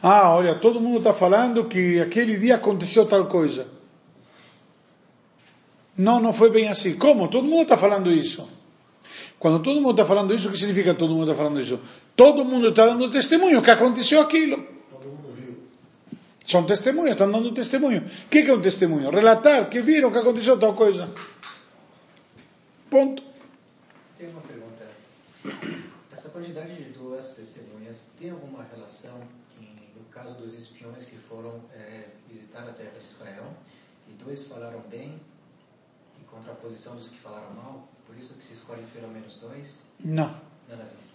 Ah, 0.01 0.33
olha, 0.33 0.55
todo 0.55 0.79
mundo 0.79 0.99
está 0.99 1.13
falando 1.13 1.65
que 1.65 1.99
aquele 1.99 2.37
dia 2.37 2.55
aconteceu 2.55 3.05
tal 3.05 3.25
coisa. 3.25 3.67
Não, 5.97 6.19
não 6.19 6.31
foi 6.31 6.51
bem 6.51 6.67
assim. 6.67 6.95
Como? 6.97 7.27
Todo 7.29 7.47
mundo 7.47 7.63
está 7.63 7.77
falando 7.77 8.11
isso. 8.11 8.47
Quando 9.39 9.61
todo 9.61 9.79
mundo 9.81 9.91
está 9.91 10.05
falando 10.05 10.33
isso, 10.33 10.47
o 10.47 10.51
que 10.51 10.57
significa 10.57 10.93
todo 10.93 11.13
mundo 11.13 11.23
está 11.31 11.35
falando 11.35 11.59
isso? 11.59 11.79
Todo 12.15 12.43
mundo 12.45 12.69
está 12.69 12.85
dando 12.85 13.09
testemunho 13.11 13.61
que 13.61 13.71
aconteceu 13.71 14.21
aquilo. 14.21 14.77
São 16.45 16.65
testemunhas, 16.65 17.11
estão 17.11 17.29
dando 17.29 17.51
testemunho. 17.53 18.01
O 18.03 18.29
que 18.29 18.39
é 18.39 18.53
um 18.53 18.61
testemunho? 18.61 19.09
Relatar 19.09 19.69
que 19.69 19.81
viram 19.81 20.09
que 20.11 20.17
aconteceu 20.17 20.57
tal 20.57 20.73
coisa. 20.73 21.09
Ponto. 22.89 23.21
Tenho 24.17 24.31
uma 24.31 24.41
pergunta. 24.41 24.87
Essa 26.11 26.29
quantidade 26.29 26.73
de 26.75 26.85
duas 26.91 27.31
testemunhas 27.33 28.05
tem 28.17 28.29
alguma 28.29 28.63
relação, 28.73 29.19
em- 29.59 29.89
no 29.99 30.05
caso 30.09 30.35
dos 30.41 30.53
espiões 30.53 31.03
que 31.05 31.17
foram 31.17 31.59
eh, 31.75 32.07
visitar 32.31 32.61
a 32.63 32.71
terra 32.71 32.91
de 32.97 33.03
Israel, 33.05 33.53
e 34.07 34.13
dois 34.23 34.45
falaram 34.47 34.81
bem, 34.89 35.09
em 35.09 35.36
contraposição 36.37 36.95
dos 36.95 37.07
que 37.09 37.17
falaram 37.17 37.53
mal? 37.55 37.87
Por 38.05 38.15
isso 38.17 38.33
que 38.33 38.43
se 38.43 38.53
escolhe 38.53 38.83
pelo 38.93 39.09
menos 39.09 39.37
dois? 39.37 39.83
Não. 40.03 40.27
Nada 40.69 40.83
a 40.83 40.85
ver. 40.85 41.07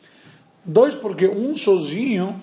Dois, 0.64 0.94
porque 0.96 1.26
um 1.26 1.56
sozinho 1.56 2.40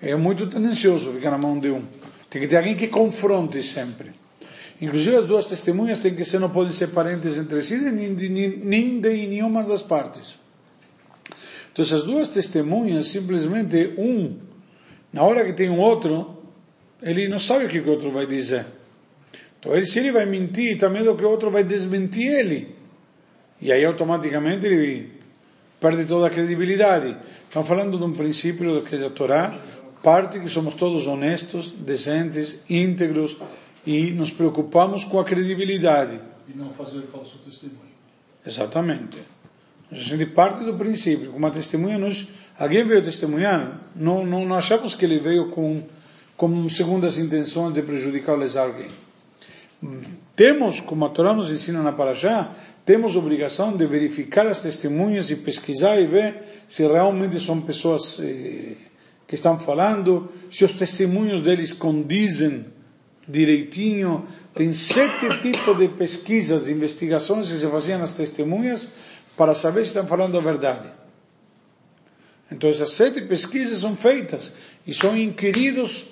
é 0.00 0.14
muito 0.14 0.46
tendencioso, 0.46 1.12
fica 1.12 1.30
na 1.30 1.38
mão 1.38 1.58
de 1.58 1.70
um. 1.70 1.84
Tem 2.30 2.42
que 2.42 2.48
ter 2.48 2.56
alguém 2.56 2.76
que 2.76 2.88
confronte 2.88 3.62
sempre. 3.62 4.12
Inclusive 4.80 5.16
as 5.16 5.26
duas 5.26 5.46
testemunhas 5.46 5.98
têm 5.98 6.14
que 6.14 6.24
ser, 6.24 6.38
não 6.38 6.50
podem 6.50 6.72
ser 6.72 6.88
parentes 6.88 7.36
entre 7.36 7.62
si, 7.62 7.76
nem 7.76 8.14
de, 8.14 8.28
nem 8.28 9.00
de 9.00 9.26
nenhuma 9.26 9.64
das 9.64 9.82
partes. 9.82 10.38
Então 11.72 11.84
essas 11.84 12.04
duas 12.04 12.28
testemunhas, 12.28 13.08
simplesmente 13.08 13.94
um, 13.98 14.38
na 15.12 15.24
hora 15.24 15.44
que 15.44 15.52
tem 15.52 15.68
um 15.68 15.80
outro, 15.80 16.42
ele 17.02 17.28
não 17.28 17.38
sabe 17.38 17.64
o 17.64 17.68
que 17.68 17.80
o 17.80 17.90
outro 17.90 18.10
vai 18.12 18.26
dizer. 18.26 18.66
Então 19.58 19.74
ele, 19.74 19.86
se 19.86 19.98
ele 19.98 20.12
vai 20.12 20.26
mentir, 20.26 20.74
está 20.74 20.88
medo 20.88 21.16
que 21.16 21.24
o 21.24 21.30
outro 21.30 21.50
vai 21.50 21.64
desmentir 21.64 22.32
ele. 22.32 22.76
E 23.60 23.72
aí 23.72 23.84
automaticamente 23.84 24.66
ele 24.66 25.12
perde 25.80 26.04
toda 26.04 26.26
a 26.26 26.30
credibilidade. 26.30 27.16
Estamos 27.48 27.68
falando 27.68 27.98
de 27.98 28.04
um 28.04 28.12
princípio 28.12 28.82
que 28.82 28.96
a 28.96 29.10
Torá 29.10 29.58
parte 30.02 30.38
que 30.38 30.48
somos 30.48 30.74
todos 30.74 31.06
honestos, 31.06 31.70
decentes, 31.70 32.60
íntegros 32.68 33.36
e 33.86 34.10
nos 34.12 34.30
preocupamos 34.30 35.04
com 35.04 35.18
a 35.18 35.24
credibilidade. 35.24 36.20
E 36.48 36.56
não 36.56 36.70
fazer 36.70 37.02
falso 37.12 37.38
testemunho. 37.38 37.80
Exatamente. 38.46 39.18
A 39.90 39.94
gente 39.94 40.26
parte 40.26 40.64
do 40.64 40.74
princípio, 40.74 41.32
como 41.32 41.46
a 41.46 41.50
testemunha, 41.50 41.98
nós, 41.98 42.26
alguém 42.58 42.84
veio 42.84 43.02
testemunhar, 43.02 43.80
não, 43.96 44.24
não, 44.24 44.44
não 44.44 44.56
achamos 44.56 44.94
que 44.94 45.04
ele 45.04 45.18
veio 45.18 45.50
com, 45.50 45.82
com 46.36 46.68
segundas 46.68 47.18
intenções 47.18 47.72
de 47.74 47.82
prejudicar 47.82 48.32
ou 48.32 48.38
lesar 48.38 48.66
alguém. 48.66 48.88
Temos, 50.34 50.80
como 50.80 51.04
a 51.04 51.08
Torá 51.08 51.32
nos 51.32 51.50
ensina 51.50 51.82
na 51.82 51.92
Parashá, 51.92 52.52
temos 52.84 53.16
obrigação 53.16 53.76
de 53.76 53.86
verificar 53.86 54.46
as 54.46 54.60
testemunhas 54.60 55.30
e 55.30 55.36
pesquisar 55.36 56.00
e 56.00 56.06
ver 56.06 56.42
se 56.66 56.82
realmente 56.86 57.38
são 57.38 57.60
pessoas 57.60 58.18
eh, 58.18 58.74
que 59.26 59.34
estão 59.34 59.58
falando, 59.58 60.28
se 60.50 60.64
os 60.64 60.72
testemunhos 60.72 61.42
deles 61.42 61.72
condizem 61.72 62.64
direitinho. 63.28 64.24
Tem 64.54 64.72
sete 64.72 65.40
tipos 65.42 65.76
de 65.76 65.88
pesquisas, 65.88 66.64
de 66.64 66.72
investigações 66.72 67.50
que 67.50 67.58
se 67.58 67.66
faziam 67.68 67.98
nas 67.98 68.14
testemunhas 68.14 68.88
para 69.36 69.54
saber 69.54 69.82
se 69.82 69.88
estão 69.88 70.06
falando 70.06 70.36
a 70.36 70.40
verdade. 70.40 70.88
Então 72.50 72.70
essas 72.70 72.92
sete 72.92 73.20
pesquisas 73.22 73.80
são 73.80 73.94
feitas 73.94 74.50
e 74.86 74.94
são 74.94 75.16
inquiridos 75.16 76.06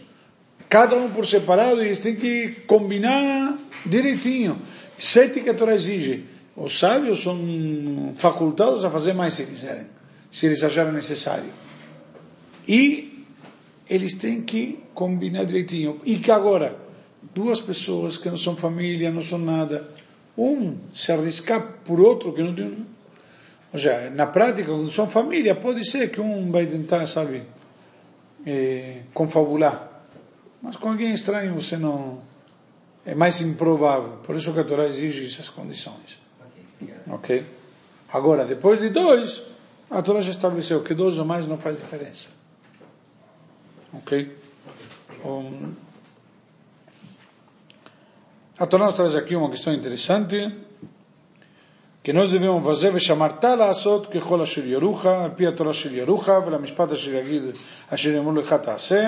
cada 0.69 0.97
um 0.97 1.11
por 1.11 1.27
separado 1.27 1.83
e 1.83 1.87
eles 1.87 1.99
têm 1.99 2.17
que 2.17 2.51
combinar 2.67 3.57
direitinho. 3.85 4.59
Sete 4.99 5.41
que 5.41 5.51
a 5.51 5.55
Torá 5.55 5.75
exige. 5.75 6.25
Os 6.57 6.79
sábios 6.79 7.23
são 7.23 8.13
facultados 8.17 8.85
a 8.85 8.91
fazer 8.91 9.13
mais 9.13 9.35
se 9.35 9.45
quiserem, 9.45 9.87
se 10.33 10.47
eles 10.47 10.63
acharem 10.63 10.93
necessário. 10.93 11.51
E 12.67 13.25
eles 13.89 14.15
têm 14.15 14.41
que 14.43 14.79
combinar 14.95 15.45
direitinho. 15.45 16.01
E 16.05 16.19
que 16.19 16.31
agora, 16.31 16.77
duas 17.35 17.61
pessoas 17.61 18.17
que 18.17 18.29
não 18.29 18.37
são 18.37 18.57
família, 18.57 19.11
não 19.11 19.23
são 19.23 19.39
nada, 19.39 19.89
um 20.37 20.79
se 20.93 21.13
arriscar 21.13 21.75
por 21.85 22.01
outro 22.01 22.33
que 22.33 22.43
não 22.43 22.55
tem. 22.55 22.87
Ou 23.73 23.79
seja, 23.79 24.11
na 24.11 24.27
prática, 24.27 24.69
quando 24.69 24.91
são 24.91 25.09
família, 25.09 25.55
pode 25.55 25.89
ser 25.89 26.11
que 26.11 26.21
um 26.21 26.51
vai 26.51 26.67
tentar, 26.67 27.07
sabe, 27.07 27.43
eh, 28.47 29.03
confabular. 29.13 29.96
Mas 30.62 30.76
com 30.76 30.90
alguém 30.90 31.14
estranho 31.14 31.56
você 31.56 31.78
não. 31.78 32.18
É 33.06 33.16
mais 33.16 33.42
improvável. 33.42 34.20
Por 34.24 34.36
isso 34.36 34.54
que 34.54 34.60
a 34.60 34.64
Torá 34.64 34.88
exige 34.88 35.26
essas 35.26 35.50
condições. 35.50 36.20
Ok, 36.40 36.64
obrigado. 36.80 37.14
Ok? 37.14 37.46
Agora, 38.14 38.46
depois 38.46 38.80
de 38.80 38.90
dois, 38.90 39.42
a 39.90 40.02
Torá 40.02 40.22
já 40.22 40.32
estabeleceu 40.32 40.84
que 40.84 40.94
dois 40.94 41.18
ou 41.18 41.26
mais 41.26 41.48
não 41.48 41.58
faz 41.58 41.78
diferença. 41.80 42.28
Ok? 43.94 44.38
Um, 45.26 45.74
a 48.58 48.68
Torá 48.68 48.86
nos 48.86 48.96
traz 48.96 49.16
aqui 49.16 49.36
uma 49.36 49.50
questão 49.50 49.74
interessante 49.74 50.54
que 52.04 52.14
nós 52.14 52.32
devemos 52.32 52.66
fazer 52.66 52.92
ושמרת 52.94 53.44
לעשות 53.44 54.08
ככל 54.14 54.42
אשר 54.42 54.66
יורוך, 54.66 55.06
על 55.06 55.32
פי 55.36 55.48
התורה 55.48 55.74
של 55.74 55.96
יורוך, 55.96 56.30
ולמשפט 56.46 56.92
אשר 56.92 57.16
יגיד, 57.16 57.44
אשר 57.90 58.10
יאמרו 58.10 58.32
לך 58.32 58.54
תעשה, 58.54 59.08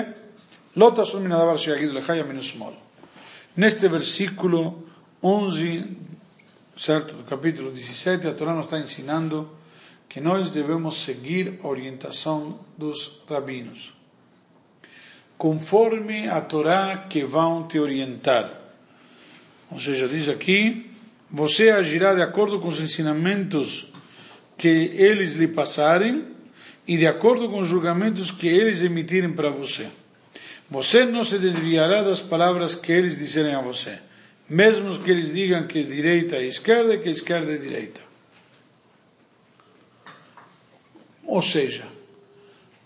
Neste 3.55 3.87
versículo 3.87 4.87
11, 5.21 5.97
certo, 6.77 7.15
do 7.15 7.23
capítulo 7.23 7.71
17, 7.71 8.27
a 8.27 8.33
Torá 8.33 8.53
nos 8.53 8.65
está 8.65 8.79
ensinando 8.79 9.49
que 10.07 10.21
nós 10.21 10.51
devemos 10.51 10.97
seguir 10.97 11.59
a 11.63 11.67
orientação 11.67 12.59
dos 12.77 13.19
rabinos. 13.27 13.93
Conforme 15.37 16.27
a 16.27 16.39
Torá 16.41 17.05
que 17.09 17.23
vão 17.23 17.67
te 17.67 17.79
orientar. 17.79 18.53
Ou 19.71 19.79
seja, 19.79 20.07
diz 20.07 20.29
aqui, 20.29 20.91
você 21.31 21.69
agirá 21.69 22.13
de 22.13 22.21
acordo 22.21 22.59
com 22.59 22.67
os 22.67 22.79
ensinamentos 22.79 23.87
que 24.57 24.67
eles 24.67 25.33
lhe 25.33 25.47
passarem 25.47 26.27
e 26.87 26.97
de 26.97 27.07
acordo 27.07 27.49
com 27.49 27.59
os 27.59 27.67
julgamentos 27.67 28.29
que 28.29 28.47
eles 28.47 28.81
emitirem 28.81 29.31
para 29.31 29.49
você. 29.49 29.87
Você 30.69 31.03
não 31.03 31.23
se 31.23 31.39
desviará 31.39 32.03
das 32.03 32.21
palavras 32.21 32.75
que 32.75 32.91
eles 32.91 33.17
disserem 33.17 33.55
a 33.55 33.61
você, 33.61 33.97
mesmo 34.47 34.99
que 34.99 35.09
eles 35.09 35.33
digam 35.33 35.65
que 35.65 35.83
direita 35.83 36.35
é 36.35 36.45
esquerda 36.45 36.93
e 36.93 36.99
que 36.99 37.09
esquerda 37.09 37.53
é 37.53 37.57
direita. 37.57 38.01
Ou 41.25 41.41
seja, 41.41 41.87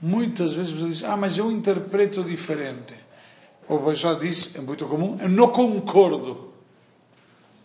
muitas 0.02 0.54
vezes 0.54 0.72
você 0.72 0.88
diz, 0.88 1.04
ah, 1.04 1.18
mas 1.18 1.38
eu 1.38 1.52
interpreto 1.52 2.24
diferente. 2.24 2.94
O 3.68 3.80
pessoal 3.80 4.16
diz, 4.16 4.56
é 4.56 4.62
muito 4.62 4.86
comum, 4.86 5.18
eu 5.22 5.30
não 5.30 5.50
concordo. 5.50 6.54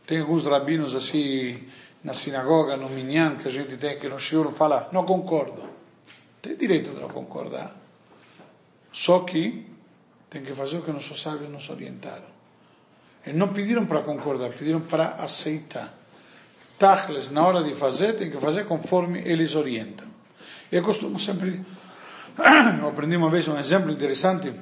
Tem 0.07 0.21
alguns 0.21 0.47
rabinos 0.47 0.95
assim, 0.95 1.61
na 2.03 2.15
sinagoga, 2.15 2.77
no 2.77 2.89
minyan, 2.89 3.37
que 3.37 3.47
a 3.47 3.51
gente 3.51 3.77
tem 3.77 3.99
que 3.99 4.09
no 4.09 4.19
shiur 4.19 4.53
fala, 4.53 4.89
não 4.93 5.05
concordo. 5.05 5.63
Tem 6.41 6.57
direito 6.57 6.91
de 6.91 7.01
não 7.01 7.09
concordar. 7.09 7.77
Só 8.93 9.21
que 9.21 9.67
tem 10.31 10.43
que 10.43 10.53
fazer 10.55 10.79
o 10.79 10.83
que 10.83 10.93
nossos 10.93 11.21
sábios 11.21 11.51
nos 11.51 11.69
orientaram. 11.71 12.39
E 13.27 13.33
não 13.33 13.49
pediram 13.49 13.87
para 13.87 14.03
concordar, 14.03 14.51
pediram 14.51 14.81
para 14.81 15.17
aceitar. 15.17 15.95
Tachles, 16.79 17.31
na 17.31 17.45
hora 17.45 17.63
de 17.63 17.75
fazer, 17.75 18.15
tem 18.15 18.31
que 18.31 18.39
fazer 18.39 18.65
conforme 18.67 19.21
eles 19.25 19.55
orientam. 19.55 20.07
Eu 20.71 20.83
costumo 20.83 21.19
sempre. 21.19 21.61
Aprendi 22.89 23.17
uma 23.17 23.31
vez 23.31 23.49
um 23.49 23.59
exemplo 23.59 23.91
interessante. 23.91 24.53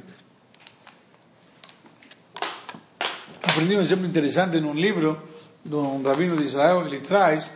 Aprendi 3.42 3.76
um 3.76 3.80
exemplo 3.80 4.06
interessante 4.06 4.60
num 4.60 4.72
livro 4.72 5.20
de 5.64 5.74
um 5.74 6.02
rabino 6.02 6.36
de 6.36 6.44
Israel. 6.44 6.86
Ele 6.86 7.00
traz 7.00 7.50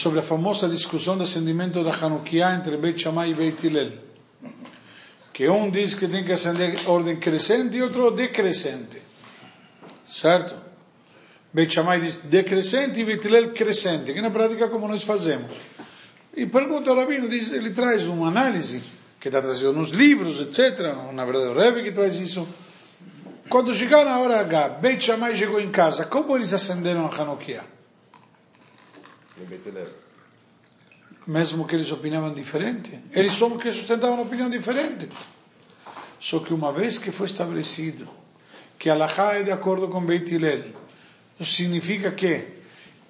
sobre 0.00 0.20
a 0.20 0.22
famosa 0.22 0.68
discussão 0.68 1.16
do 1.16 1.24
acendimento 1.24 1.82
da 1.82 1.90
Hanukkah 1.90 2.54
entre 2.54 2.76
Beit 2.76 3.00
Shammai 3.00 3.30
e 3.30 3.34
Beit 3.34 3.66
Hillel. 3.66 4.07
Que 5.38 5.48
um 5.48 5.70
diz 5.70 5.94
que 5.94 6.08
tem 6.08 6.24
que 6.24 6.32
acender 6.32 6.80
ordem 6.88 7.14
crescente 7.14 7.76
e 7.76 7.80
outro 7.80 8.10
decrescente. 8.10 9.00
Certo? 10.04 10.52
Beit 11.52 11.72
Shammai 11.72 12.00
diz 12.00 12.16
decrescente 12.24 12.98
e 12.98 13.04
Beit 13.04 13.24
Hillel 13.24 13.52
crescente, 13.52 14.12
que 14.12 14.20
na 14.20 14.30
prática 14.30 14.64
é 14.64 14.68
como 14.68 14.88
nós 14.88 15.04
fazemos. 15.04 15.52
E 16.36 16.44
pergunta 16.44 16.90
ao 16.90 16.96
Rabino, 16.96 17.28
diz, 17.28 17.52
ele 17.52 17.70
traz 17.70 18.08
uma 18.08 18.26
análise, 18.26 18.82
que 19.20 19.28
está 19.28 19.40
trazido 19.40 19.72
nos 19.72 19.90
livros, 19.90 20.40
etc. 20.40 20.80
Na 21.12 21.24
verdade, 21.24 21.50
o 21.50 21.54
Rebbe 21.54 21.84
que 21.84 21.92
traz 21.92 22.16
isso. 22.18 22.48
Quando 23.48 23.72
chegaram 23.72 24.10
na 24.10 24.18
hora 24.18 24.40
H, 24.40 24.70
Beit 24.80 25.04
Shammai 25.04 25.36
chegou 25.36 25.60
em 25.60 25.70
casa, 25.70 26.04
como 26.04 26.34
eles 26.34 26.52
acenderam 26.52 27.06
a 27.06 27.14
Hanukkah? 27.14 27.64
Em 29.40 29.44
Betelém. 29.44 30.07
Mesmo 31.28 31.66
que 31.66 31.76
eles 31.76 31.92
opinavam 31.92 32.32
diferente. 32.32 32.98
Eles 33.12 33.34
só 33.34 33.50
que 33.50 33.70
sustentavam 33.70 34.14
uma 34.14 34.22
opinião 34.22 34.48
diferente. 34.48 35.10
Só 36.18 36.38
que 36.38 36.54
uma 36.54 36.72
vez 36.72 36.96
que 36.96 37.10
foi 37.10 37.26
estabelecido 37.26 38.08
que 38.78 38.88
Allahá 38.88 39.34
é 39.34 39.42
de 39.42 39.50
acordo 39.50 39.88
com 39.88 40.00
Beit 40.00 40.34
Hillel, 40.34 40.64
significa 41.40 42.12
que, 42.12 42.44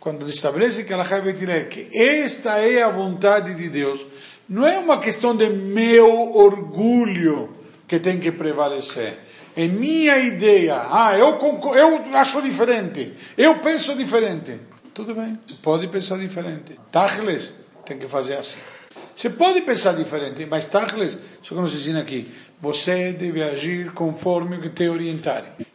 quando 0.01 0.29
estabelece 0.29 0.83
que 0.83 0.93
Allahá 0.93 1.19
é 1.19 1.23
Beit 1.23 1.41
Hillel, 1.41 1.69
que 1.69 1.91
esta 1.97 2.59
é 2.59 2.83
a 2.83 2.91
vontade 2.91 3.55
de 3.55 3.69
Deus, 3.69 4.05
não 4.49 4.66
é 4.66 4.79
uma 4.81 4.99
questão 4.99 5.37
de 5.37 5.49
meu 5.49 6.35
orgulho 6.35 7.51
que 7.87 8.01
tem 8.01 8.19
que 8.19 8.33
prevalecer. 8.33 9.16
É 9.55 9.69
minha 9.69 10.19
ideia. 10.19 10.89
Ah, 10.91 11.16
eu, 11.16 11.39
eu 11.77 12.16
acho 12.16 12.43
diferente. 12.43 13.12
Eu 13.37 13.61
penso 13.61 13.95
diferente. 13.95 14.59
Tudo 14.93 15.14
bem. 15.14 15.39
Pode 15.62 15.87
pensar 15.87 16.19
diferente. 16.19 16.79
Tachles 16.91 17.53
tem 17.89 17.99
que 17.99 18.07
fazer 18.07 18.34
assim. 18.34 18.59
Você 19.14 19.30
pode 19.30 19.62
pensar 19.62 19.95
diferente, 19.95 20.47
mas 20.47 20.66
Tachles, 20.66 21.18
isso 21.43 21.55
que 21.55 21.61
nos 21.61 21.74
ensina 21.74 22.01
aqui, 22.01 22.32
você 22.61 23.12
deve 23.12 23.43
agir 23.43 23.93
conforme 23.93 24.57
o 24.57 24.61
que 24.61 24.68
te 24.68 24.89
orientarem. 24.89 25.66